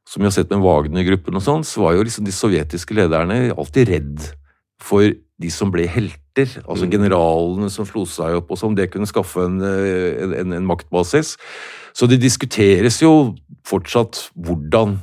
som 0.09 0.21
vi 0.21 0.27
har 0.27 0.35
sett 0.35 0.51
med 0.51 0.63
Wagner-gruppen 0.65 1.37
og 1.37 1.45
sånn, 1.45 1.65
så 1.67 1.85
var 1.85 1.95
jo 1.95 2.05
liksom 2.05 2.27
de 2.27 2.35
sovjetiske 2.35 2.97
lederne 2.97 3.49
alltid 3.55 3.93
redd 3.93 4.29
for 4.79 5.05
de 5.39 5.49
som 5.53 5.71
ble 5.71 5.85
helter, 5.87 6.49
altså 6.65 6.87
generalene 6.91 7.69
som 7.71 7.87
slo 7.87 8.05
seg 8.09 8.39
opp, 8.41 8.51
og 8.51 8.59
som 8.59 8.75
det 8.75 8.89
kunne 8.91 9.07
skaffe 9.07 9.43
en, 9.47 9.59
en, 9.63 10.55
en 10.55 10.67
maktbasis. 10.67 11.37
Så 11.99 12.07
det 12.07 12.21
diskuteres 12.23 13.01
jo 13.03 13.33
fortsatt 13.67 14.29
hvordan 14.39 14.95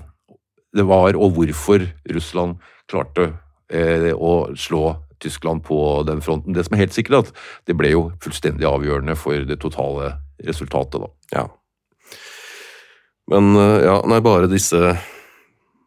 det 0.77 0.85
var, 0.89 1.17
og 1.17 1.35
hvorfor 1.37 1.85
Russland 2.13 2.57
klarte 2.89 3.35
eh, 3.69 4.13
å 4.17 4.55
slå 4.57 4.95
Tyskland 5.21 5.63
på 5.65 5.79
den 6.09 6.23
fronten. 6.25 6.57
Det 6.57 6.65
som 6.65 6.77
er 6.77 6.87
helt 6.87 6.97
sikkert, 6.97 7.15
er 7.19 7.27
at 7.27 7.69
det 7.69 7.77
ble 7.77 7.91
jo 7.93 8.03
fullstendig 8.25 8.65
avgjørende 8.69 9.17
for 9.19 9.45
det 9.49 9.59
totale 9.61 10.15
resultatet, 10.45 11.05
da. 11.05 11.11
Ja. 11.37 11.45
Men 13.33 13.53
eh, 13.61 13.85
ja, 13.89 14.01
nei, 14.09 14.23
bare 14.25 14.51
disse 14.53 14.97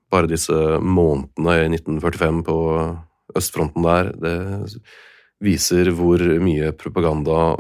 Bare 0.09 0.25
disse 0.25 0.55
månedene 0.81 1.67
i 1.67 1.67
1945 1.69 2.39
på 2.47 2.53
østfronten 3.37 3.83
der, 3.85 4.07
det 4.17 4.79
viser 5.45 5.91
hvor 5.93 6.23
mye 6.41 6.71
propaganda 6.73 7.51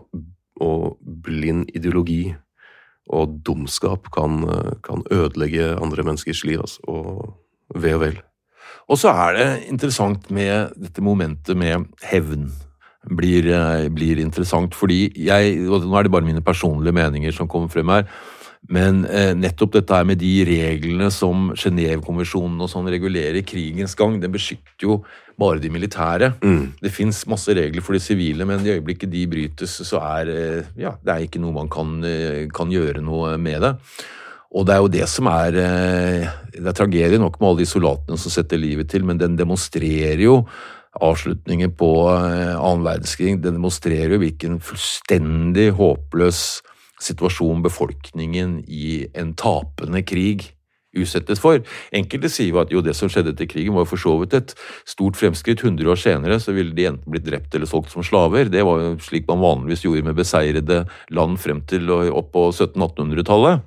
og 0.65 0.95
blind 0.97 1.69
ideologi 1.77 2.23
og 3.09 3.39
dumskap 3.45 4.11
kan, 4.13 4.43
kan 4.85 5.01
ødelegge 5.11 5.75
andre 5.81 6.05
menneskers 6.05 6.43
liv, 6.45 6.61
altså, 6.61 6.79
og 6.87 7.81
ve 7.81 7.93
og 7.97 8.03
vel. 8.03 8.19
Og 8.89 8.97
så 8.97 9.11
er 9.13 9.37
det 9.37 9.47
interessant 9.69 10.31
med 10.33 10.73
dette 10.81 11.03
momentet 11.05 11.57
med 11.57 11.85
hevn. 12.09 12.49
Blir, 13.15 13.45
eh, 13.47 13.87
blir 13.89 14.19
interessant, 14.19 14.75
fordi 14.75 15.07
jeg 15.15 15.69
og 15.69 15.85
Nå 15.85 15.95
er 15.97 16.03
det 16.03 16.11
bare 16.11 16.25
mine 16.25 16.41
personlige 16.41 16.93
meninger 16.93 17.31
som 17.31 17.47
kommer 17.47 17.69
frem 17.69 17.87
her. 17.87 18.03
Men 18.69 19.01
eh, 19.09 19.31
nettopp 19.33 19.79
dette 19.79 19.97
her 19.97 20.05
med 20.05 20.19
de 20.21 20.33
reglene 20.45 21.09
som 21.13 21.49
Genévekonvensjonen 21.57 22.59
og 22.61 22.69
sånn 22.69 22.89
regulerer 22.91 23.41
krigens 23.47 23.95
gang, 23.97 24.19
den 24.21 24.33
beskytter 24.35 24.85
jo 24.85 24.99
bare 25.39 25.61
de 25.63 25.71
militære. 25.73 26.33
Det 26.83 26.91
fins 26.93 27.23
masse 27.31 27.53
regler 27.55 27.81
for 27.81 27.97
de 27.97 28.03
sivile, 28.03 28.45
men 28.45 28.61
i 28.65 28.75
øyeblikket 28.75 29.09
de 29.09 29.25
brytes, 29.31 29.79
så 29.87 30.03
er 30.19 30.31
eh, 30.35 30.71
ja, 30.83 30.93
det 31.01 31.15
er 31.15 31.25
ikke 31.25 31.41
noe 31.41 31.55
man 31.55 31.71
kan, 31.71 31.97
eh, 32.05 32.45
kan 32.53 32.69
gjøre 32.73 33.01
noe 33.01 33.37
med 33.41 33.63
det. 33.65 33.73
Og 34.49 34.65
det 34.65 34.73
er 34.73 34.81
jo 34.81 34.89
det 34.89 35.05
som 35.09 35.27
er 35.29 35.55
eh, 35.61 36.29
Det 36.55 36.65
er 36.65 36.77
tragedie 36.77 37.19
nok 37.21 37.37
med 37.37 37.51
alle 37.51 37.61
de 37.61 37.69
soldatene 37.69 38.17
som 38.17 38.33
setter 38.33 38.57
livet 38.57 38.89
til, 38.89 39.05
men 39.05 39.19
den 39.21 39.37
demonstrerer 39.37 40.21
jo 40.25 40.41
avslutningen 40.99 41.75
på 41.77 41.91
eh, 42.11 42.55
annen 42.57 42.85
verdenskrig. 42.85 43.37
Den 43.43 43.59
demonstrerer 43.59 44.15
jo 44.15 44.23
hvilken 44.23 44.57
fullstendig 44.61 45.69
håpløs 45.77 46.43
situasjon 47.03 47.63
befolkningen 47.65 48.59
i 48.67 49.07
en 49.17 49.35
tapende 49.39 50.03
krig 50.07 50.49
utsettes 50.97 51.41
for. 51.41 51.61
Enkelte 51.95 52.31
sier 52.31 52.53
jo 52.53 52.61
at 52.63 52.71
jo, 52.73 52.81
det 52.85 52.95
som 52.97 53.11
skjedde 53.11 53.33
etter 53.35 53.49
krigen 53.49 53.75
var 53.75 53.85
jo 53.85 53.91
for 53.91 54.01
så 54.01 54.15
vidt 54.21 54.35
et 54.37 54.53
stort 54.89 55.19
fremskritt. 55.19 55.61
100 55.63 55.91
år 55.91 55.99
senere 55.99 56.39
så 56.41 56.55
ville 56.55 56.73
de 56.75 56.87
enten 56.89 57.13
blitt 57.13 57.27
drept 57.27 57.55
eller 57.55 57.69
solgt 57.69 57.93
som 57.93 58.05
slaver. 58.05 58.49
Det 58.51 58.65
var 58.65 58.81
jo 58.83 58.93
slik 59.05 59.29
man 59.29 59.43
vanligvis 59.43 59.85
gjorde 59.85 60.07
med 60.09 60.17
beseirede 60.17 60.83
land 61.15 61.39
frem 61.41 61.61
til 61.69 61.89
opp 61.93 62.31
på 62.33 62.49
1700-1800-tallet. 62.51 63.65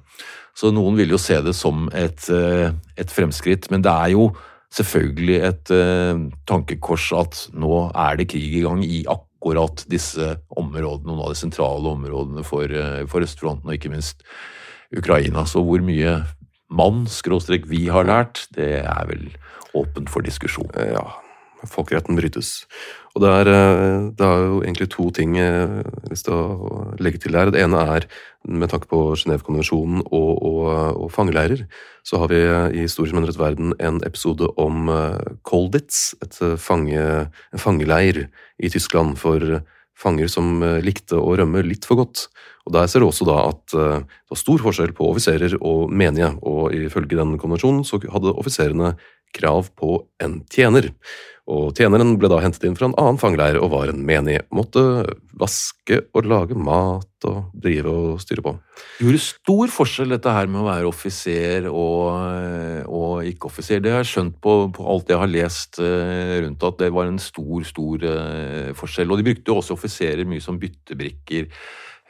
Så 0.58 0.72
noen 0.74 0.98
vil 0.98 1.14
jo 1.14 1.20
se 1.20 1.38
det 1.40 1.54
som 1.56 1.86
et, 1.96 2.26
eh, 2.28 2.74
et 3.00 3.12
fremskritt, 3.12 3.70
men 3.72 3.84
det 3.84 3.92
er 3.92 4.12
jo 4.12 4.32
selvfølgelig 4.72 5.38
et 5.46 5.72
eh, 5.72 6.24
tankekors 6.48 7.12
at 7.16 7.44
nå 7.56 7.86
er 7.88 8.18
det 8.20 8.28
krig 8.32 8.58
i 8.58 8.64
gang 8.64 8.82
i 8.84 9.04
akkurat 9.06 9.31
disse 9.90 10.36
områdene, 10.56 11.08
noen 11.08 11.24
av 11.26 11.32
de 11.32 11.40
sentrale 11.40 11.88
områdene 11.96 12.44
for, 12.44 12.64
eh, 12.64 13.06
for 13.06 13.20
østfronten, 13.20 13.68
og 13.68 13.74
ikke 13.74 13.90
minst 13.90 14.22
Ukraina. 14.94 15.44
Så 15.44 15.64
hvor 15.64 15.82
mye 15.82 16.24
mann, 16.70 17.06
skråstrek 17.06 17.66
vi 17.66 17.88
har 17.88 18.04
lært, 18.04 18.46
det 18.54 18.84
er 18.84 19.06
vel 19.06 19.30
åpent 19.74 20.08
for 20.08 20.22
diskusjon. 20.22 20.70
Ja, 20.76 21.12
folkeretten 21.66 22.16
brytes. 22.16 22.66
Og 23.12 23.20
det 23.20 23.28
er, 23.28 23.48
eh, 23.52 24.10
det 24.16 24.24
er 24.26 24.44
jo 24.46 24.60
egentlig 24.62 24.88
to 24.92 25.10
ting 25.12 25.36
jeg 25.36 25.52
har 25.52 26.10
lyst 26.10 26.24
til 26.28 26.36
å 26.36 26.94
legge 26.98 27.20
til 27.20 27.36
der. 27.36 27.50
Det 27.52 27.60
ene 27.60 27.82
er, 27.96 28.06
med 28.48 28.72
tanke 28.72 28.88
på 28.88 29.12
Genévekonvensjonen 29.20 30.00
og, 30.08 30.30
og, 30.42 30.62
og 31.04 31.12
fangeleirer, 31.12 31.66
så 32.02 32.18
har 32.22 32.32
vi 32.32 32.40
i 32.40 32.86
Historisk 32.86 33.14
mindret 33.14 33.38
verden 33.38 33.76
en 33.78 34.00
episode 34.06 34.48
om 34.56 34.88
eh, 34.88 35.36
Kolditz, 35.44 36.14
et 36.24 36.40
eh, 36.40 36.56
fange, 36.56 37.04
en 37.28 37.62
fangeleir 37.62 38.24
i 38.58 38.72
Tyskland 38.72 39.18
for 39.20 39.60
fanger 40.02 40.30
som 40.30 40.62
eh, 40.64 40.80
likte 40.84 41.20
å 41.20 41.36
rømme 41.38 41.64
litt 41.66 41.86
for 41.88 42.02
godt. 42.02 42.26
Og 42.66 42.76
Der 42.76 42.86
ser 42.86 43.02
du 43.02 43.08
også 43.08 43.26
da 43.26 43.40
at 43.48 43.74
eh, 43.74 44.04
det 44.06 44.34
var 44.34 44.42
stor 44.44 44.62
forskjell 44.68 44.94
på 44.96 45.10
offiserer 45.10 45.58
og 45.60 45.90
menige, 45.90 46.30
og 46.46 46.74
ifølge 46.76 47.18
den 47.18 47.36
konvensjonen 47.40 47.82
så 47.86 48.00
hadde 48.12 48.36
offiserene 48.38 48.94
krav 49.32 49.70
på 49.78 50.02
en 50.22 50.42
tjener. 50.52 50.92
Og 51.50 51.72
tjeneren 51.74 52.14
ble 52.20 52.28
da 52.30 52.38
hentet 52.38 52.62
inn 52.68 52.76
fra 52.78 52.86
en 52.86 52.94
annen 53.00 53.18
fangeleir 53.18 53.56
og 53.58 53.72
var 53.72 53.90
en 53.90 54.04
menig. 54.06 54.36
Måtte 54.54 55.02
vaske 55.40 55.98
og 56.14 56.28
lage 56.30 56.54
mat 56.54 57.26
og 57.26 57.48
drive 57.64 57.90
og 57.90 58.20
styre 58.22 58.44
på. 58.44 58.52
Det 59.00 59.08
gjorde 59.08 59.22
stor 59.24 59.72
forskjell 59.74 60.14
dette 60.14 60.36
her 60.36 60.46
med 60.52 60.62
å 60.62 60.68
være 60.68 60.90
offiser 60.92 61.66
og, 61.72 62.86
og 62.86 63.26
ikke-offiser. 63.32 63.82
Det 63.82 63.90
har 63.90 64.04
jeg 64.04 64.12
skjønt 64.12 64.38
på, 64.44 64.54
på, 64.76 64.86
alt 64.94 65.10
jeg 65.10 65.18
har 65.18 65.32
lest 65.32 65.82
uh, 65.82 66.36
rundt 66.46 66.68
at 66.68 66.78
det 66.84 66.92
var 66.94 67.10
en 67.10 67.18
stor, 67.22 67.66
stor 67.66 68.06
forskjell. 68.78 69.10
Og 69.10 69.18
de 69.18 69.26
brukte 69.32 69.50
jo 69.50 69.58
også 69.58 69.74
offiserer 69.74 70.28
mye 70.28 70.44
som 70.44 70.62
byttebrikker, 70.62 71.50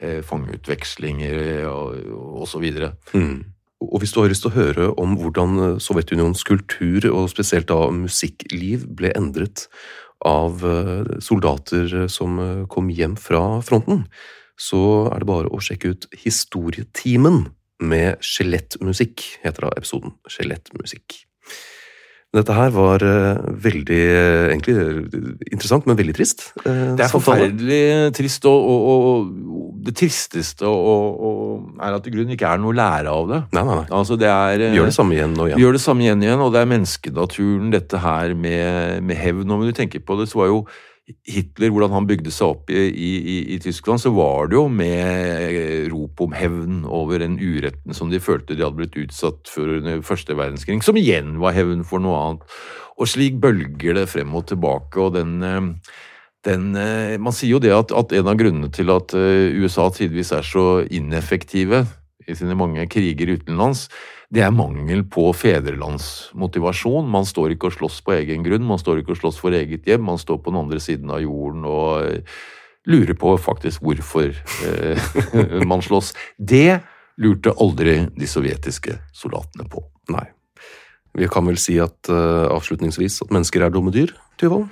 uh, 0.03 0.19
fangeutvekslinger 0.27 1.65
og, 1.71 2.47
videre. 2.61 2.93
Mm. 3.15 3.53
Og 3.91 3.99
hvis 4.01 4.13
du 4.13 4.21
har 4.21 4.31
lyst 4.31 4.45
til 4.45 4.53
å 4.53 4.57
høre 4.57 4.85
om 5.01 5.17
hvordan 5.19 5.57
eh, 5.59 5.81
Sovjetunionens 5.83 6.45
kultur, 6.47 7.07
og 7.11 7.31
spesielt 7.31 7.69
da 7.71 7.89
musikkliv, 7.93 8.87
ble 8.95 9.11
endret 9.17 9.67
av 10.27 10.63
eh, 10.67 11.17
soldater 11.23 12.07
som 12.11 12.39
eh, 12.39 12.63
kom 12.71 12.91
hjem 12.93 13.17
fra 13.19 13.59
fronten, 13.65 14.05
så 14.59 15.09
er 15.11 15.23
det 15.23 15.29
bare 15.29 15.51
å 15.51 15.61
sjekke 15.63 15.95
ut 15.95 16.07
Historietimen 16.23 17.47
med 17.83 18.21
skjelettmusikk, 18.23 19.25
heter 19.43 19.67
da 19.67 19.73
episoden. 19.75 20.15
Skjelettmusikk. 20.29 21.23
Dette 22.33 22.55
her 22.57 22.71
var 22.73 23.03
uh, 23.05 23.43
veldig 23.61 23.99
uh, 24.09 24.47
egentlig 24.49 24.75
interessant, 25.51 25.85
men 25.85 25.99
veldig 25.99 26.15
trist. 26.17 26.47
Det 26.63 27.03
er 27.05 27.11
forferdelig 27.11 27.83
trist, 28.17 28.47
og, 28.49 28.69
og, 28.73 29.05
og 29.11 29.83
det 29.83 29.93
tristeste 29.99 30.65
og, 30.69 31.75
er 31.83 31.97
at 31.97 32.07
i 32.07 32.13
grunnen 32.13 32.33
ikke 32.33 32.49
er 32.49 32.61
noe 32.61 32.73
å 32.73 32.77
lære 32.77 33.11
av 33.13 33.29
det. 33.29 33.41
Nei, 33.53 33.63
nei, 33.67 33.75
nei. 33.81 33.85
Altså, 33.93 34.17
det 34.19 34.31
er, 34.31 34.65
vi 34.71 34.79
gjør 34.79 34.89
det 34.89 34.95
samme 34.95 35.17
igjen 35.17 35.35
og 35.37 35.49
igjen. 35.49 35.59
Vi 35.59 35.65
gjør 35.65 35.77
det 35.77 35.83
samme 35.83 36.05
igjen 36.05 36.23
og 36.23 36.27
igjen, 36.27 36.45
og 36.45 36.55
det 36.55 36.63
er 36.63 36.71
menneskenaturen, 36.73 37.69
dette 37.75 38.01
her 38.03 38.33
med, 38.47 39.03
med 39.05 39.19
hevn. 39.19 39.45
Og 39.45 39.61
når 39.61 39.69
du 39.69 39.79
tenker 39.83 40.03
på 40.03 40.17
det, 40.19 40.29
så 40.31 40.41
var 40.41 40.51
jo 40.53 40.63
Hitler, 41.27 41.67
hvordan 41.73 41.91
han 41.91 42.05
bygde 42.07 42.31
seg 42.31 42.53
opp 42.53 42.69
i, 42.71 42.79
i, 42.87 43.33
i, 43.51 43.57
Tyskland, 43.59 43.99
så 43.99 44.13
var 44.15 44.47
det 44.47 44.55
jo 44.55 44.69
med 44.71 45.89
rop 45.91 46.21
om 46.23 46.35
hevn 46.35 46.85
over 46.87 47.19
den 47.19 47.35
uretten 47.41 47.95
som 47.95 48.11
de 48.11 48.21
følte 48.23 48.55
de 48.55 48.63
hadde 48.63 48.79
blitt 48.79 48.95
utsatt 49.01 49.51
for 49.51 49.67
under 49.81 49.99
første 50.07 50.37
verdenskrig, 50.39 50.79
som 50.85 50.99
igjen 50.99 51.35
var 51.43 51.57
hevn 51.57 51.83
for 51.87 52.03
noe 52.03 52.21
annet. 52.21 52.55
Og 52.95 53.09
slik 53.11 53.35
bølger 53.43 53.99
det 53.99 54.07
frem 54.13 54.31
og 54.37 54.47
tilbake, 54.47 55.01
og 55.03 55.17
den, 55.17 55.35
eh, 55.43 55.67
den 56.47 56.71
eh, 56.79 57.17
Man 57.19 57.35
sier 57.35 57.57
jo 57.57 57.63
det 57.63 57.75
at, 57.75 57.91
at 57.91 58.15
en 58.15 58.31
av 58.31 58.39
grunnene 58.39 58.71
til 58.71 58.93
at 58.95 59.11
eh, 59.17 59.51
USA 59.59 59.89
tidvis 59.91 60.31
er 60.31 60.47
så 60.47 60.85
ineffektive 60.87 61.83
i 62.23 62.35
sine 62.39 62.55
mange 62.55 62.87
kriger 62.87 63.35
utenlands, 63.35 63.89
det 64.33 64.41
er 64.41 64.53
mangel 64.55 65.03
på 65.13 65.27
fedrelandsmotivasjon. 65.37 67.09
Man 67.13 67.27
står 67.29 67.53
ikke 67.53 67.69
og 67.69 67.75
slåss 67.75 67.99
på 68.05 68.15
egen 68.15 68.45
grunn, 68.45 68.65
man 68.65 68.81
står 68.81 69.03
ikke 69.03 69.13
og 69.13 69.19
slåss 69.21 69.37
for 69.41 69.53
eget 69.53 69.85
hjem, 69.85 70.05
man 70.07 70.21
står 70.21 70.39
på 70.41 70.53
den 70.53 70.63
andre 70.63 70.81
siden 70.81 71.11
av 71.13 71.21
jorden 71.21 71.67
og 71.69 72.07
eh, 72.07 72.39
lurer 72.89 73.13
på 73.19 73.35
faktisk 73.37 73.83
hvorfor 73.85 74.33
eh, 74.33 75.11
man 75.69 75.85
slåss. 75.85 76.15
Det 76.37 76.81
lurte 77.21 77.53
aldri 77.61 77.99
de 78.17 78.29
sovjetiske 78.29 78.97
soldatene 79.13 79.67
på. 79.69 79.85
Nei. 80.13 80.25
Vi 81.13 81.29
kan 81.29 81.45
vel 81.45 81.59
si 81.61 81.75
at 81.77 82.09
uh, 82.09 82.49
avslutningsvis 82.49 83.19
at 83.21 83.33
mennesker 83.35 83.61
er 83.61 83.69
dumme 83.69 83.93
dyr, 83.93 84.15
Tyvold? 84.41 84.65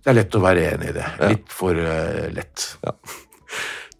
Det 0.00 0.08
er 0.08 0.16
lett 0.16 0.38
å 0.38 0.40
være 0.40 0.62
enig 0.70 0.88
i 0.88 0.94
det. 0.96 1.04
Litt 1.34 1.52
for 1.52 1.76
uh, 1.76 2.30
lett. 2.32 2.64
Ja. 2.80 2.94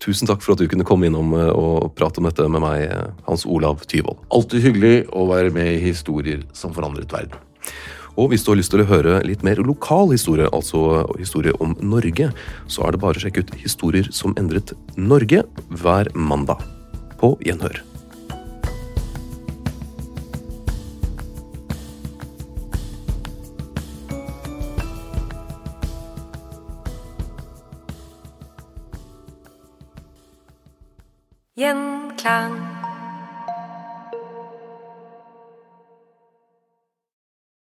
Tusen 0.03 0.27
takk 0.27 0.43
for 0.43 0.57
at 0.57 0.63
du 0.63 0.67
kunne 0.71 0.87
komme 0.87 1.07
innom 1.07 1.31
eh, 1.39 1.53
og 1.55 1.93
prate 1.99 2.19
om 2.19 2.27
dette 2.27 2.47
med 2.51 2.65
meg, 2.65 2.89
eh, 2.89 3.11
Hans 3.29 3.47
Olav 3.47 3.85
Tyvold. 3.87 4.19
Alltid 4.35 4.67
hyggelig 4.67 4.95
å 5.15 5.29
være 5.31 5.53
med 5.55 5.77
i 5.77 5.83
historier 5.85 6.43
som 6.57 6.75
forandret 6.75 7.13
verden. 7.15 7.39
Og 8.19 8.33
hvis 8.33 8.43
du 8.45 8.51
har 8.51 8.59
lyst 8.59 8.75
til 8.75 8.83
å 8.83 8.89
høre 8.91 9.23
litt 9.25 9.45
mer 9.47 9.63
lokal 9.65 10.11
historie, 10.13 10.51
altså 10.53 11.07
historie 11.17 11.55
om 11.65 11.77
Norge, 11.81 12.29
så 12.69 12.85
er 12.85 12.93
det 12.93 13.01
bare 13.01 13.17
å 13.17 13.25
sjekke 13.25 13.47
ut 13.47 13.55
Historier 13.63 14.11
som 14.13 14.35
endret 14.37 14.75
Norge 14.99 15.47
hver 15.71 16.13
mandag. 16.19 16.61
På 17.23 17.37
gjenhør. 17.47 17.81
Gjenklang. 31.63 32.72